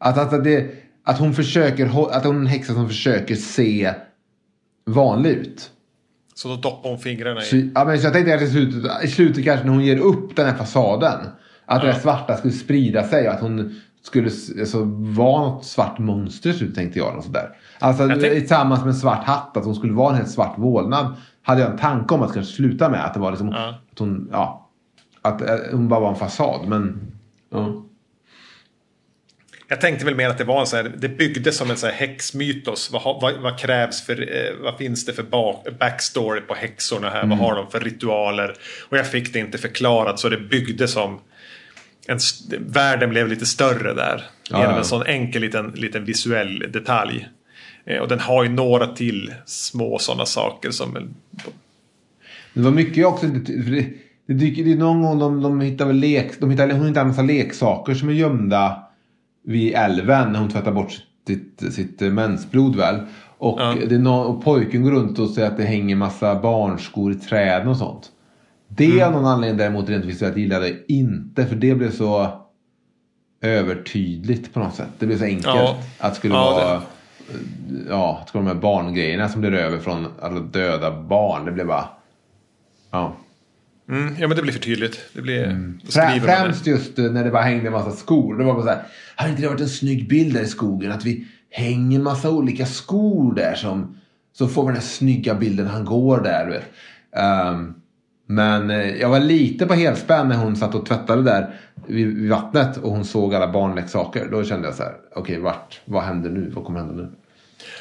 Att, 0.00 0.18
att, 0.18 0.32
att, 0.32 0.44
det, 0.44 0.70
att 1.04 1.18
hon 1.18 1.34
försöker... 1.34 2.10
Att 2.16 2.24
hon 2.24 2.36
är 2.36 2.40
en 2.40 2.46
häxa 2.46 2.72
som 2.74 2.88
försöker 2.88 3.34
se 3.34 3.94
vanlig 4.86 5.30
ut. 5.30 5.70
Så 6.34 6.48
då 6.48 6.56
doppar 6.56 6.90
hon 6.90 6.98
fingrarna 6.98 7.40
Så, 7.40 7.56
i. 7.56 7.70
ja, 7.74 7.84
men, 7.84 7.98
så 7.98 8.06
jag 8.06 8.12
tänkte 8.12 8.34
att 8.34 8.42
i 8.42 8.50
slutet, 8.50 9.04
i 9.04 9.08
slutet 9.08 9.44
kanske 9.44 9.66
när 9.66 9.72
hon 9.72 9.84
ger 9.84 9.98
upp 9.98 10.36
den 10.36 10.46
här 10.46 10.54
fasaden. 10.54 11.26
Att 11.66 11.80
det 11.80 11.86
där 11.86 11.98
svarta 11.98 12.36
skulle 12.36 12.52
sprida 12.52 13.02
sig 13.02 13.28
och 13.28 13.34
att 13.34 13.40
hon 13.40 13.80
skulle 14.06 14.30
alltså, 14.60 14.82
vara 14.98 15.48
något 15.48 15.64
svart 15.64 15.98
monster 15.98 16.52
slutet 16.52 16.74
tänkte 16.76 16.98
jag. 16.98 17.16
Och 17.16 17.24
sådär. 17.24 17.48
Alltså 17.78 18.02
Jag 18.02 18.20
tänk- 18.20 18.32
tillsammans 18.32 18.80
med 18.80 18.88
en 18.88 18.94
svart 18.94 19.24
hatt, 19.24 19.56
att 19.56 19.64
hon 19.64 19.74
skulle 19.74 19.92
vara 19.92 20.10
en 20.10 20.16
helt 20.16 20.30
svart 20.30 20.58
vålnad. 20.58 21.14
Hade 21.42 21.60
jag 21.60 21.70
en 21.70 21.78
tanke 21.78 22.14
om 22.14 22.22
att 22.22 22.32
kanske 22.34 22.52
sluta 22.52 22.88
med. 22.88 23.04
Att 23.04 23.14
det 23.14 23.20
var 23.20 23.30
liksom, 23.30 23.48
Ja. 23.48 23.74
att 23.92 23.98
hon, 23.98 24.28
ja. 24.32 24.70
Att 25.22 25.40
eh, 25.42 25.56
hon 25.72 25.88
bara 25.88 26.00
var 26.00 26.08
en 26.08 26.16
fasad. 26.16 26.68
Men, 26.68 27.12
ja. 27.52 27.82
Jag 29.68 29.80
tänkte 29.80 30.04
väl 30.04 30.14
mer 30.16 30.28
att 30.28 30.38
det 30.38 30.44
var 30.44 30.60
en 30.60 30.66
så 30.66 30.76
här, 30.76 30.92
det 30.98 31.08
byggdes 31.08 31.56
som 31.56 31.70
en 31.70 31.76
så 31.76 31.86
här 31.86 31.94
häxmytos. 31.94 32.90
Vad, 32.92 33.02
vad, 33.22 33.34
vad 33.42 33.58
krävs 33.58 34.02
för, 34.06 34.20
eh, 34.22 34.62
vad 34.62 34.76
finns 34.76 35.04
det 35.06 35.12
för 35.12 35.22
bak, 35.22 35.66
backstory 35.80 36.40
på 36.40 36.54
häxorna 36.54 37.10
här? 37.10 37.22
Mm. 37.22 37.38
Vad 37.38 37.48
har 37.48 37.56
de 37.56 37.70
för 37.70 37.80
ritualer? 37.80 38.54
Och 38.88 38.98
jag 38.98 39.06
fick 39.06 39.32
det 39.32 39.38
inte 39.38 39.58
förklarat 39.58 40.18
så 40.18 40.28
det 40.28 40.38
byggdes 40.40 40.92
som 40.92 41.20
en, 42.08 42.18
världen 42.66 43.10
blev 43.10 43.28
lite 43.28 43.46
större 43.46 43.94
där. 43.94 44.22
Ja, 44.50 44.60
genom 44.60 44.76
en 44.78 44.84
sån 44.84 45.06
enkel 45.06 45.42
liten, 45.42 45.70
liten 45.74 46.04
visuell 46.04 46.58
detalj. 46.72 47.28
Eh, 47.84 47.98
och 47.98 48.08
den 48.08 48.20
har 48.20 48.42
ju 48.44 48.48
några 48.50 48.86
till 48.86 49.34
små 49.46 49.98
sådana 49.98 50.26
saker 50.26 50.70
som... 50.70 51.14
Det 52.54 52.60
var 52.60 52.70
mycket 52.70 53.06
också. 53.06 53.26
Det, 53.26 53.86
det, 54.26 54.34
dyker, 54.34 54.64
det 54.64 54.72
är 54.72 54.76
någon 54.76 55.02
gång 55.02 55.18
de, 55.18 55.42
de 55.42 55.60
hittar 55.60 55.86
väl 55.86 55.96
lek, 55.96 56.40
de 56.40 56.50
hittar, 56.50 56.70
hon 56.70 56.86
hittar 56.86 57.00
en 57.00 57.08
massa 57.08 57.22
leksaker 57.22 57.94
som 57.94 58.08
är 58.08 58.12
gömda 58.12 58.82
vid 59.44 59.74
älven 59.74 60.32
när 60.32 60.40
hon 60.40 60.50
tvättar 60.50 60.72
bort 60.72 60.92
sitt, 61.26 61.74
sitt 61.74 62.00
mensblod 62.00 62.76
väl. 62.76 62.96
Och, 63.38 63.60
Ja. 63.60 63.74
det 63.88 63.94
är 63.94 63.98
nå- 63.98 64.20
och 64.22 64.44
pojken 64.44 64.82
går 64.82 64.90
runt 64.90 65.18
och 65.18 65.30
säger 65.30 65.48
att 65.48 65.56
det 65.56 65.64
hänger 65.64 65.96
massa 65.96 66.40
barnskor 66.40 67.12
i 67.12 67.14
träden 67.14 67.68
och 67.68 67.76
sånt. 67.76 68.10
Det 68.68 69.02
av 69.02 69.12
någon 69.12 69.26
anledning 69.26 69.58
däremot 69.58 69.88
rent 69.88 70.04
visuellt 70.04 70.36
gillade 70.36 70.68
jag 70.68 70.78
inte. 70.88 71.46
För 71.46 71.56
det 71.56 71.74
blev 71.74 71.90
så 71.90 72.42
övertydligt 73.40 74.54
på 74.54 74.60
något 74.60 74.74
sätt. 74.74 74.88
Det 74.98 75.06
blev 75.06 75.18
så 75.18 75.24
enkelt. 75.24 75.46
Ja. 75.46 75.78
Att 75.98 76.12
det 76.12 76.18
skulle 76.18 76.34
Ja, 76.34 76.50
vara 76.50 76.82
ja, 77.88 78.18
att 78.18 78.26
det 78.26 78.28
skulle 78.28 78.44
vara 78.44 78.54
de 78.54 78.56
här 78.56 78.62
barngrejerna 78.62 79.28
som 79.28 79.40
blir 79.40 79.54
över 79.54 79.78
från 79.78 80.06
alla 80.20 80.40
döda 80.40 81.02
barn. 81.02 81.44
Det 81.44 81.52
blev 81.52 81.66
bara... 81.66 81.88
Ja. 82.90 83.16
Mm, 83.88 84.14
ja 84.18 84.28
men 84.28 84.36
det 84.36 84.42
blir 84.42 84.52
för 84.52 84.60
tydligt. 84.60 84.98
Det 85.12 85.22
blir... 85.22 85.46
Då 85.82 85.90
Frä, 85.92 86.04
man 86.04 86.14
det. 86.14 86.20
främst 86.20 86.66
just 86.66 86.98
eh, 86.98 87.04
när 87.04 87.24
det 87.24 87.30
bara 87.30 87.42
hängde 87.42 87.66
en 87.66 87.72
massa 87.72 87.90
skor. 87.90 88.38
Det 88.38 88.44
var 88.44 88.54
bara 88.54 88.62
så 88.62 88.68
här. 88.68 88.82
Hade 89.16 89.30
inte 89.30 89.42
det 89.42 89.48
varit 89.48 89.60
en 89.60 89.68
snygg 89.68 90.08
bild 90.08 90.34
där 90.34 90.42
i 90.42 90.46
skogen? 90.46 90.92
Att 90.92 91.04
vi 91.04 91.26
hänger 91.50 91.98
en 91.98 92.04
massa 92.04 92.30
olika 92.30 92.66
skor 92.66 93.34
där 93.34 93.54
som... 93.54 93.96
Så 94.32 94.48
får 94.48 94.62
vi 94.62 94.66
den 94.66 94.74
här 94.76 94.82
snygga 94.82 95.34
bilden 95.34 95.66
han 95.66 95.84
går 95.84 96.20
där. 96.20 96.46
Du 96.46 96.52
vet. 96.52 96.64
Ehm, 97.16 97.74
men 98.26 98.70
eh, 98.70 98.96
jag 98.96 99.08
var 99.08 99.20
lite 99.20 99.66
på 99.66 99.74
helspänn 99.74 100.28
när 100.28 100.36
hon 100.36 100.56
satt 100.56 100.74
och 100.74 100.86
tvättade 100.86 101.22
där 101.22 101.54
vid, 101.86 102.30
vattnet 102.30 102.76
och 102.76 102.90
hon 102.90 103.04
såg 103.04 103.34
alla 103.34 103.52
barnleksaker. 103.52 104.28
Då 104.30 104.44
kände 104.44 104.68
jag 104.68 104.74
så 104.74 104.82
här. 104.82 104.92
Okej, 105.14 105.38
vart? 105.38 105.80
Vad 105.84 106.02
händer 106.02 106.30
nu? 106.30 106.50
Vad 106.54 106.64
kommer 106.64 106.80
hända 106.80 106.94
nu? 106.94 107.08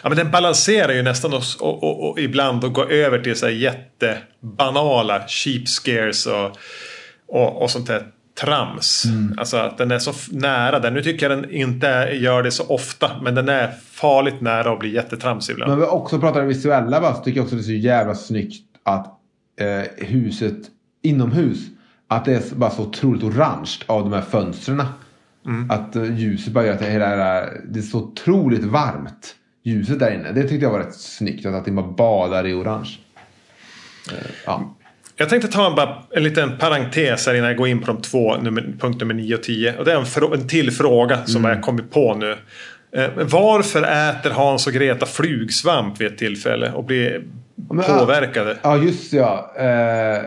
Ja, 0.03 0.09
men 0.09 0.17
den 0.17 0.31
balanserar 0.31 0.93
ju 0.93 1.01
nästan 1.01 1.33
och, 1.33 1.43
och, 1.59 1.83
och, 1.83 2.09
och 2.09 2.19
ibland 2.19 2.63
och 2.63 2.73
går 2.73 2.91
över 2.91 3.19
till 3.19 3.35
så 3.35 3.45
här 3.45 3.53
jättebanala 3.53 5.27
cheap 5.27 5.67
scares 5.67 6.25
och, 6.25 6.57
och, 7.27 7.61
och 7.61 7.71
sånt 7.71 7.87
där 7.87 8.07
trams. 8.41 9.03
Alltså 9.37 9.57
att 9.57 9.77
den 9.77 9.91
är 9.91 9.99
så 9.99 10.13
nära 10.31 10.79
där. 10.79 10.91
Nu 10.91 11.01
tycker 11.01 11.29
jag 11.29 11.39
den 11.39 11.51
inte 11.51 11.87
gör 12.13 12.43
det 12.43 12.51
så 12.51 12.63
ofta. 12.67 13.11
Men 13.21 13.35
den 13.35 13.49
är 13.49 13.71
farligt 13.91 14.41
nära 14.41 14.71
att 14.71 14.79
bli 14.79 14.93
jättetramsig 14.93 15.53
ibland. 15.53 15.71
Men 15.71 15.79
vi 15.79 15.85
också 15.85 16.19
pratar 16.19 16.41
om 16.41 16.47
visuella 16.47 17.01
bara, 17.01 17.13
så 17.13 17.23
tycker 17.23 17.37
jag 17.37 17.43
också 17.43 17.55
det 17.55 17.61
är 17.61 17.63
så 17.63 17.71
jävla 17.71 18.15
snyggt 18.15 18.63
att 18.83 19.14
eh, 19.59 20.05
huset 20.07 20.57
inomhus. 21.01 21.59
Att 22.07 22.25
det 22.25 22.33
är 22.33 22.55
bara 22.55 22.69
så 22.69 22.81
otroligt 22.81 23.23
orange 23.23 23.71
av 23.85 24.03
de 24.03 24.13
här 24.13 24.21
fönstren. 24.21 24.83
Att 25.69 25.95
eh, 25.95 26.19
ljuset 26.19 26.53
bara 26.53 26.65
gör 26.65 26.73
att 26.73 26.79
det, 26.79 26.85
hela, 26.85 27.09
hela, 27.09 27.45
det 27.65 27.79
är 27.79 27.83
så 27.83 27.99
otroligt 27.99 28.63
varmt. 28.63 29.35
Ljuset 29.63 29.99
där 29.99 30.11
inne. 30.13 30.31
Det 30.31 30.41
tyckte 30.41 30.65
jag 30.65 30.71
var 30.71 30.79
rätt 30.79 30.95
snyggt. 30.95 31.45
Att, 31.45 31.65
det 31.65 31.71
bara 31.71 31.87
badar 31.87 32.47
i 32.47 32.53
orange. 32.53 32.89
Eh, 34.11 34.31
ja. 34.45 34.75
Jag 35.17 35.29
tänkte 35.29 35.47
ta 35.47 35.67
en, 35.67 35.75
bara, 35.75 36.03
en 36.11 36.23
liten 36.23 36.57
parentes 36.57 37.27
här 37.27 37.33
innan 37.33 37.47
jag 37.47 37.57
går 37.57 37.67
in 37.67 37.79
på 37.79 37.87
de 37.87 38.01
två, 38.01 38.37
nummer, 38.37 38.75
punkt 38.79 38.99
nummer 38.99 39.13
9 39.13 39.35
och 39.35 39.43
10. 39.43 39.77
Och 39.77 39.85
det 39.85 39.91
är 39.91 39.97
en, 39.97 40.05
frå- 40.05 40.33
en 40.33 40.47
till 40.47 40.71
fråga 40.71 41.25
som 41.25 41.43
jag 41.43 41.61
kommit 41.61 41.91
på 41.91 42.15
nu. 42.15 42.37
Eh, 42.95 43.09
varför 43.15 44.09
äter 44.09 44.29
Hans 44.29 44.67
och 44.67 44.73
Greta 44.73 45.05
flugsvamp 45.05 46.01
vid 46.01 46.07
ett 46.07 46.17
tillfälle 46.17 46.71
och 46.71 46.83
blir 46.83 47.23
men, 47.55 47.85
påverkade? 47.85 48.57
Ja, 48.61 48.77
just 48.77 49.13
ja. 49.13 49.53
Eh, 49.57 50.21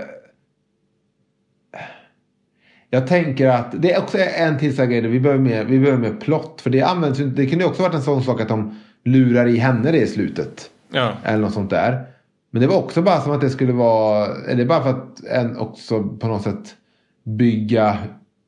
jag 2.91 3.07
tänker 3.07 3.49
att 3.49 3.83
det 3.83 3.93
är 3.93 3.99
också 4.03 4.19
en 4.19 4.59
till 4.59 4.77
grej. 4.77 5.01
där 5.01 5.09
Vi 5.09 5.21
behöver 5.21 5.43
mer, 5.43 5.65
vi 5.65 5.79
behöver 5.79 5.99
mer 5.99 6.17
plott. 6.21 6.61
För 6.61 6.71
det 6.71 6.83
används. 6.83 7.19
Det 7.19 7.47
kunde 7.47 7.65
också 7.65 7.83
varit 7.83 7.95
en 7.95 8.03
sån 8.03 8.23
sak 8.23 8.41
att 8.41 8.49
de 8.49 8.79
lurar 9.05 9.47
i 9.47 9.57
henne 9.57 9.93
det 9.93 9.99
i 9.99 10.07
slutet. 10.07 10.71
Ja. 10.93 11.13
Eller 11.25 11.39
något 11.39 11.53
sånt 11.53 11.71
där. 11.71 12.05
Men 12.51 12.63
det 12.63 12.69
var 12.69 12.77
också 12.77 13.03
bara 13.03 13.21
som 13.21 13.33
att 13.33 13.41
det 13.41 13.51
skulle 13.51 13.73
vara. 13.73 14.27
Eller 14.49 14.65
bara 14.65 14.83
för 14.83 14.91
att 14.91 15.25
en 15.25 15.57
också 15.57 16.03
på 16.03 16.27
något 16.27 16.43
sätt 16.43 16.77
bygga 17.25 17.99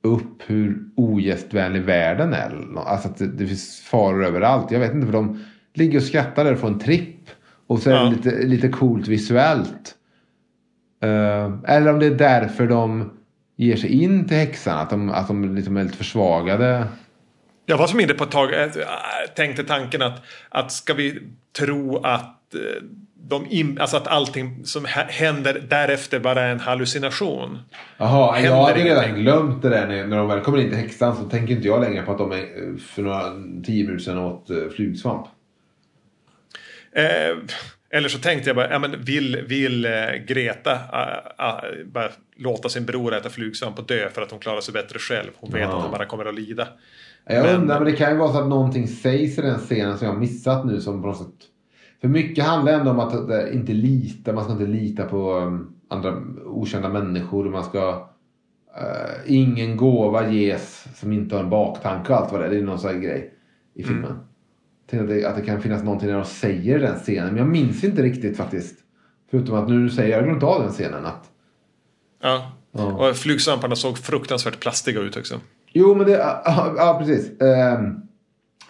upp 0.02 0.42
hur 0.46 0.78
ogästvänlig 0.96 1.82
världen 1.82 2.34
är. 2.34 2.78
Alltså 2.86 3.08
att 3.08 3.18
det, 3.18 3.26
det 3.26 3.46
finns 3.46 3.80
faror 3.80 4.24
överallt. 4.24 4.70
Jag 4.70 4.80
vet 4.80 4.94
inte 4.94 5.06
för 5.06 5.12
de 5.12 5.44
ligger 5.74 5.98
och 5.98 6.04
skrattar 6.04 6.44
där 6.44 6.52
och 6.52 6.58
får 6.58 6.68
en 6.68 6.78
tripp. 6.78 7.30
Och 7.70 7.78
så 7.78 7.90
är 7.90 7.94
Ja. 7.94 8.08
lite, 8.10 8.30
lite 8.30 8.68
coolt 8.68 9.08
visuellt. 9.08 9.94
Eh, 11.02 11.52
eller 11.74 11.92
om 11.92 11.98
det 11.98 12.06
är 12.06 12.14
därför 12.14 12.66
de 12.66 13.12
ger 13.56 13.76
sig 13.76 14.02
in 14.02 14.28
till 14.28 14.36
häxan. 14.36 14.78
Att 14.78 14.90
de, 14.90 15.10
att 15.10 15.28
de 15.28 15.54
liksom 15.56 15.76
är 15.76 15.84
lite 15.84 15.96
försvagade. 15.96 16.86
Jag 17.66 17.78
var 17.78 17.86
som 17.86 18.00
inne 18.00 18.14
på 18.14 18.24
ett 18.24 18.30
tag, 18.30 18.52
äh, 18.54 18.68
tänkte 19.36 19.64
tanken 19.64 20.02
att, 20.02 20.22
att 20.48 20.72
ska 20.72 20.94
vi 20.94 21.22
tro 21.58 21.96
att 21.96 22.54
eh, 22.54 22.60
de 23.28 23.46
in, 23.50 23.78
alltså 23.80 23.96
att 23.96 24.06
allting 24.08 24.64
som 24.64 24.84
hä- 24.86 25.06
händer 25.08 25.66
därefter 25.70 26.20
bara 26.20 26.42
är 26.42 26.52
en 26.52 26.60
hallucination. 26.60 27.58
Jaha, 27.98 28.40
jag 28.40 28.56
hade 28.64 28.74
redan 28.84 29.04
ingenting. 29.04 29.22
glömt 29.22 29.62
det 29.62 29.68
där 29.68 29.86
när, 29.88 30.06
när 30.06 30.16
de 30.16 30.28
väl 30.28 30.40
kommer 30.40 30.58
in 30.58 30.68
till 30.68 30.78
häxan 30.78 31.16
så 31.16 31.22
tänker 31.24 31.54
inte 31.54 31.68
jag 31.68 31.80
längre 31.80 32.02
på 32.02 32.12
att 32.12 32.18
de 32.18 32.32
är 32.32 32.36
eh, 32.36 32.76
för 32.78 33.02
några 33.02 33.22
tio 33.66 33.84
minuter 33.84 34.04
sedan 34.04 34.18
åt 34.18 34.50
eh, 34.50 34.56
flugsvamp. 34.76 35.26
Eh, 36.92 37.36
eller 37.92 38.08
så 38.08 38.18
tänkte 38.18 38.48
jag 38.48 38.56
bara, 38.56 38.70
ja, 38.70 38.78
men 38.78 39.04
vill, 39.04 39.44
vill 39.48 39.84
eh, 39.84 39.90
Greta 40.26 40.72
äh, 40.72 41.48
äh, 41.48 41.86
bara 41.86 42.08
låta 42.36 42.68
sin 42.68 42.86
bror 42.86 43.14
äta 43.14 43.28
flugsvamp 43.30 43.78
och 43.78 43.86
dö 43.86 44.10
för 44.10 44.22
att 44.22 44.30
hon 44.30 44.40
klarar 44.40 44.60
sig 44.60 44.74
bättre 44.74 44.98
själv? 44.98 45.30
Hon 45.36 45.50
vet 45.52 45.60
Ja. 45.62 45.76
att 45.76 45.82
hon 45.82 45.90
bara 45.92 46.04
kommer 46.06 46.24
att 46.24 46.34
lida. 46.34 46.68
Jag 47.26 47.44
Men- 47.46 47.60
undrar, 47.60 47.80
men 47.80 47.90
det 47.92 47.96
kan 47.96 48.12
ju 48.12 48.16
vara 48.18 48.32
så 48.32 48.38
att 48.40 48.48
någonting 48.48 48.88
sägs 48.88 49.38
i 49.38 49.42
den 49.42 49.58
scenen 49.58 49.98
som 49.98 50.06
jag 50.06 50.12
har 50.14 50.20
missat 50.20 50.66
nu 50.66 50.80
som 50.80 51.02
på 51.02 51.08
något 51.08 51.18
sätt. 51.18 51.34
För 52.00 52.08
mycket 52.08 52.44
handlar 52.44 52.72
ändå 52.72 52.90
om 52.90 52.98
att 53.00 53.52
inte 53.52 53.72
lita, 53.72 54.32
man 54.32 54.44
ska 54.44 54.52
inte 54.52 54.66
lita 54.66 55.04
på 55.04 55.34
um, 55.38 55.74
andra 55.88 56.16
okända 56.44 56.88
människor. 56.88 57.44
Man 57.50 57.64
ska... 57.64 58.08
eh, 58.80 59.20
ingen 59.26 59.76
gåva 59.76 60.30
ges 60.30 60.84
som 60.94 61.12
inte 61.12 61.34
har 61.36 61.42
en 61.42 61.50
baktanke 61.50 62.12
och 62.12 62.18
allt 62.18 62.32
vad 62.32 62.40
det 62.40 62.46
är. 62.46 62.50
Det 62.50 62.56
är 62.58 62.62
någon 62.62 62.78
sån 62.78 62.90
här 62.90 62.98
grej 62.98 63.34
i 63.74 63.82
filmen. 63.82 64.12
Tänkte 64.90 65.14
att 65.14 65.20
det, 65.20 65.28
att 65.28 65.36
det 65.36 65.42
kan 65.42 65.62
finnas 65.62 65.82
någonting 65.82 66.08
när 66.08 66.16
de 66.16 66.24
säger 66.24 66.78
den 66.78 66.96
scenen. 66.96 67.28
Men 67.28 67.36
jag 67.36 67.48
minns 67.48 67.84
inte 67.84 68.02
riktigt 68.02 68.36
faktiskt. 68.36 68.76
Förutom 69.30 69.56
att 69.56 69.68
nu 69.68 69.90
säger 69.90 70.10
jag, 70.10 70.18
jag 70.18 70.24
glömt 70.24 70.42
av 70.42 70.62
den 70.62 70.72
scenen. 70.72 71.06
Att, 71.06 71.30
Ja. 72.22 72.52
Ja. 72.72 73.08
Och 73.08 73.16
flugsvamparna 73.16 73.76
såg 73.76 73.98
fruktansvärt 73.98 74.60
plastiga 74.60 75.00
ut 75.00 75.16
också. 75.16 75.40
Jo, 75.72 75.94
men 75.94 76.06
det... 76.06 76.12
Ja, 76.12 76.74
ja 76.76 76.96
precis. 76.98 77.40
Ehm, 77.40 78.00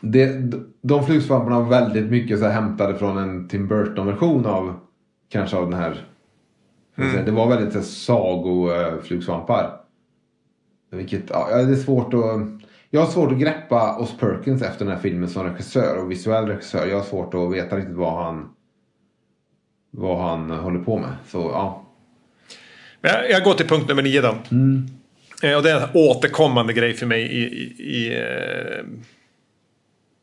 det, 0.01 0.53
de 0.83 1.07
flugsvamparna 1.07 1.61
var 1.61 1.69
väldigt 1.69 2.11
mycket 2.11 2.39
så 2.39 2.45
här 2.45 2.53
hämtade 2.53 2.99
från 2.99 3.19
en 3.19 3.49
Tim 3.49 3.69
Burton-version 3.69 4.47
av 4.47 4.75
kanske 5.29 5.57
av 5.57 5.71
den 5.71 5.81
här. 5.81 6.07
säga, 6.97 7.23
Det 7.25 7.31
var 7.31 7.49
väldigt 7.49 7.85
sagoflugsvampar. 7.85 9.81
Vilket, 10.91 11.31
ja, 11.31 11.49
det 11.57 11.73
är 11.73 11.77
svårt 11.77 12.15
att... 12.15 12.21
Jag 12.91 13.01
har 13.01 13.11
svårt 13.11 13.33
att 13.33 13.39
greppa 13.39 13.97
Oz 13.99 14.19
Perkins 14.19 14.63
efter 14.63 14.85
den 14.85 14.95
här 14.95 15.01
filmen 15.01 15.29
som 15.29 15.45
regissör 15.45 15.97
och 15.99 16.11
visuell 16.11 16.47
regissör. 16.47 16.87
Jag 16.87 16.97
har 16.97 17.05
svårt 17.05 17.35
att 17.35 17.53
veta 17.53 17.77
riktigt 17.77 17.97
vad 17.97 18.25
han 18.25 18.49
vad 19.91 20.19
han 20.29 20.51
håller 20.51 20.79
på 20.81 20.99
med. 20.99 21.11
Så 21.29 21.39
ja. 21.39 21.87
Men 23.01 23.13
jag, 23.13 23.31
jag 23.31 23.45
går 23.45 23.55
till 23.55 23.69
punkt 23.69 23.89
nummer 23.89 24.03
nio 24.03 24.21
då. 24.21 24.37
Mm. 24.51 24.87
Eh, 25.43 25.57
Och 25.57 25.63
det 25.63 25.71
är 25.71 25.81
en 25.81 25.89
återkommande 25.95 26.73
grej 26.73 26.95
för 26.95 27.07
mig 27.07 27.23
i... 27.23 27.43
i, 27.43 27.83
i 27.83 28.19
eh, 28.19 28.85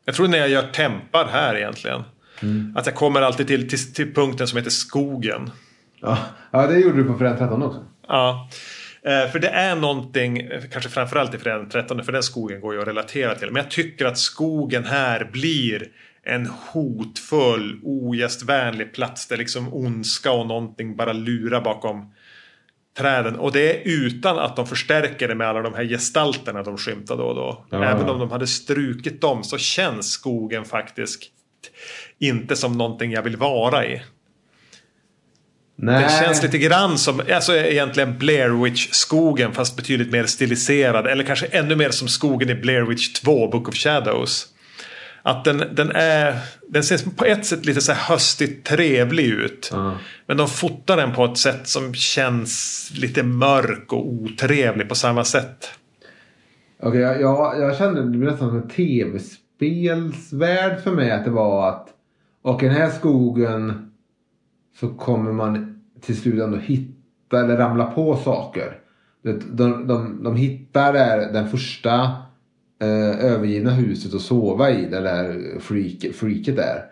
jag 0.04 0.14
tror 0.14 0.28
när 0.28 0.38
jag 0.38 0.48
gör 0.48 0.62
tempar 0.62 1.26
här 1.26 1.56
egentligen. 1.56 2.02
Mm. 2.42 2.74
Att 2.76 2.86
jag 2.86 2.94
kommer 2.94 3.22
alltid 3.22 3.46
till, 3.46 3.68
till, 3.68 3.94
till 3.94 4.14
punkten 4.14 4.46
som 4.48 4.56
heter 4.56 4.70
skogen. 4.70 5.50
ja. 6.00 6.18
Ja, 6.50 6.66
det 6.66 6.78
gjorde 6.78 6.96
du 6.96 7.04
på 7.04 7.18
Fredag 7.18 7.36
13 7.36 7.62
också. 7.62 7.84
Ja. 8.08 8.48
Eh, 9.08 9.30
För 9.30 9.38
det 9.38 9.48
är 9.48 9.76
någonting, 9.76 10.48
kanske 10.72 10.90
framförallt 10.90 11.34
i 11.34 11.38
Fredag 11.38 11.58
den 11.58 11.68
13, 11.68 12.04
för 12.04 12.12
den 12.12 12.22
skogen 12.22 12.60
går 12.60 12.74
ju 12.74 12.80
att 12.80 12.88
relatera 12.88 13.34
till. 13.34 13.50
Men 13.50 13.62
jag 13.62 13.70
tycker 13.70 14.06
att 14.06 14.18
skogen 14.18 14.84
här 14.84 15.28
blir 15.32 15.88
en 16.22 16.46
hotfull, 16.46 17.80
ogästvänlig 17.82 18.94
plats 18.94 19.26
där 19.28 19.36
liksom 19.36 19.74
ondska 19.74 20.32
och 20.32 20.46
någonting 20.46 20.96
bara 20.96 21.12
lurar 21.12 21.60
bakom 21.60 22.14
träden. 22.98 23.36
Och 23.36 23.52
det 23.52 23.76
är 23.76 23.82
utan 23.84 24.38
att 24.38 24.56
de 24.56 24.66
förstärker 24.66 25.28
det 25.28 25.34
med 25.34 25.48
alla 25.48 25.62
de 25.62 25.74
här 25.74 25.84
gestalterna 25.84 26.62
de 26.62 26.78
skymtar 26.78 27.16
då 27.16 27.24
och 27.24 27.34
då. 27.34 27.66
Ja. 27.70 27.84
Även 27.84 28.08
om 28.08 28.18
de 28.18 28.30
hade 28.30 28.46
strukit 28.46 29.20
dem 29.20 29.44
så 29.44 29.58
känns 29.58 30.10
skogen 30.10 30.64
faktiskt 30.64 31.22
inte 32.18 32.56
som 32.56 32.72
någonting 32.72 33.12
jag 33.12 33.22
vill 33.22 33.36
vara 33.36 33.86
i. 33.86 34.02
Nej. 35.80 36.02
Det 36.02 36.24
känns 36.24 36.42
lite 36.42 36.58
grann 36.58 36.98
som 36.98 37.22
alltså 37.34 37.56
egentligen 37.56 38.18
Blair 38.18 38.64
Witch-skogen 38.64 39.52
fast 39.52 39.76
betydligt 39.76 40.12
mer 40.12 40.24
stiliserad. 40.24 41.06
Eller 41.06 41.24
kanske 41.24 41.46
ännu 41.46 41.76
mer 41.76 41.90
som 41.90 42.08
skogen 42.08 42.50
i 42.50 42.54
Blair 42.54 42.82
Witch 42.82 43.12
2, 43.12 43.48
Book 43.48 43.68
of 43.68 43.74
Shadows. 43.74 44.46
Att 45.22 45.44
den, 45.44 45.64
den 45.72 45.90
är... 45.90 46.38
Den 46.68 46.82
ser 46.82 47.10
på 47.10 47.24
ett 47.24 47.46
sätt 47.46 47.66
lite 47.66 47.80
så 47.80 47.92
här 47.92 48.14
höstigt 48.14 48.66
trevlig 48.66 49.26
ut. 49.26 49.70
Ja. 49.72 49.94
Men 50.26 50.36
de 50.36 50.48
fotar 50.48 50.96
den 50.96 51.14
på 51.14 51.24
ett 51.24 51.38
sätt 51.38 51.68
som 51.68 51.94
känns 51.94 52.90
lite 52.94 53.22
mörk 53.22 53.92
och 53.92 54.06
otrevlig 54.06 54.88
på 54.88 54.94
samma 54.94 55.24
sätt. 55.24 55.70
Okej, 56.82 57.00
jag, 57.00 57.20
jag, 57.20 57.60
jag 57.60 57.76
kände 57.76 58.02
det 58.02 58.06
blev 58.06 58.30
nästan 58.30 58.48
som 58.48 58.62
en 58.62 58.68
tv-spelsvärld 58.68 60.80
för 60.84 60.90
mig 60.90 61.10
att 61.10 61.24
det 61.24 61.30
var 61.30 61.68
att 61.68 61.88
och 62.42 62.60
den 62.60 62.70
här 62.70 62.90
skogen 62.90 63.87
så 64.80 64.88
kommer 64.88 65.32
man 65.32 65.80
till 66.00 66.16
slut 66.16 66.42
ändå 66.42 66.56
hitta 66.56 67.40
eller 67.40 67.56
ramla 67.56 67.84
på 67.84 68.16
saker. 68.16 68.78
De, 69.22 69.86
de, 69.86 70.22
de 70.24 70.36
hittar 70.36 70.92
där 70.92 71.32
den 71.32 71.48
första 71.48 72.00
eh, 72.80 73.24
övergivna 73.24 73.70
huset 73.70 74.14
och 74.14 74.20
sova 74.20 74.70
i. 74.70 74.84
Det 74.84 75.00
där 75.00 75.58
freak, 75.60 76.14
freaket 76.14 76.56
där. 76.56 76.84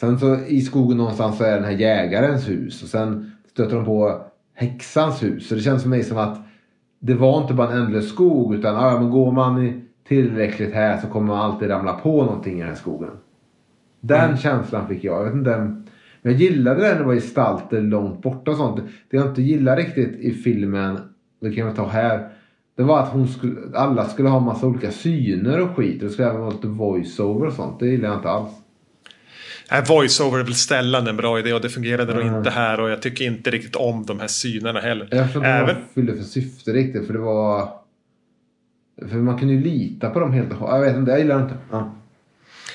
Sen 0.00 0.18
så 0.18 0.36
i 0.36 0.60
skogen 0.60 0.96
någonstans 0.96 1.38
så 1.38 1.44
är 1.44 1.54
den 1.54 1.64
här 1.64 1.70
jägarens 1.70 2.48
hus. 2.48 2.82
Och 2.82 2.88
sen 2.88 3.32
stöter 3.52 3.76
de 3.76 3.84
på 3.84 4.22
häxans 4.54 5.22
hus. 5.22 5.48
Så 5.48 5.54
det 5.54 5.60
känns 5.60 5.82
för 5.82 5.90
mig 5.90 6.02
som 6.02 6.18
att 6.18 6.38
det 6.98 7.14
var 7.14 7.42
inte 7.42 7.54
bara 7.54 7.70
en 7.72 7.78
ändlös 7.82 8.08
skog. 8.08 8.54
Utan 8.54 8.76
ah, 8.76 9.00
men 9.00 9.10
går 9.10 9.32
man 9.32 9.82
tillräckligt 10.08 10.74
här 10.74 11.00
så 11.00 11.06
kommer 11.06 11.26
man 11.26 11.50
alltid 11.50 11.70
ramla 11.70 11.92
på 11.92 12.24
någonting 12.24 12.56
i 12.56 12.60
den 12.60 12.68
här 12.68 12.76
skogen. 12.76 13.10
Den 14.00 14.24
Mm. 14.24 14.36
känslan 14.36 14.88
fick 14.88 15.04
jag. 15.04 15.18
jag 15.20 15.24
vet 15.24 15.34
inte, 15.34 15.76
jag 16.30 16.32
gillade 16.40 16.80
det 16.80 16.88
när 16.92 16.98
det 16.98 17.04
var 17.04 17.14
gestalter 17.14 17.80
långt 17.80 18.22
borta 18.22 18.50
och 18.50 18.56
sånt. 18.56 18.80
Det 19.10 19.16
jag 19.16 19.26
inte 19.26 19.42
gillade 19.42 19.82
riktigt 19.82 20.20
i 20.20 20.30
filmen, 20.32 20.98
det 21.40 21.52
kan 21.52 21.66
jag 21.66 21.76
ta 21.76 21.88
här. 21.88 22.28
Det 22.76 22.82
var 22.82 23.02
att 23.02 23.08
hon 23.08 23.28
skulle, 23.28 23.60
alla 23.74 24.04
skulle 24.08 24.28
ha 24.28 24.40
massa 24.40 24.66
olika 24.66 24.90
syner 24.90 25.60
och 25.60 25.76
skit. 25.76 26.00
Det 26.00 26.10
skulle 26.10 26.28
även 26.28 26.40
vara 26.40 26.50
lite 26.50 26.66
voiceover 26.66 27.46
och 27.46 27.52
sånt. 27.52 27.80
Det 27.80 27.86
gillar 27.86 28.08
jag 28.08 28.18
inte 28.18 28.28
alls. 28.28 28.50
Nej, 29.70 29.82
voiceover 29.88 30.38
är 30.38 30.44
väl 30.44 30.54
ställande 30.54 31.10
en 31.10 31.16
bra 31.16 31.38
idé 31.38 31.52
och 31.52 31.60
det 31.60 31.68
fungerade 31.68 32.12
Mm. 32.12 32.26
nog 32.26 32.36
inte 32.40 32.50
här 32.50 32.80
och 32.80 32.90
jag 32.90 33.02
tycker 33.02 33.24
inte 33.24 33.50
riktigt 33.50 33.76
om 33.76 34.04
de 34.06 34.20
här 34.20 34.26
synerna 34.26 34.80
heller. 34.80 35.08
Jag 35.10 35.24
förstår 35.24 35.42
inte 35.42 35.52
vad 35.60 35.70
Även, 35.70 35.74
de 35.74 35.94
fyllde 35.94 36.16
för 36.16 36.22
syfte 36.22 36.72
riktigt. 36.72 37.06
För 37.06 37.12
det 37.12 37.18
var... 37.20 37.68
För 39.08 39.16
man 39.16 39.38
kunde 39.38 39.54
ju 39.54 39.60
lita 39.60 40.10
på 40.10 40.20
dem 40.20 40.32
helt 40.32 40.50
och 40.52 40.56
hållet. 40.58 40.74
Jag 40.74 40.80
vet 40.92 40.96
inte, 40.96 41.10
jag 41.10 41.20
gillar 41.20 41.42
inte. 41.42 41.54
Ja. 41.70 41.94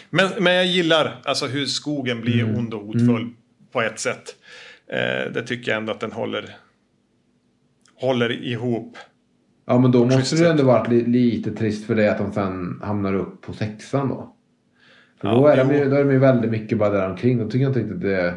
men, 0.10 0.30
men 0.39 0.54
jag 0.54 0.66
gillar 0.66 1.22
alltså 1.24 1.45
hur 1.47 1.66
skogen 1.66 2.22
blir 2.22 2.43
Mm. 2.43 2.56
ond 2.58 2.74
och 2.74 2.82
hotfull 2.82 3.30
på 3.72 3.82
ett 3.82 3.99
sätt. 3.99 4.36
Eh, 4.88 5.32
det 5.34 5.43
tycker 5.47 5.72
jag 5.72 5.78
ändå 5.78 5.91
att 5.93 5.99
den 5.99 6.11
håller, 6.11 6.55
håller 7.95 8.32
ihop. 8.32 8.97
Ja 9.65 9.80
men 9.80 9.91
då 9.91 10.05
måste 10.05 10.36
det 10.43 10.49
ändå 10.49 10.63
varit 10.63 10.88
li 10.91 11.03
lite 11.05 11.51
trist 11.51 11.86
för 11.88 11.95
dig 11.95 12.07
att 12.09 12.17
de 12.17 12.34
sen 12.34 12.80
hamnar 12.84 13.13
upp 13.13 13.41
på 13.41 13.53
sexan 13.53 14.09
då. 14.09 14.36
För 15.22 15.28
Ja, 15.28 15.34
då, 15.36 15.47
är 15.47 15.57
de 15.57 15.74
ju, 15.76 15.89
då 15.89 15.95
är 15.95 16.03
de 16.03 16.11
ju 16.11 16.20
väldigt 16.20 16.51
mycket 16.51 16.78
bara 16.78 16.89
där 16.89 17.09
omkring. 17.09 17.38
Då 17.38 17.45
tycker 17.45 17.59
jag 17.59 17.70
inte 17.70 17.80
riktigt 17.80 18.01
det... 18.01 18.36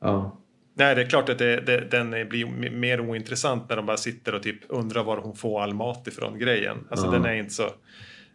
Ja. 0.00 0.34
Nej, 0.74 0.94
det 0.94 1.02
är 1.02 1.06
klart 1.06 1.28
att 1.28 1.38
det, 1.38 1.60
det, 1.60 1.80
den 1.90 2.10
blir 2.28 2.70
mer 2.70 3.00
ointressant 3.00 3.68
när 3.68 3.76
de 3.76 3.86
bara 3.86 3.96
sitter 3.96 4.34
och 4.34 4.42
typ 4.42 4.58
undrar 4.68 5.04
var 5.04 5.16
hon 5.16 5.36
får 5.36 5.62
all 5.62 5.74
mat 5.74 6.06
ifrån 6.06 6.38
grejen. 6.38 6.76
Alltså 6.90 7.06
Ja. 7.06 7.12
den 7.12 7.24
är 7.24 7.34
inte 7.34 7.54
så... 7.54 7.64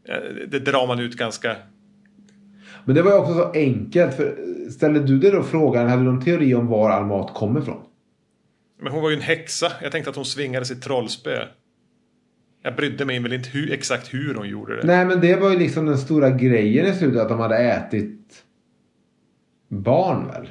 eh, 0.07 0.15
Det 0.47 0.59
drar 0.59 0.87
man 0.87 0.99
ut 0.99 1.17
ganska... 1.17 1.55
Men 2.85 2.95
det 2.95 3.01
var 3.01 3.11
ju 3.11 3.17
också 3.17 3.33
så 3.33 3.51
enkelt. 3.51 4.13
För 4.13 4.35
ställde 4.71 4.99
du 4.99 5.19
dig 5.19 5.31
då 5.31 5.43
frågan, 5.43 5.89
hade 5.89 6.01
du 6.01 6.05
någon 6.11 6.21
teori 6.21 6.55
om 6.55 6.67
var 6.67 6.89
all 6.89 7.05
mat 7.05 7.33
kommer 7.33 7.59
ifrån? 7.61 7.81
Men 8.81 8.91
hon 8.93 9.01
var 9.01 9.09
ju 9.09 9.15
en 9.15 9.21
häxa. 9.21 9.71
Jag 9.81 9.91
tänkte 9.91 10.09
att 10.09 10.15
hon 10.15 10.25
svingade 10.25 10.65
sitt 10.65 10.81
trollspö. 10.81 11.45
Jag 12.63 12.75
brydde 12.75 13.05
mig 13.05 13.19
väl 13.19 13.33
inte 13.33 13.49
hur, 13.49 13.71
exakt 13.71 14.13
hur 14.13 14.35
hon 14.35 14.49
gjorde 14.49 14.75
det. 14.75 14.87
Nej 14.87 15.05
men 15.05 15.21
det 15.21 15.35
var 15.35 15.49
ju 15.49 15.57
liksom 15.59 15.85
den 15.85 15.97
stora 15.97 16.29
grejen 16.29 16.85
i 16.85 16.93
slutet. 16.93 17.21
Att 17.21 17.29
de 17.29 17.39
hade 17.39 17.57
ätit 17.57 18.43
barn 19.69 20.27
väl? 20.27 20.49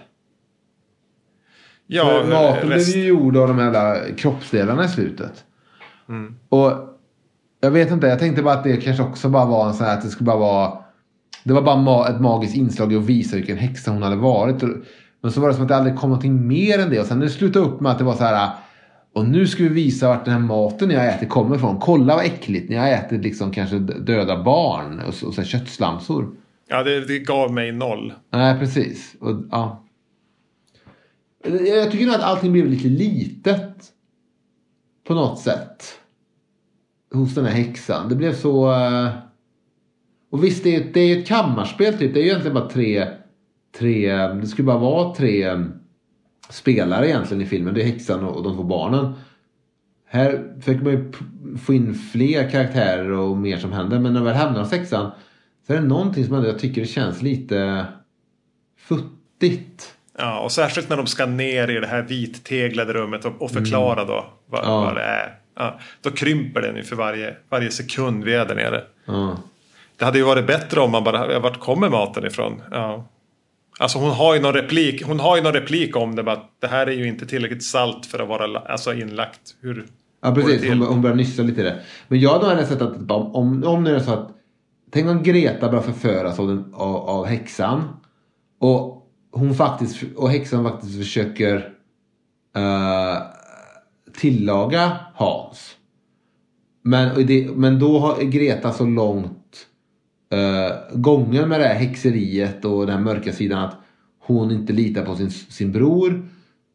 Ja, 1.87 2.05
För 2.05 2.31
maten 2.31 2.69
rest- 2.69 2.93
blev 2.93 3.03
ju 3.05 3.09
gjord 3.09 3.37
av 3.37 3.49
de 3.49 3.59
här 3.59 4.15
kroppsdelarna 4.17 4.85
i 4.85 4.89
slutet. 4.89 5.45
Mm. 6.09 6.35
Och 6.49 6.73
jag 7.61 7.71
vet 7.71 7.91
inte, 7.91 8.07
jag 8.07 8.19
tänkte 8.19 8.43
bara 8.43 8.55
att 8.55 8.65
det 8.65 8.77
kanske 8.77 9.03
också 9.03 9.29
bara 9.29 9.45
var 9.45 9.69
en 9.69 9.75
sån 9.75 9.87
här 9.87 9.97
att 9.99 10.03
det 10.03 10.09
skulle 10.09 10.27
bara 10.27 10.37
vara... 10.39 10.82
Det 11.45 11.53
var 11.53 11.63
bara 11.63 11.77
ma- 11.77 12.15
ett 12.15 12.21
magiskt 12.21 12.57
inslag 12.57 12.93
i 12.93 12.97
att 12.97 13.03
visa 13.03 13.37
vilken 13.37 13.59
häxa 13.59 13.91
hon 13.91 14.03
hade 14.03 14.17
varit. 14.17 14.63
Men 15.21 15.33
så 15.33 15.41
var 15.41 15.49
det 15.49 15.55
som 15.55 15.63
att 15.63 15.69
det 15.69 15.77
aldrig 15.77 15.97
kom 15.97 16.11
någonting 16.11 16.47
mer 16.49 16.79
än 16.79 16.91
det. 16.91 17.01
Och 17.01 17.07
sen 17.07 17.19
när 17.19 17.27
det 17.27 17.33
slutade 17.33 17.65
upp 17.67 17.81
med 17.81 17.93
att 17.93 17.99
det 17.99 18.05
var 18.05 18.15
så 18.15 18.25
här... 18.25 18.51
Och 19.15 19.27
nu 19.29 19.47
ska 19.47 19.63
vi 19.63 19.69
visa 19.69 20.09
vart 20.09 20.25
den 20.25 20.35
här 20.35 20.41
maten 20.41 20.89
ni 20.89 20.95
har 20.95 21.05
ätit 21.05 21.29
kommer 21.29 21.57
ifrån. 21.57 21.79
Kolla 21.81 22.17
vad 22.17 22.25
äckligt. 22.25 22.71
Ni 22.71 22.77
har 22.77 22.89
ätit 22.89 23.23
liksom 23.23 23.51
kanske 23.51 23.79
döda 23.79 24.43
barn 24.43 25.01
och, 25.01 25.15
så, 25.15 25.27
och 25.27 25.35
så 25.35 25.43
köttslamsor. 25.43 26.35
Ja, 26.69 26.83
det, 26.83 27.05
det 27.07 27.19
gav 27.19 27.53
mig 27.53 27.73
noll. 27.73 28.13
Nej, 28.33 28.59
precis. 28.59 29.15
Och, 29.21 29.43
ja. 29.51 29.85
Jag, 31.67 31.91
tycker 31.91 32.07
nog 32.07 32.15
att 32.15 32.23
allting 32.23 32.53
blev 32.53 32.67
lite 32.67 32.89
litet. 32.89 33.77
På 35.07 35.15
något 35.15 35.39
sätt. 35.39 35.85
Hos 37.15 37.35
den 37.35 37.45
här 37.45 37.53
häxan. 37.53 38.09
Det 38.09 38.15
blev 38.15 38.35
så... 38.35 38.73
eh, 38.73 39.09
Och 40.33 40.45
visst, 40.45 40.65
det 40.65 40.77
är, 40.77 40.85
det 40.93 41.01
är 41.01 41.19
ett 41.19 41.27
kammarspel 41.27 41.99
typ. 41.99 42.15
Det 42.15 42.21
är 42.21 42.23
ju 42.23 42.29
egentligen 42.29 42.55
bara 42.55 42.69
tre... 42.69 43.07
tre 43.79 44.17
det 44.17 44.47
skulle 44.47 44.67
bara 44.67 44.79
vara 44.79 45.15
tre 45.15 45.49
eh, 45.49 45.61
spelare 46.51 47.09
egentligen 47.09 47.43
i 47.43 47.47
filmen. 47.47 47.75
Det 47.75 47.83
är 47.83 47.87
häxan 47.87 48.25
och, 48.25 48.37
och 48.37 48.43
de 48.43 48.57
två 48.57 48.63
barnen. 48.63 49.15
Här 50.09 50.53
försöker 50.61 50.85
man 50.85 50.93
ju 50.93 51.13
få 51.59 51.75
in 51.75 51.95
fler 51.95 52.51
karaktärer 52.51 53.11
och 53.11 53.37
mer 53.37 53.57
som 53.57 53.73
händer. 53.73 53.99
Men 53.99 54.13
när 54.13 54.21
vi 54.21 54.27
väl 54.27 54.37
hamnar 54.37 54.61
hos 54.61 54.73
häxan 54.73 55.11
så 55.67 55.73
är 55.73 55.77
det 55.77 55.87
någonting 55.87 56.25
som 56.25 56.45
jag 56.45 56.59
tycker 56.59 56.81
det 56.81 56.87
känns 56.87 57.23
lite 57.23 57.87
futtigt. 58.79 59.95
Ja, 60.19 60.41
och 60.41 60.53
särskilt 60.53 60.89
när 60.89 60.97
de 60.97 61.07
ska 61.07 61.27
ner 61.27 61.71
i 61.71 61.81
det 61.81 61.87
här 61.87 62.03
vitteglade 62.03 62.93
rummet 62.93 63.25
och, 63.25 63.43
och 63.43 63.51
förklara 63.51 64.05
då 64.05 64.27
vad, 64.47 64.65
Ja. 64.65 64.81
vad 64.81 64.95
det 64.95 65.03
är. 65.03 65.39
Ja, 65.57 65.79
då 66.01 66.11
krymper 66.11 66.61
den 66.61 66.77
ju 66.77 66.83
för 66.83 66.97
varje, 66.97 67.37
varje 67.49 67.71
sekund 67.71 68.25
vi 68.25 68.35
är 68.35 68.47
där 68.47 68.55
nere. 68.55 68.83
Ja. 69.05 69.39
Det 70.03 70.07
hade 70.07 70.19
ju 70.19 70.25
varit 70.25 70.47
bättre 70.47 70.81
om 70.81 70.91
man 70.91 71.05
bara, 71.05 71.39
vart 71.39 71.61
kommer 71.61 71.91
maten 71.91 72.27
ifrån? 72.27 72.63
Ja. 72.71 73.09
Alltså 73.79 73.99
hon 73.99 74.11
har 74.11 74.35
ju 74.35 74.41
någon 74.41 74.53
replik, 74.53 75.03
hon 75.07 75.21
har 75.21 75.37
ju 75.37 75.43
någon 75.43 75.53
replik 75.53 75.97
om 75.97 76.17
det, 76.17 76.23
bara 76.23 76.37
att 76.37 76.51
det 76.61 76.67
här 76.67 76.87
är 76.87 76.93
ju 76.93 77.09
inte 77.09 77.27
tillräckligt 77.27 77.65
salt 77.65 78.07
för 78.07 78.19
att 78.19 78.29
vara 78.29 78.59
alltså 78.59 78.95
inlagt. 78.95 79.41
Hur 79.61 79.87
Ja 80.23 80.35
precis, 80.35 80.69
hon, 80.69 80.83
hon 80.83 81.03
börjar 81.03 81.17
nyssa 81.17 81.43
lite 81.43 81.61
i 81.61 81.65
det. 81.65 81.81
Men 82.09 82.21
jag 82.21 82.31
har 82.31 82.39
nog 82.39 82.49
hellre 82.49 82.67
sett 82.67 82.83
att 82.83 83.11
om, 83.11 83.65
om, 83.65 83.85
det 83.85 83.97
är 83.97 84.01
så 84.01 84.13
att 84.13 84.31
Tänk 84.91 85.09
om 85.09 85.23
Greta 85.23 85.69
börjar 85.69 85.83
förföras 85.83 86.39
av, 86.39 86.49
den, 86.49 86.75
av, 86.75 86.97
av 86.97 87.27
häxan. 87.27 87.83
Och 88.61 89.09
hon 89.33 89.55
faktiskt, 89.55 90.03
och 90.17 90.31
häxan 90.31 90.65
faktiskt 90.65 90.99
försöker 90.99 91.57
eh, 92.57 93.17
tillaga 94.15 94.97
Hans. 95.15 95.77
Men, 96.83 97.27
det, 97.27 97.51
men 97.57 97.79
då 97.79 97.99
har 97.99 98.23
Greta 98.23 98.73
så 98.73 98.85
långt 98.85 99.67
uh, 100.33 100.99
gången 100.99 101.49
med 101.49 101.61
det 101.61 101.67
här 101.67 101.75
häxeriet 101.75 102.65
och 102.65 102.87
den 102.87 102.97
här 102.97 103.03
mörka 103.03 103.33
sidan 103.33 103.65
att 103.65 103.77
hon 104.19 104.51
inte 104.51 104.73
litar 104.73 105.05
på 105.05 105.15
sin, 105.15 105.31
sin 105.31 105.73
bror. 105.73 106.23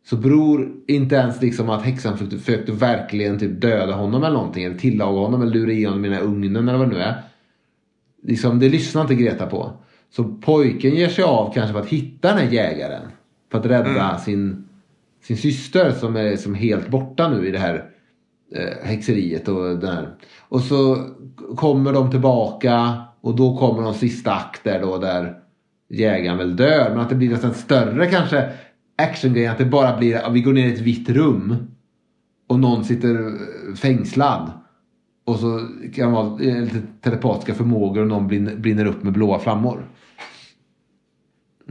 Så 0.10 0.16
bror, 0.16 0.72
inte 0.88 1.16
ens 1.16 1.42
liksom 1.42 1.70
att 1.70 1.82
häxan 1.82 2.18
försökte, 2.18 2.38
försökte 2.38 2.72
verkligen 2.72 3.40
typ 3.40 3.62
döda 3.62 3.94
honom 3.94 4.24
eller 4.24 4.36
någonting. 4.36 4.64
Eller 4.64 4.78
tillaga 4.78 5.20
honom 5.20 5.42
eller 5.42 5.54
lura 5.54 5.72
i 5.72 5.84
honom 5.84 6.06
i 6.06 6.10
den 6.10 6.18
här 6.18 6.24
ugnen 6.24 6.68
eller 6.68 6.78
vad 6.78 6.90
det 6.90 6.96
nu 6.96 7.02
är. 7.02 7.22
Liksom, 8.24 8.60
det 8.60 8.70
lyssnar 8.70 9.02
inte 9.02 9.16
Greta 9.16 9.46
på. 9.46 9.72
Så 10.10 10.24
pojken 10.24 10.96
ger 10.96 11.10
sig 11.10 11.24
av 11.24 11.54
kanske 11.54 11.74
för 11.74 11.80
att 11.80 11.88
hitta 11.88 12.28
den 12.28 12.38
här 12.38 12.52
jägaren. 12.52 13.02
För 13.52 13.60
att 13.60 13.66
rädda 13.66 14.18
sin, 14.18 14.68
sin 15.22 15.38
syster 15.38 15.92
som 15.92 16.16
är 16.16 16.36
som 16.36 16.56
helt 16.56 16.88
borta 16.88 17.30
nu 17.30 17.48
i 17.48 17.52
det 17.52 17.60
här 17.60 17.90
eh, 18.56 18.88
häxeriet. 18.88 19.48
Och, 19.48 19.80
den 19.80 19.96
här. 19.96 20.10
och 20.40 20.62
så 20.62 21.08
kommer 21.56 21.94
de 21.94 22.12
tillbaka 22.12 23.07
och 23.22 23.36
då 23.36 23.58
kommer 23.58 23.84
de 23.84 23.94
sista 23.94 24.34
akt 24.34 24.64
där 24.64 24.82
då 24.82 24.98
där 24.98 25.34
jägaren 25.90 26.38
väl 26.38 26.56
dör. 26.56 26.90
Men 26.90 27.00
att 27.00 27.10
det 27.10 27.16
blir 27.16 27.30
nästan 27.30 27.54
större 27.54 28.06
kanske 28.06 28.50
actiongrej. 28.98 29.48
Att 29.48 29.58
det 29.58 29.66
bara 29.66 29.98
blir 29.98 30.16
att 30.16 30.34
vi 30.34 30.42
går 30.42 30.54
ner 30.54 30.68
i 30.68 30.74
ett 30.74 30.80
vitt 30.80 31.10
rum. 31.10 31.56
Och 32.48 32.60
någon 32.60 32.86
sitter 32.86 33.16
eh, 33.16 33.76
fängslad. 33.76 34.52
Och 35.26 35.40
så 35.40 35.68
kan 35.96 36.08
det 36.08 36.16
vara 36.16 36.44
eh, 36.44 36.62
lite 36.62 36.82
telepatiska 37.02 37.54
förmågor 37.54 38.02
och 38.02 38.08
någon 38.08 38.28
brinner, 38.62 38.86
upp 38.86 39.04
med 39.04 39.14
blåa 39.14 39.40
flammor. 39.40 39.86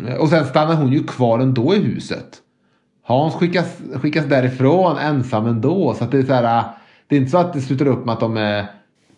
Eh, 0.06 0.14
och 0.14 0.28
sen 0.28 0.44
stannar 0.44 0.74
hon 0.74 0.92
ju 0.92 1.04
kvar 1.04 1.38
ändå 1.38 1.74
i 1.74 1.78
huset. 1.78 2.42
Hans 3.02 3.34
skickas, 3.34 3.82
skickas 3.94 4.26
därifrån 4.26 4.98
ensam 4.98 5.46
ändå. 5.46 5.94
Så 5.94 6.04
att 6.04 6.10
det 6.10 6.18
är 6.18 6.22
så 6.22 6.32
här. 6.32 6.64
Det 7.06 7.16
är 7.16 7.20
inte 7.20 7.30
så 7.30 7.38
att 7.38 7.52
det 7.52 7.60
slutar 7.60 7.86
upp 7.86 8.04
med 8.04 8.12
att 8.12 8.20
de 8.20 8.36
är 8.36 8.66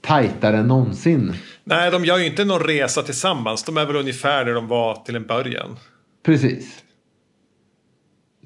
tajtare 0.01 0.59
än 0.59 0.67
någonsin. 0.67 1.33
Nej, 1.69 1.91
de 1.91 2.05
gör 2.05 2.19
ju 2.19 2.27
inte 2.27 2.45
någon 2.45 2.61
resa 2.61 3.03
tillsammans. 3.03 3.65
De 3.65 3.77
är 3.77 3.87
väl 3.87 3.97
ungefär 3.97 4.45
där 4.45 4.55
de 4.55 4.69
var 4.69 4.95
till 5.05 5.17
en 5.17 5.27
början. 5.27 5.77
Precis. 6.25 6.85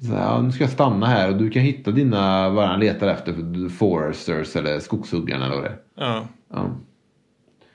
Så, 0.01 0.13
ja, 0.13 0.41
nu 0.41 0.51
ska 0.51 0.63
jag 0.63 0.71
stanna 0.71 1.05
här 1.07 1.29
och 1.29 1.37
du 1.37 1.49
kan 1.49 1.61
hitta 1.61 1.91
dina, 1.91 2.49
vad 2.49 2.67
han 2.67 2.79
letar 2.79 3.07
efter, 3.07 3.69
foresters 3.69 4.55
eller 4.55 4.79
skogshuggarna 4.79 5.45
eller 5.45 5.55
vad 5.55 5.63
det 5.63 5.69
är. 5.69 5.77
Ja, 5.95 6.27
Ja. 6.53 6.69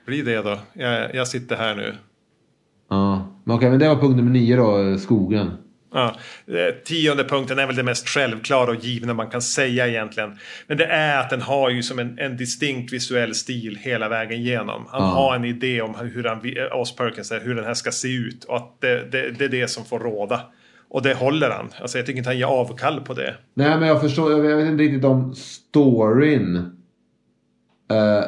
bli 0.05 0.21
det 0.21 0.41
då. 0.41 0.57
Jag, 0.73 1.15
jag 1.15 1.27
sitter 1.27 1.55
här 1.55 1.75
nu. 1.75 1.95
Ja. 2.89 3.27
Men 3.43 3.55
okej, 3.55 3.69
men 3.69 3.79
det 3.79 3.87
var 3.87 3.95
punkt 3.95 4.15
nummer 4.15 4.31
nio 4.31 4.55
då, 4.55 4.97
skogen. 4.97 5.51
Ja, 5.93 6.15
eh, 6.47 6.75
tionde 6.85 7.23
punkten 7.23 7.59
är 7.59 7.67
väl 7.67 7.75
det 7.75 7.83
mest 7.83 8.07
självklara 8.09 8.69
och 8.71 8.75
givna 8.85 9.13
man 9.13 9.29
kan 9.29 9.41
säga 9.41 9.87
egentligen. 9.87 10.37
Men 10.67 10.77
det 10.77 10.85
är 10.85 11.19
att 11.19 11.29
den 11.29 11.41
har 11.41 11.69
ju 11.69 11.83
som 11.83 11.99
en, 11.99 12.19
en 12.19 12.37
distinkt 12.37 12.93
visuell 12.93 13.35
stil 13.35 13.77
hela 13.81 14.09
vägen 14.09 14.39
igenom. 14.39 14.85
Han 14.89 15.01
Ja. 15.01 15.07
har 15.07 15.35
en 15.35 15.45
idé 15.45 15.81
om 15.81 15.95
hur 15.95 16.23
han, 16.23 16.37
eh, 16.37 16.77
Oz 16.79 16.95
Perkins, 16.95 17.31
hur 17.41 17.55
den 17.55 17.65
här 17.65 17.73
ska 17.73 17.91
se 17.91 18.13
ut. 18.15 18.43
Och 18.43 18.55
att 18.57 18.81
det, 18.81 19.11
det, 19.11 19.29
det 19.31 19.45
är 19.45 19.49
det 19.49 19.67
som 19.67 19.85
får 19.85 19.99
råda. 19.99 20.41
Och 20.89 21.01
det 21.01 21.13
håller 21.13 21.49
han. 21.49 21.69
Alltså 21.81 21.97
jag 21.97 22.05
tycker 22.05 22.17
inte 22.17 22.29
han 22.29 22.37
ger 22.37 22.45
avkall 22.45 23.01
på 23.01 23.13
det. 23.13 23.35
Nej, 23.53 23.79
men 23.79 23.87
jag 23.87 24.01
förstår, 24.01 24.31
jag 24.47 24.57
vet 24.57 24.67
inte 24.67 24.83
riktigt 24.83 25.05
om 25.05 25.35
storyn. 25.35 26.55
eh, 27.91 28.23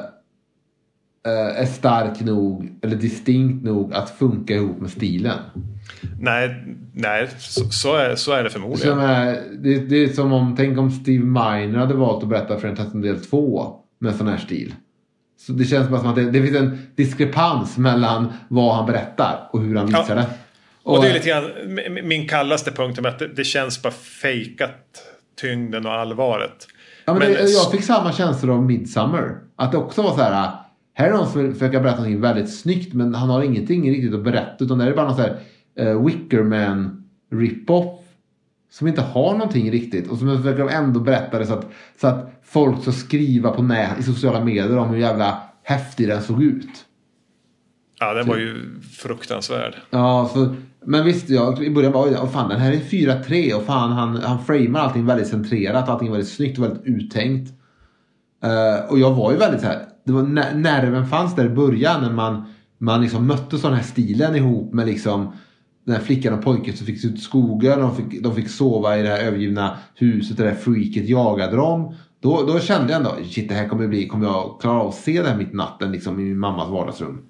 är 1.29 1.65
stark 1.65 2.21
nog, 2.21 2.79
eller 2.81 2.95
distinkt 2.95 3.63
nog 3.65 3.93
att 3.93 4.09
funka 4.09 4.53
ihop 4.53 4.79
med 4.79 4.89
stilen. 4.91 5.37
Nej, 6.19 6.63
nej 6.93 7.27
så, 7.37 7.69
så, 7.69 7.95
är, 7.95 8.15
så 8.15 8.31
är 8.31 8.43
det 8.43 8.49
förmodligen. 8.49 8.99
Är, 8.99 9.41
det, 9.59 9.77
det 9.79 10.03
är 10.03 10.07
som 10.07 10.33
om, 10.33 10.55
tänk 10.57 10.77
om 10.77 10.91
Steve 10.91 11.23
Miner 11.25 11.79
hade 11.79 11.93
valt 11.93 12.23
att 12.23 12.29
berätta 12.29 12.59
för 12.59 12.67
en 12.67 12.75
testing 12.75 13.01
del 13.01 13.19
2 13.25 13.75
med 13.99 14.15
sån 14.15 14.27
här 14.27 14.37
stil. 14.37 14.73
Så 15.39 15.51
det 15.51 15.65
känns 15.65 15.89
bara 15.89 15.99
som 15.99 16.09
att 16.09 16.15
det, 16.15 16.31
det 16.31 16.41
finns 16.41 16.57
en 16.57 16.87
diskrepans 16.95 17.77
mellan 17.77 18.33
vad 18.47 18.75
han 18.75 18.85
berättar 18.85 19.49
och 19.53 19.61
hur 19.61 19.75
han 19.75 19.85
visar 19.85 20.05
Ja. 20.09 20.15
det. 20.15 20.25
Och 20.83 21.01
det 21.01 21.09
är 21.09 21.13
lite 21.13 21.29
grann 21.29 21.45
min 22.07 22.27
kallaste 22.27 22.71
punkt 22.71 23.01
med 23.01 23.11
att 23.11 23.19
det, 23.19 23.27
det 23.27 23.43
känns 23.43 23.81
bara 23.81 23.93
fejkat 23.93 25.01
tyngden 25.41 25.85
och 25.85 25.91
allvaret. 25.93 26.67
Ja, 27.05 27.13
men 27.13 27.19
Men- 27.19 27.31
det, 27.33 27.49
jag 27.51 27.71
fick 27.71 27.83
samma 27.83 28.11
känslor 28.13 28.55
av 28.55 28.63
Midsummer. 28.63 29.37
Att 29.55 29.71
det 29.71 29.77
också 29.77 30.01
var 30.01 30.15
så 30.15 30.21
här. 30.21 30.51
Här 30.93 31.07
är 31.07 31.13
någon 31.13 31.27
som 31.27 31.53
försöka 31.53 31.79
berätta 31.79 31.97
någonting 31.97 32.21
väldigt 32.21 32.55
snyggt 32.59 32.93
men 32.93 33.15
han 33.15 33.29
har 33.29 33.43
ingenting 33.43 33.91
riktigt 33.91 34.13
att 34.13 34.23
berätta. 34.23 34.63
Utan 34.63 34.77
det 34.77 34.85
är 34.85 34.95
bara 34.95 35.05
någon 35.05 35.15
så 35.15 35.21
här 35.21 35.39
uh, 35.79 36.05
Wickerman 36.05 37.03
rip-off. 37.31 37.99
Som 38.71 38.87
inte 38.87 39.01
har 39.01 39.33
någonting 39.33 39.71
riktigt. 39.71 40.07
Och 40.07 40.17
som 40.17 40.37
försöker 40.37 40.67
ändå 40.67 40.99
berätta 40.99 41.39
det 41.39 41.45
så 41.45 41.53
att, 41.53 41.71
så 42.01 42.07
att 42.07 42.41
folk 42.43 42.81
ska 42.81 42.91
skriva 42.91 43.51
på 43.51 43.63
nät, 43.63 43.99
i 43.99 44.03
sociala 44.03 44.43
medier 44.43 44.77
om 44.77 44.89
hur 44.89 44.97
jävla 44.97 45.43
häftig 45.63 46.07
den 46.07 46.21
såg 46.21 46.43
ut. 46.43 46.85
Ja, 47.99 48.13
den 48.13 48.27
var 48.27 48.37
ju 48.37 48.79
fruktansvärd. 48.81 49.75
Ja, 49.89 50.29
så, 50.33 50.55
men 50.85 51.05
visst, 51.05 51.29
jag, 51.29 51.63
i 51.63 51.69
början 51.69 51.91
var 51.91 52.07
jag, 52.07 52.31
fan 52.31 52.49
den 52.49 52.59
här 52.59 52.71
är 52.71 52.77
4-3 52.77 53.53
och 53.53 53.63
fan 53.63 53.91
han, 53.91 54.15
han 54.15 54.45
framar 54.45 54.79
allting 54.79 55.05
väldigt 55.05 55.27
centrerat 55.27 55.87
och 55.87 55.93
allting 55.93 56.11
väldigt 56.11 56.29
snyggt 56.29 56.57
och 56.59 56.63
väldigt 56.63 56.85
uttänkt. 56.85 57.51
Eh, 58.43 58.91
och 58.91 58.99
jag 58.99 59.11
var 59.11 59.31
ju 59.31 59.37
väldigt 59.37 59.61
så 59.61 59.67
här, 59.67 59.85
det 60.03 60.11
var 60.11 60.23
när, 60.23 60.55
nerven 60.55 61.07
fanns 61.07 61.35
där 61.35 61.45
i 61.45 61.49
början 61.49 62.01
när 62.01 62.11
man, 62.11 62.43
man 62.77 63.01
liksom 63.01 63.27
mötte 63.27 63.57
sån 63.57 63.73
här 63.73 63.83
stilen 63.83 64.35
ihop 64.35 64.73
med 64.73 64.87
liksom 64.87 65.33
den 65.85 65.95
här 65.95 66.01
flickan 66.01 66.33
och 66.33 66.43
pojken 66.43 66.77
som 66.77 66.85
fick 66.85 67.01
se 67.01 67.07
ut 67.07 67.15
i 67.15 67.21
skogen. 67.21 67.79
De 67.79 67.95
fick, 67.95 68.23
de 68.23 68.35
fick 68.35 68.49
sova 68.49 68.97
i 68.97 69.01
det 69.01 69.09
här 69.09 69.23
övergivna 69.23 69.77
huset 69.95 70.37
där 70.37 70.43
det 70.43 70.49
här 70.49 70.57
freaket 70.57 71.09
jagade 71.09 71.55
dem. 71.55 71.95
Då, 72.19 72.43
då 72.47 72.59
kände 72.59 72.91
jag 72.91 72.99
ändå, 72.99 73.15
shit 73.29 73.49
det 73.49 73.55
här 73.55 73.67
kommer 73.67 73.87
bli, 73.87 74.07
kommer 74.07 74.25
jag 74.25 74.57
klara 74.61 74.81
av 74.81 74.87
att 74.87 74.95
se 74.95 75.21
det 75.21 75.29
här 75.29 75.37
mitt 75.37 75.53
i 75.53 75.55
natten 75.55 75.91
liksom 75.91 76.19
i 76.19 76.23
min 76.23 76.39
mammas 76.39 76.69
vardagsrum? 76.69 77.21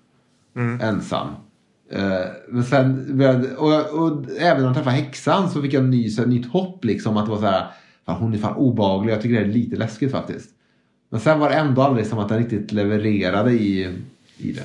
Ensam. 0.82 1.28
Eh, 1.92 2.26
men 2.50 2.64
sen 2.64 3.18
började, 3.18 3.56
och, 3.56 4.02
och 4.02 4.26
även 4.40 4.62
när 4.62 4.68
jag 4.68 4.76
träffade 4.76 4.96
häxan 4.96 5.50
så 5.50 5.62
fick 5.62 5.74
jag 5.74 5.84
en 5.84 5.90
ny, 5.90 6.10
så 6.10 6.22
här, 6.22 6.30
nytt 6.30 6.52
hopp 6.52 6.86
liksom 6.86 7.18
att 7.18 7.26
det 7.26 7.32
var 7.32 7.38
så 7.38 7.46
här, 7.46 7.68
fan, 8.06 8.22
hon 8.22 8.34
är 8.34 8.38
fan 8.38 8.56
obehaglig. 8.56 9.14
Jag 9.14 9.22
tycker 9.22 9.36
det 9.36 9.46
är 9.46 9.54
lite 9.54 9.76
läskigt 9.76 10.12
faktiskt. 10.12 10.50
Men 11.12 11.20
sen 11.20 11.40
var 11.40 11.50
det 11.50 11.56
ändå 11.56 11.82
aldrig 11.82 12.06
som 12.08 12.20
att 12.20 12.30
den 12.30 12.38
riktigt 12.38 12.72
levererade 12.72 13.52
i, 13.52 13.98
i 14.38 14.52
det. 14.52 14.64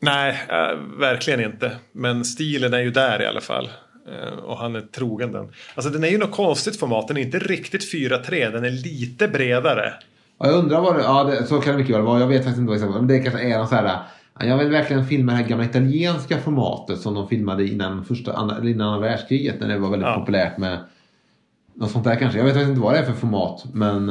Nej, 0.00 0.30
eh, 0.48 0.78
verkligen 0.98 1.40
inte. 1.40 1.72
Men 1.92 2.24
stilen 2.24 2.74
är 2.74 2.78
ju 2.80 2.90
där 2.90 3.22
i 3.22 3.26
alla 3.26 3.40
fall. 3.40 3.70
Eh, 4.08 4.38
och 4.38 4.58
han 4.58 4.76
är 4.76 4.80
trogen 4.80 5.32
den. 5.32 5.48
Alltså 5.74 5.90
den 5.92 6.04
är 6.04 6.08
ju 6.08 6.18
något 6.18 6.32
konstigt 6.32 6.78
format. 6.80 7.08
Den 7.08 7.16
är 7.16 7.20
inte 7.20 7.38
riktigt 7.38 7.92
4-3. 7.92 8.50
Den 8.52 8.64
är 8.64 8.70
lite 8.70 9.28
bredare. 9.28 9.92
Ja, 10.38 10.46
jag 10.46 10.54
undrar 10.54 10.80
vad 10.80 10.96
det, 10.96 11.02
ja 11.02 11.24
det, 11.24 11.46
så 11.46 11.60
kan 11.60 11.72
det 11.72 11.78
mycket 11.78 11.96
väl 11.96 12.02
vara. 12.02 12.20
Jag 12.20 12.26
vet 12.26 12.36
faktiskt 12.44 12.58
inte 12.58 12.68
vad 12.68 12.76
exakt. 12.76 12.94
Men 12.94 13.06
det 13.06 13.18
kanske 13.18 13.40
är 13.42 13.58
någon 13.58 13.68
så 13.68 13.74
här. 13.74 13.84
ja, 14.38 14.44
Jag 14.46 14.58
vill 14.58 14.68
verkligen 14.70 15.06
filma 15.06 15.32
det 15.32 15.38
här 15.38 15.48
gamla 15.48 15.64
italienska 15.64 16.38
formatet 16.40 17.00
som 17.00 17.14
de 17.14 17.28
filmade 17.28 17.66
innan, 17.68 18.04
första, 18.04 18.30
innan 18.64 18.88
andra 18.88 19.08
världskriget. 19.08 19.60
När 19.60 19.68
det 19.68 19.78
var 19.78 19.90
väldigt 19.90 20.08
Ja. 20.08 20.18
populärt 20.18 20.58
med 20.58 20.78
något 21.74 21.90
sånt 21.90 22.04
där 22.04 22.16
kanske. 22.16 22.38
Jag 22.38 22.44
vet 22.44 22.54
faktiskt 22.54 22.68
inte 22.70 22.80
vad 22.82 22.94
det 22.94 22.98
är 22.98 23.04
för 23.04 23.12
format. 23.12 23.64
Men 23.72 24.08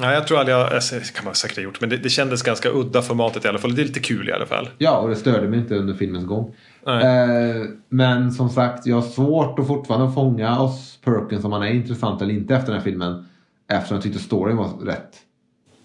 Ja, 0.00 0.12
jag 0.12 0.26
tror 0.26 0.38
aldrig 0.38 0.56
jag, 0.56 0.70
det 0.90 1.12
kan 1.14 1.24
man 1.24 1.34
säkert 1.34 1.56
ha 1.56 1.62
gjort. 1.62 1.80
Men 1.80 1.90
det, 1.90 1.96
det 1.96 2.08
kändes 2.10 2.42
ganska 2.42 2.68
udda 2.70 3.02
formatet 3.02 3.44
i 3.44 3.48
alla 3.48 3.58
fall. 3.58 3.74
Det 3.74 3.82
är 3.82 3.86
lite 3.86 4.00
kul 4.00 4.28
i 4.28 4.32
alla 4.32 4.46
fall. 4.46 4.68
ja, 4.78 4.96
och 4.98 5.08
det 5.08 5.16
störde 5.16 5.48
mig 5.48 5.58
inte 5.58 5.74
under 5.74 5.94
filmens 5.94 6.26
gång. 6.26 6.54
Nej. 6.86 7.04
Eh, 7.04 7.66
men 7.88 8.32
som 8.32 8.48
sagt, 8.50 8.86
jag 8.86 8.94
har 8.96 9.02
svårt 9.02 9.58
att 9.58 9.66
fortfarande 9.66 10.12
fånga 10.14 10.60
oss 10.60 10.98
Perkins 11.04 11.44
om 11.44 11.52
han 11.52 11.62
är 11.62 11.66
intressant 11.70 12.22
eller 12.22 12.34
inte 12.34 12.54
efter 12.54 12.66
den 12.72 12.76
här 12.80 12.84
filmen. 12.84 13.26
Eftersom 13.70 13.94
jag 13.94 14.02
tyckte 14.02 14.18
storyn 14.18 14.56
var 14.56 14.68
rätt 14.86 15.12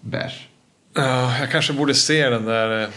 beige. 0.00 0.48
Ja, 0.94 1.38
jag 1.40 1.50
kanske 1.50 1.72
borde 1.72 1.94
se 1.94 2.28
den 2.30 2.44
där. 2.44 2.82
eh, 2.82 2.88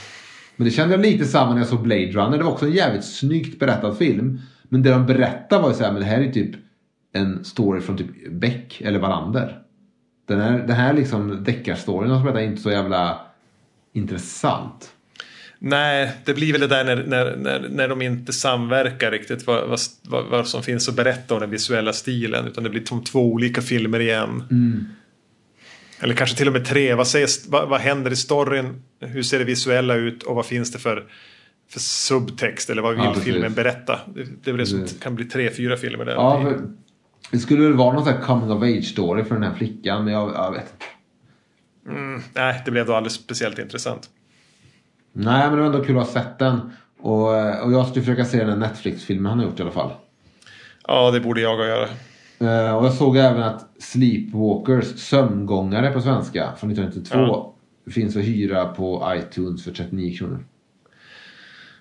Men 0.55 0.65
det 0.65 0.71
kände 0.71 0.93
jag 0.95 1.01
lite 1.01 1.25
samma 1.25 1.51
när 1.53 1.59
jag 1.59 1.67
såg 1.67 1.81
Blade 1.81 2.11
Runner. 2.11 2.37
Det 2.37 2.43
var 2.43 2.51
också 2.51 2.65
en 2.65 2.71
jävligt 2.71 3.05
snyggt 3.05 3.59
berättad 3.59 3.95
film. 3.97 4.41
Men 4.69 4.83
det 4.83 4.89
de 4.89 5.05
berättade 5.05 5.61
var 5.61 5.69
ju 5.69 5.75
såhär, 5.75 5.91
men 5.91 6.01
det 6.01 6.07
här 6.07 6.21
är 6.21 6.31
typ 6.31 6.51
en 7.13 7.45
story 7.45 7.81
från 7.81 7.97
typ 7.97 8.31
Beck 8.31 8.81
eller 8.85 8.99
Wallander. 8.99 9.59
Den 10.27 10.41
här, 10.41 10.57
den 10.57 10.75
här 10.75 10.93
liksom 10.93 11.43
deckarstoryn 11.43 12.09
de 12.09 12.23
berättar 12.23 12.39
är 12.39 12.43
inte 12.43 12.61
så 12.61 12.71
jävla 12.71 13.19
intressant. 13.93 14.91
Nej, 15.59 16.11
det 16.25 16.33
blir 16.33 16.51
väl 16.51 16.61
det 16.61 16.67
där 16.67 16.83
när, 16.83 17.03
när, 17.07 17.35
när, 17.37 17.69
när 17.69 17.87
de 17.87 18.01
inte 18.01 18.33
samverkar 18.33 19.11
riktigt 19.11 19.47
vad, 19.47 19.79
vad, 20.03 20.25
vad, 20.25 20.47
som 20.47 20.63
finns 20.63 20.89
att 20.89 20.95
berätta 20.95 21.33
om 21.33 21.39
den 21.39 21.49
visuella 21.49 21.93
stilen. 21.93 22.47
Utan 22.47 22.63
det 22.63 22.69
blir 22.69 22.85
som 22.85 23.03
två 23.03 23.33
olika 23.33 23.61
filmer 23.61 23.99
igen. 23.99 24.43
Eller 25.99 26.15
kanske 26.15 26.37
till 26.37 26.47
och 26.47 26.53
med 26.53 26.65
tre. 26.65 26.93
Vad, 26.93 27.07
sägs, 27.07 27.47
vad, 27.47 27.69
vad 27.69 27.81
händer 27.81 28.11
i 28.11 28.15
storyn? 28.15 28.81
Hur 28.99 29.23
ser 29.23 29.39
det 29.39 29.45
visuella 29.45 29.95
ut? 29.95 30.23
Och 30.23 30.35
vad 30.35 30.45
finns 30.45 30.71
det 30.71 30.79
för, 30.79 31.03
för 31.69 31.79
subtext? 31.79 32.69
Eller 32.69 32.81
vad 32.81 32.95
vill 32.95 33.03
Ja, 33.03 33.13
filmen 33.13 33.53
berätta? 33.53 33.99
Det, 34.15 34.25
det 34.43 34.51
är 34.51 34.57
det 34.57 34.65
som 34.65 34.87
kan 35.01 35.15
bli 35.15 35.25
tre, 35.25 35.51
fyra 35.51 35.77
filmer 35.77 36.05
där. 36.05 36.13
Ja, 36.13 36.53
det 37.31 37.39
skulle 37.39 37.63
väl 37.63 37.73
vara 37.73 37.93
någon 37.93 38.03
sån 38.05 38.13
här 38.13 38.21
coming 38.21 38.51
of 38.51 38.63
age 38.63 38.83
story 38.85 39.23
för 39.23 39.35
den 39.35 39.43
här 39.43 39.53
flickan. 39.53 40.03
Men 40.05 40.13
jag, 40.13 40.33
jag 40.35 40.51
vet 40.51 40.73
inte. 40.73 40.85
Mm, 41.99 42.21
nej, 42.35 42.61
det 42.65 42.71
blev 42.71 42.85
då 42.85 42.93
aldrig 42.95 43.11
speciellt 43.11 43.59
intressant. 43.59 44.09
Nej, 45.13 45.47
men 45.47 45.51
det 45.51 45.57
var 45.59 45.65
ändå 45.65 45.83
kul 45.83 45.97
att 45.97 46.05
ha 46.05 46.13
sett 46.13 46.39
den. 46.39 46.71
Och, 46.99 47.27
och 47.63 47.71
jag 47.73 47.87
skulle 47.87 48.05
försöka 48.05 48.25
se 48.25 48.37
den 48.37 48.49
här 48.49 48.55
Netflix-filmen 48.55 49.25
han 49.29 49.39
har 49.39 49.45
gjort 49.45 49.59
i 49.59 49.61
alla 49.61 49.71
fall. 49.71 49.91
Ja, 50.87 51.11
det 51.11 51.19
borde 51.19 51.41
jag 51.41 51.67
göra. 51.67 51.87
Eh, 52.39 52.75
och 52.77 52.85
jag 52.85 52.93
såg 52.93 53.17
även 53.17 53.43
att 53.43 53.65
Sleepwalkers, 53.79 54.85
Sömngångare 54.85 55.91
på 55.91 56.01
svenska, 56.01 56.53
från 56.59 56.71
1992 56.71 57.17
Ja. 57.17 57.53
finns 57.91 58.15
att 58.15 58.23
hyra 58.23 58.65
på 58.65 59.13
iTunes 59.15 59.63
för 59.63 59.71
39 59.71 60.17
kronor. 60.17 60.45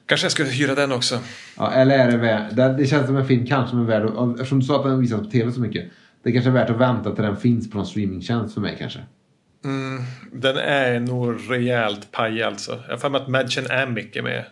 Kanske 0.06 0.24
jag 0.24 0.32
skulle 0.32 0.48
hyra 0.48 0.74
den 0.74 0.92
också. 0.92 1.18
Ja, 1.56 1.72
eller 1.72 1.98
är 1.98 2.10
det 2.10 2.16
värt, 2.16 2.78
det, 2.78 2.86
känns 2.86 3.06
som 3.06 3.16
en 3.16 3.26
film 3.26 3.46
kanske 3.46 3.70
som 3.70 3.80
är 3.80 3.84
värd 3.84 4.32
eftersom 4.34 4.60
du 4.60 4.66
sa 4.66 4.76
att 4.76 4.84
den 4.84 5.00
visas 5.00 5.20
på 5.20 5.30
tv 5.30 5.52
så 5.52 5.60
mycket. 5.60 5.90
Det 6.22 6.32
kanske 6.32 6.50
är 6.50 6.54
värt 6.54 6.70
att 6.70 6.80
vänta 6.80 7.14
till 7.14 7.24
den 7.24 7.36
finns 7.36 7.70
på 7.70 7.76
någon 7.76 7.86
streamingtjänst 7.86 8.54
för 8.54 8.60
mig 8.60 8.76
kanske. 8.78 8.98
Mm, 9.64 10.02
den 10.32 10.56
är 10.56 11.00
nog 11.00 11.50
rejält 11.50 12.12
paj 12.12 12.42
alltså. 12.42 12.80
Jag 12.86 12.92
har 12.94 12.98
för 12.98 13.10
mig 13.10 13.20
att 13.20 13.28
Madgen 13.28 13.70
Amick 13.70 14.16
är 14.16 14.22
med. 14.22 14.44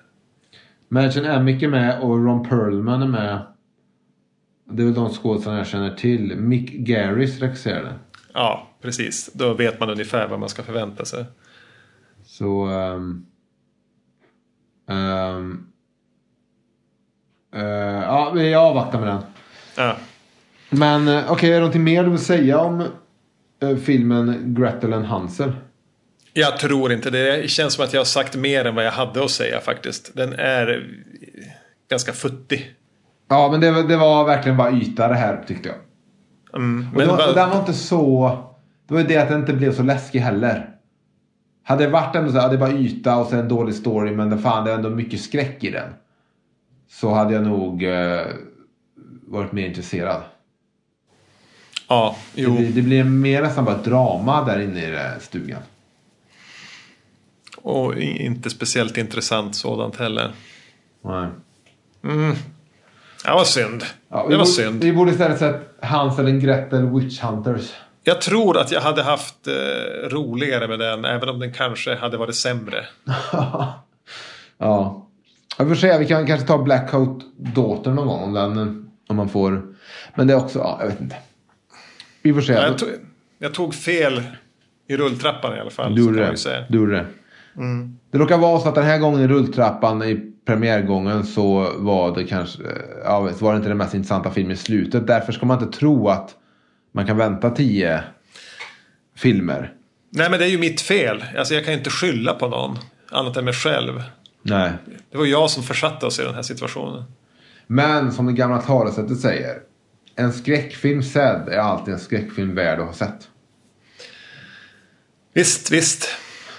Madgen 0.88 1.26
Amick 1.26 1.62
är 1.62 1.68
med 1.68 2.00
och 2.00 2.24
Ron 2.24 2.48
Perlman 2.48 3.02
är 3.02 3.06
med. 3.06 3.38
Det 4.70 4.82
är 4.82 4.86
väl 4.86 4.94
de 4.94 5.10
skådespelarna 5.10 5.60
jag 5.60 5.66
känner 5.66 5.94
till. 5.94 6.36
Mick 6.36 6.72
Garris 6.72 7.40
regisserar 7.40 7.82
den. 7.82 7.98
Ja, 8.32 8.68
precis. 8.82 9.30
Då 9.34 9.54
vet 9.54 9.80
man 9.80 9.90
ungefär 9.90 10.28
vad 10.28 10.40
man 10.40 10.48
ska 10.48 10.62
förvänta 10.62 11.04
sig. 11.04 11.24
Så... 12.24 12.68
Um, 12.68 13.26
um, 14.86 15.66
eh, 17.54 17.62
ja, 18.02 18.38
jag 18.40 18.62
avvaktar 18.62 18.98
med 19.00 19.08
den. 19.08 19.22
Ja. 19.76 19.96
Men 20.70 21.08
eh, 21.08 21.32
okej, 21.32 21.48
är 21.50 21.52
det 21.54 21.58
någonting 21.60 21.84
mer 21.84 22.04
du 22.04 22.10
vill 22.10 22.18
säga 22.18 22.58
om 22.58 22.80
eh, 23.62 23.76
filmen 23.76 24.54
Gretel 24.58 24.92
and 24.92 25.04
Hansel? 25.04 25.52
Jag 26.32 26.58
tror 26.58 26.92
inte 26.92 27.10
det. 27.10 27.36
Det 27.42 27.48
känns 27.48 27.74
som 27.74 27.84
att 27.84 27.92
jag 27.92 28.00
har 28.00 28.04
sagt 28.04 28.36
mer 28.36 28.64
än 28.64 28.74
vad 28.74 28.84
jag 28.86 28.92
hade 28.92 29.24
att 29.24 29.30
säga 29.30 29.60
faktiskt. 29.60 30.16
Den 30.16 30.32
är 30.32 30.86
ganska 31.90 32.12
futtig. 32.12 32.74
Ja, 33.28 33.48
men 33.50 33.60
det, 33.60 33.70
var- 33.72 33.82
det 33.82 33.96
var 33.96 34.24
verkligen 34.24 34.56
bara 34.56 34.72
yta 34.72 35.08
det 35.08 35.14
här 35.14 35.44
tyckte 35.46 35.68
jag. 35.68 35.76
Mm, 36.60 36.88
Och 36.92 36.96
men 36.98 37.06
det 37.08 37.12
var, 37.14 37.28
och 37.28 37.34
den 37.34 37.50
var 37.50 37.58
inte 37.58 37.72
så... 37.72 38.38
Det 38.88 38.94
var 38.94 39.00
ju 39.00 39.06
det 39.06 39.16
att 39.16 39.28
den 39.28 39.40
inte 39.40 39.52
blev 39.52 39.74
så 39.74 39.82
läskig 39.82 40.18
heller. 40.18 40.70
Hade 41.66 41.84
det 41.84 41.90
varit 41.90 42.16
ändå 42.16 42.32
så 42.32 42.38
här, 42.38 42.50
det 42.50 42.58
bara 42.58 42.72
yta 42.72 43.16
och 43.16 43.26
sen 43.26 43.38
en 43.38 43.48
dålig 43.48 43.74
story 43.74 44.10
men 44.10 44.30
det, 44.30 44.38
fan, 44.38 44.64
det 44.64 44.70
är 44.70 44.74
ändå 44.74 44.90
mycket 44.90 45.20
skräck 45.20 45.64
i 45.64 45.70
den. 45.70 45.92
Så 46.88 47.14
hade 47.14 47.34
jag 47.34 47.42
nog 47.42 47.82
eh, 47.84 48.26
varit 49.26 49.52
mer 49.52 49.66
intresserad. 49.66 50.22
ja, 51.88 52.16
Det, 52.34 52.42
jo. 52.42 52.56
blir- 52.56 52.72
det 52.72 52.82
blir 52.82 53.04
mer 53.04 53.42
nästan 53.42 53.64
bara 53.64 53.76
drama 53.76 54.44
där 54.44 54.60
inne 54.60 54.80
i 55.16 55.20
stugan. 55.20 55.62
Och 57.56 57.96
inte 57.98 58.50
speciellt 58.50 58.96
intressant 58.98 59.54
sådant 59.56 59.96
heller. 59.96 60.32
Nej. 61.04 61.28
Mm. 62.04 62.34
Det 63.24 63.30
var 63.30 63.44
synd. 63.44 63.82
Ja, 64.08 64.16
det 64.16 64.22
var 64.22 64.30
borde- 64.30 64.46
synd. 64.46 64.84
Vi 64.84 64.92
borde 64.92 65.10
istället 65.10 65.38
sett 65.38 65.74
Hansel 65.82 66.26
and 66.26 66.42
Gretel 66.42 66.86
Witch 66.90 67.20
Hunters. 67.20 67.72
Jag 68.04 68.20
tror 68.20 68.58
att 68.58 68.72
jag 68.72 68.80
hade 68.80 69.02
haft 69.02 69.46
eh, 69.46 70.08
roligare 70.08 70.68
med 70.68 70.78
den, 70.78 71.04
även 71.04 71.28
om 71.28 71.38
den 71.38 71.52
kanske 71.52 71.94
hade 71.94 72.16
varit 72.16 72.34
sämre. 72.34 72.84
ja. 74.58 75.06
Jag 75.58 75.68
får 75.68 75.74
se, 75.74 75.98
vi 75.98 76.06
kan 76.06 76.26
kanske 76.26 76.46
ta 76.46 76.58
Black 76.58 76.90
Coat 76.90 77.22
Daughter 77.36 77.90
någon 77.90 78.06
gång 78.06 78.22
om 78.22 78.32
den, 78.32 78.90
om 79.08 79.16
man 79.16 79.28
får. 79.28 79.62
Men 80.14 80.26
det 80.26 80.32
är 80.32 80.38
också, 80.38 80.58
ja, 80.58 80.76
jag 80.80 80.86
vet 80.86 81.00
inte. 81.00 81.16
Vi 82.22 82.34
får 82.34 82.40
se. 82.40 82.52
Jag 82.52 82.78
tog, 82.78 82.88
jag 83.38 83.54
tog 83.54 83.74
fel 83.74 84.22
i 84.88 84.96
rulltrappan 84.96 85.56
i 85.56 85.60
alla 85.60 85.70
fall. 85.70 85.94
Du 85.94 86.02
gjorde 86.02 86.30
det. 86.30 86.36
säga. 86.36 86.64
Du 86.68 86.86
det. 86.86 87.06
Mm. 87.56 87.98
Det 88.10 88.18
råkar 88.18 88.38
vara 88.38 88.60
så 88.60 88.68
att 88.68 88.74
den 88.74 88.84
här 88.84 88.98
gången 88.98 89.20
i 89.20 89.28
rulltrappan 89.28 90.02
i 90.02 90.32
premiärgången 90.44 91.24
så 91.24 91.72
var 91.76 92.14
det 92.14 92.24
kanske 92.24 92.62
ja, 93.04 93.30
så 93.38 93.44
var 93.44 93.52
det 93.52 93.56
inte 93.56 93.68
den 93.68 93.78
mest 93.78 93.94
intressanta 93.94 94.30
filmen 94.30 94.52
i 94.52 94.56
slutet. 94.56 95.06
Därför 95.06 95.32
ska 95.32 95.46
man 95.46 95.62
inte 95.62 95.78
tro 95.78 96.08
att 96.08 96.34
man 96.94 97.06
kan 97.06 97.16
vänta 97.16 97.50
tio 97.50 98.02
filmer. 99.16 99.72
Nej 100.10 100.30
men 100.30 100.38
det 100.38 100.44
är 100.44 100.48
ju 100.48 100.58
mitt 100.58 100.80
fel. 100.80 101.24
Alltså 101.38 101.54
jag 101.54 101.64
kan 101.64 101.74
inte 101.74 101.90
skylla 101.90 102.34
på 102.34 102.48
någon. 102.48 102.78
Annat 103.10 103.36
än 103.36 103.44
mig 103.44 103.54
själv. 103.54 104.02
Nej. 104.42 104.72
Det 105.10 105.18
var 105.18 105.26
jag 105.26 105.50
som 105.50 105.62
försatte 105.62 106.06
oss 106.06 106.18
i 106.18 106.22
den 106.22 106.34
här 106.34 106.42
situationen. 106.42 107.04
Men 107.66 108.12
som 108.12 108.26
det 108.26 108.32
gamla 108.32 108.62
talesättet 108.62 109.20
säger. 109.20 109.58
En 110.16 110.32
skräckfilm 110.32 111.02
sedd 111.02 111.48
är 111.48 111.58
alltid 111.58 111.94
en 111.94 112.00
skräckfilm 112.00 112.54
värd 112.54 112.80
att 112.80 112.86
ha 112.86 112.92
sett. 112.92 113.28
Visst, 115.32 115.70
visst. 115.70 116.08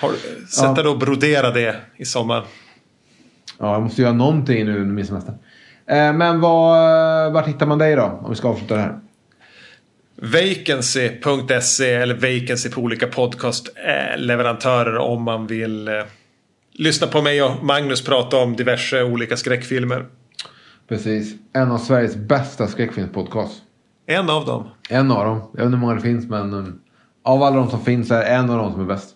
Har, 0.00 0.12
sätt 0.46 0.74
dig 0.74 0.84
då 0.84 0.90
och 0.90 0.98
brodera 0.98 1.50
det 1.50 1.76
i 1.96 2.04
sommar. 2.04 2.44
Ja, 3.58 3.72
jag 3.72 3.82
måste 3.82 4.02
göra 4.02 4.12
någonting 4.12 4.64
nu 4.64 4.80
under 4.80 4.94
min 4.94 5.06
semester. 5.06 5.34
Eh, 5.86 6.12
men 6.12 6.40
var, 6.40 7.30
vart 7.30 7.48
hittar 7.48 7.66
man 7.66 7.78
dig 7.78 7.96
då? 7.96 8.02
Om 8.02 8.30
vi 8.30 8.36
ska 8.36 8.48
avsluta 8.48 8.74
det 8.74 8.80
här. 8.80 9.00
Vacancy.se 10.22 11.94
eller 11.94 12.14
Vacancy 12.14 12.70
på 12.70 12.80
olika 12.80 13.06
podcastleverantörer 13.06 14.96
om 14.96 15.22
man 15.22 15.46
vill 15.46 15.88
eh, 15.88 15.94
lyssna 16.72 17.06
på 17.06 17.22
mig 17.22 17.42
och 17.42 17.64
Magnus 17.64 18.04
prata 18.04 18.36
om 18.36 18.56
diverse 18.56 19.02
olika 19.02 19.36
skräckfilmer. 19.36 20.06
Precis. 20.88 21.34
En 21.52 21.70
av 21.70 21.78
Sveriges 21.78 22.16
bästa 22.16 22.66
skräckfilmspodcast. 22.66 23.62
En 24.06 24.30
av 24.30 24.46
dem. 24.46 24.68
En 24.90 25.10
av 25.10 25.24
dem. 25.24 25.38
Jag 25.38 25.58
vet 25.58 25.66
inte 25.66 25.76
hur 25.76 25.80
många 25.80 25.94
det 25.94 26.00
finns 26.00 26.28
men 26.28 26.54
um, 26.54 26.80
av 27.22 27.42
alla 27.42 27.56
de 27.56 27.70
som 27.70 27.84
finns 27.84 28.10
är 28.10 28.22
en 28.22 28.50
av 28.50 28.58
dem 28.58 28.72
som 28.72 28.80
är 28.80 28.86
bäst. 28.86 29.14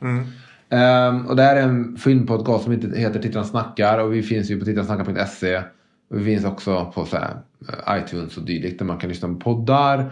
Mm. 0.00 0.26
Um, 0.68 1.26
och 1.26 1.36
det 1.36 1.42
här 1.42 1.56
är 1.56 1.62
en 1.62 1.96
filmpodcast 1.96 2.64
som 2.64 2.72
heter 2.72 3.22
Tittarna 3.22 3.44
snackar 3.44 3.98
och 3.98 4.14
vi 4.14 4.22
finns 4.22 4.50
ju 4.50 4.58
på 4.58 4.64
tittarnasnackar.se. 4.64 5.62
Vi 6.10 6.24
finns 6.24 6.44
också 6.44 6.92
på 6.94 7.04
så 7.04 7.16
här, 7.16 7.36
uh, 7.62 7.98
iTunes 7.98 8.36
och 8.36 8.42
dylikt 8.42 8.78
där 8.78 8.86
man 8.86 8.98
kan 8.98 9.08
lyssna 9.08 9.28
på 9.28 9.34
poddar. 9.34 10.10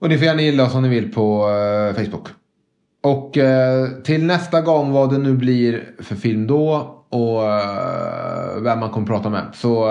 Och 0.00 0.08
ni 0.08 0.18
får 0.18 0.26
gärna 0.26 0.42
gilla 0.42 0.64
oss 0.64 0.74
om 0.74 0.82
ni 0.82 0.88
vill 0.88 1.12
på 1.12 1.48
uh, 1.48 1.94
Facebook. 1.94 2.28
Och 3.02 3.36
uh, 3.36 4.02
till 4.02 4.24
nästa 4.24 4.60
gång 4.60 4.92
vad 4.92 5.10
det 5.10 5.18
nu 5.18 5.32
blir 5.32 5.84
för 5.98 6.14
film 6.14 6.46
då 6.46 6.94
och 7.08 7.42
uh, 7.42 8.62
vem 8.62 8.78
man 8.78 8.90
kommer 8.90 9.06
prata 9.06 9.30
med 9.30 9.46
så 9.54 9.86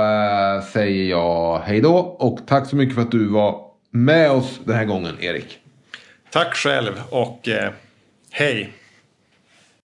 säger 0.73 1.09
jag 1.09 1.59
hej 1.59 1.81
då 1.81 1.95
och 1.97 2.39
tack 2.47 2.69
så 2.69 2.75
mycket 2.75 2.95
för 2.95 3.01
att 3.01 3.11
du 3.11 3.27
var 3.27 3.61
med 3.91 4.31
oss 4.31 4.59
den 4.63 4.75
här 4.75 4.85
gången 4.85 5.15
Erik. 5.19 5.59
Tack 6.31 6.55
själv 6.55 7.01
och 7.09 7.49
hej. 8.31 8.73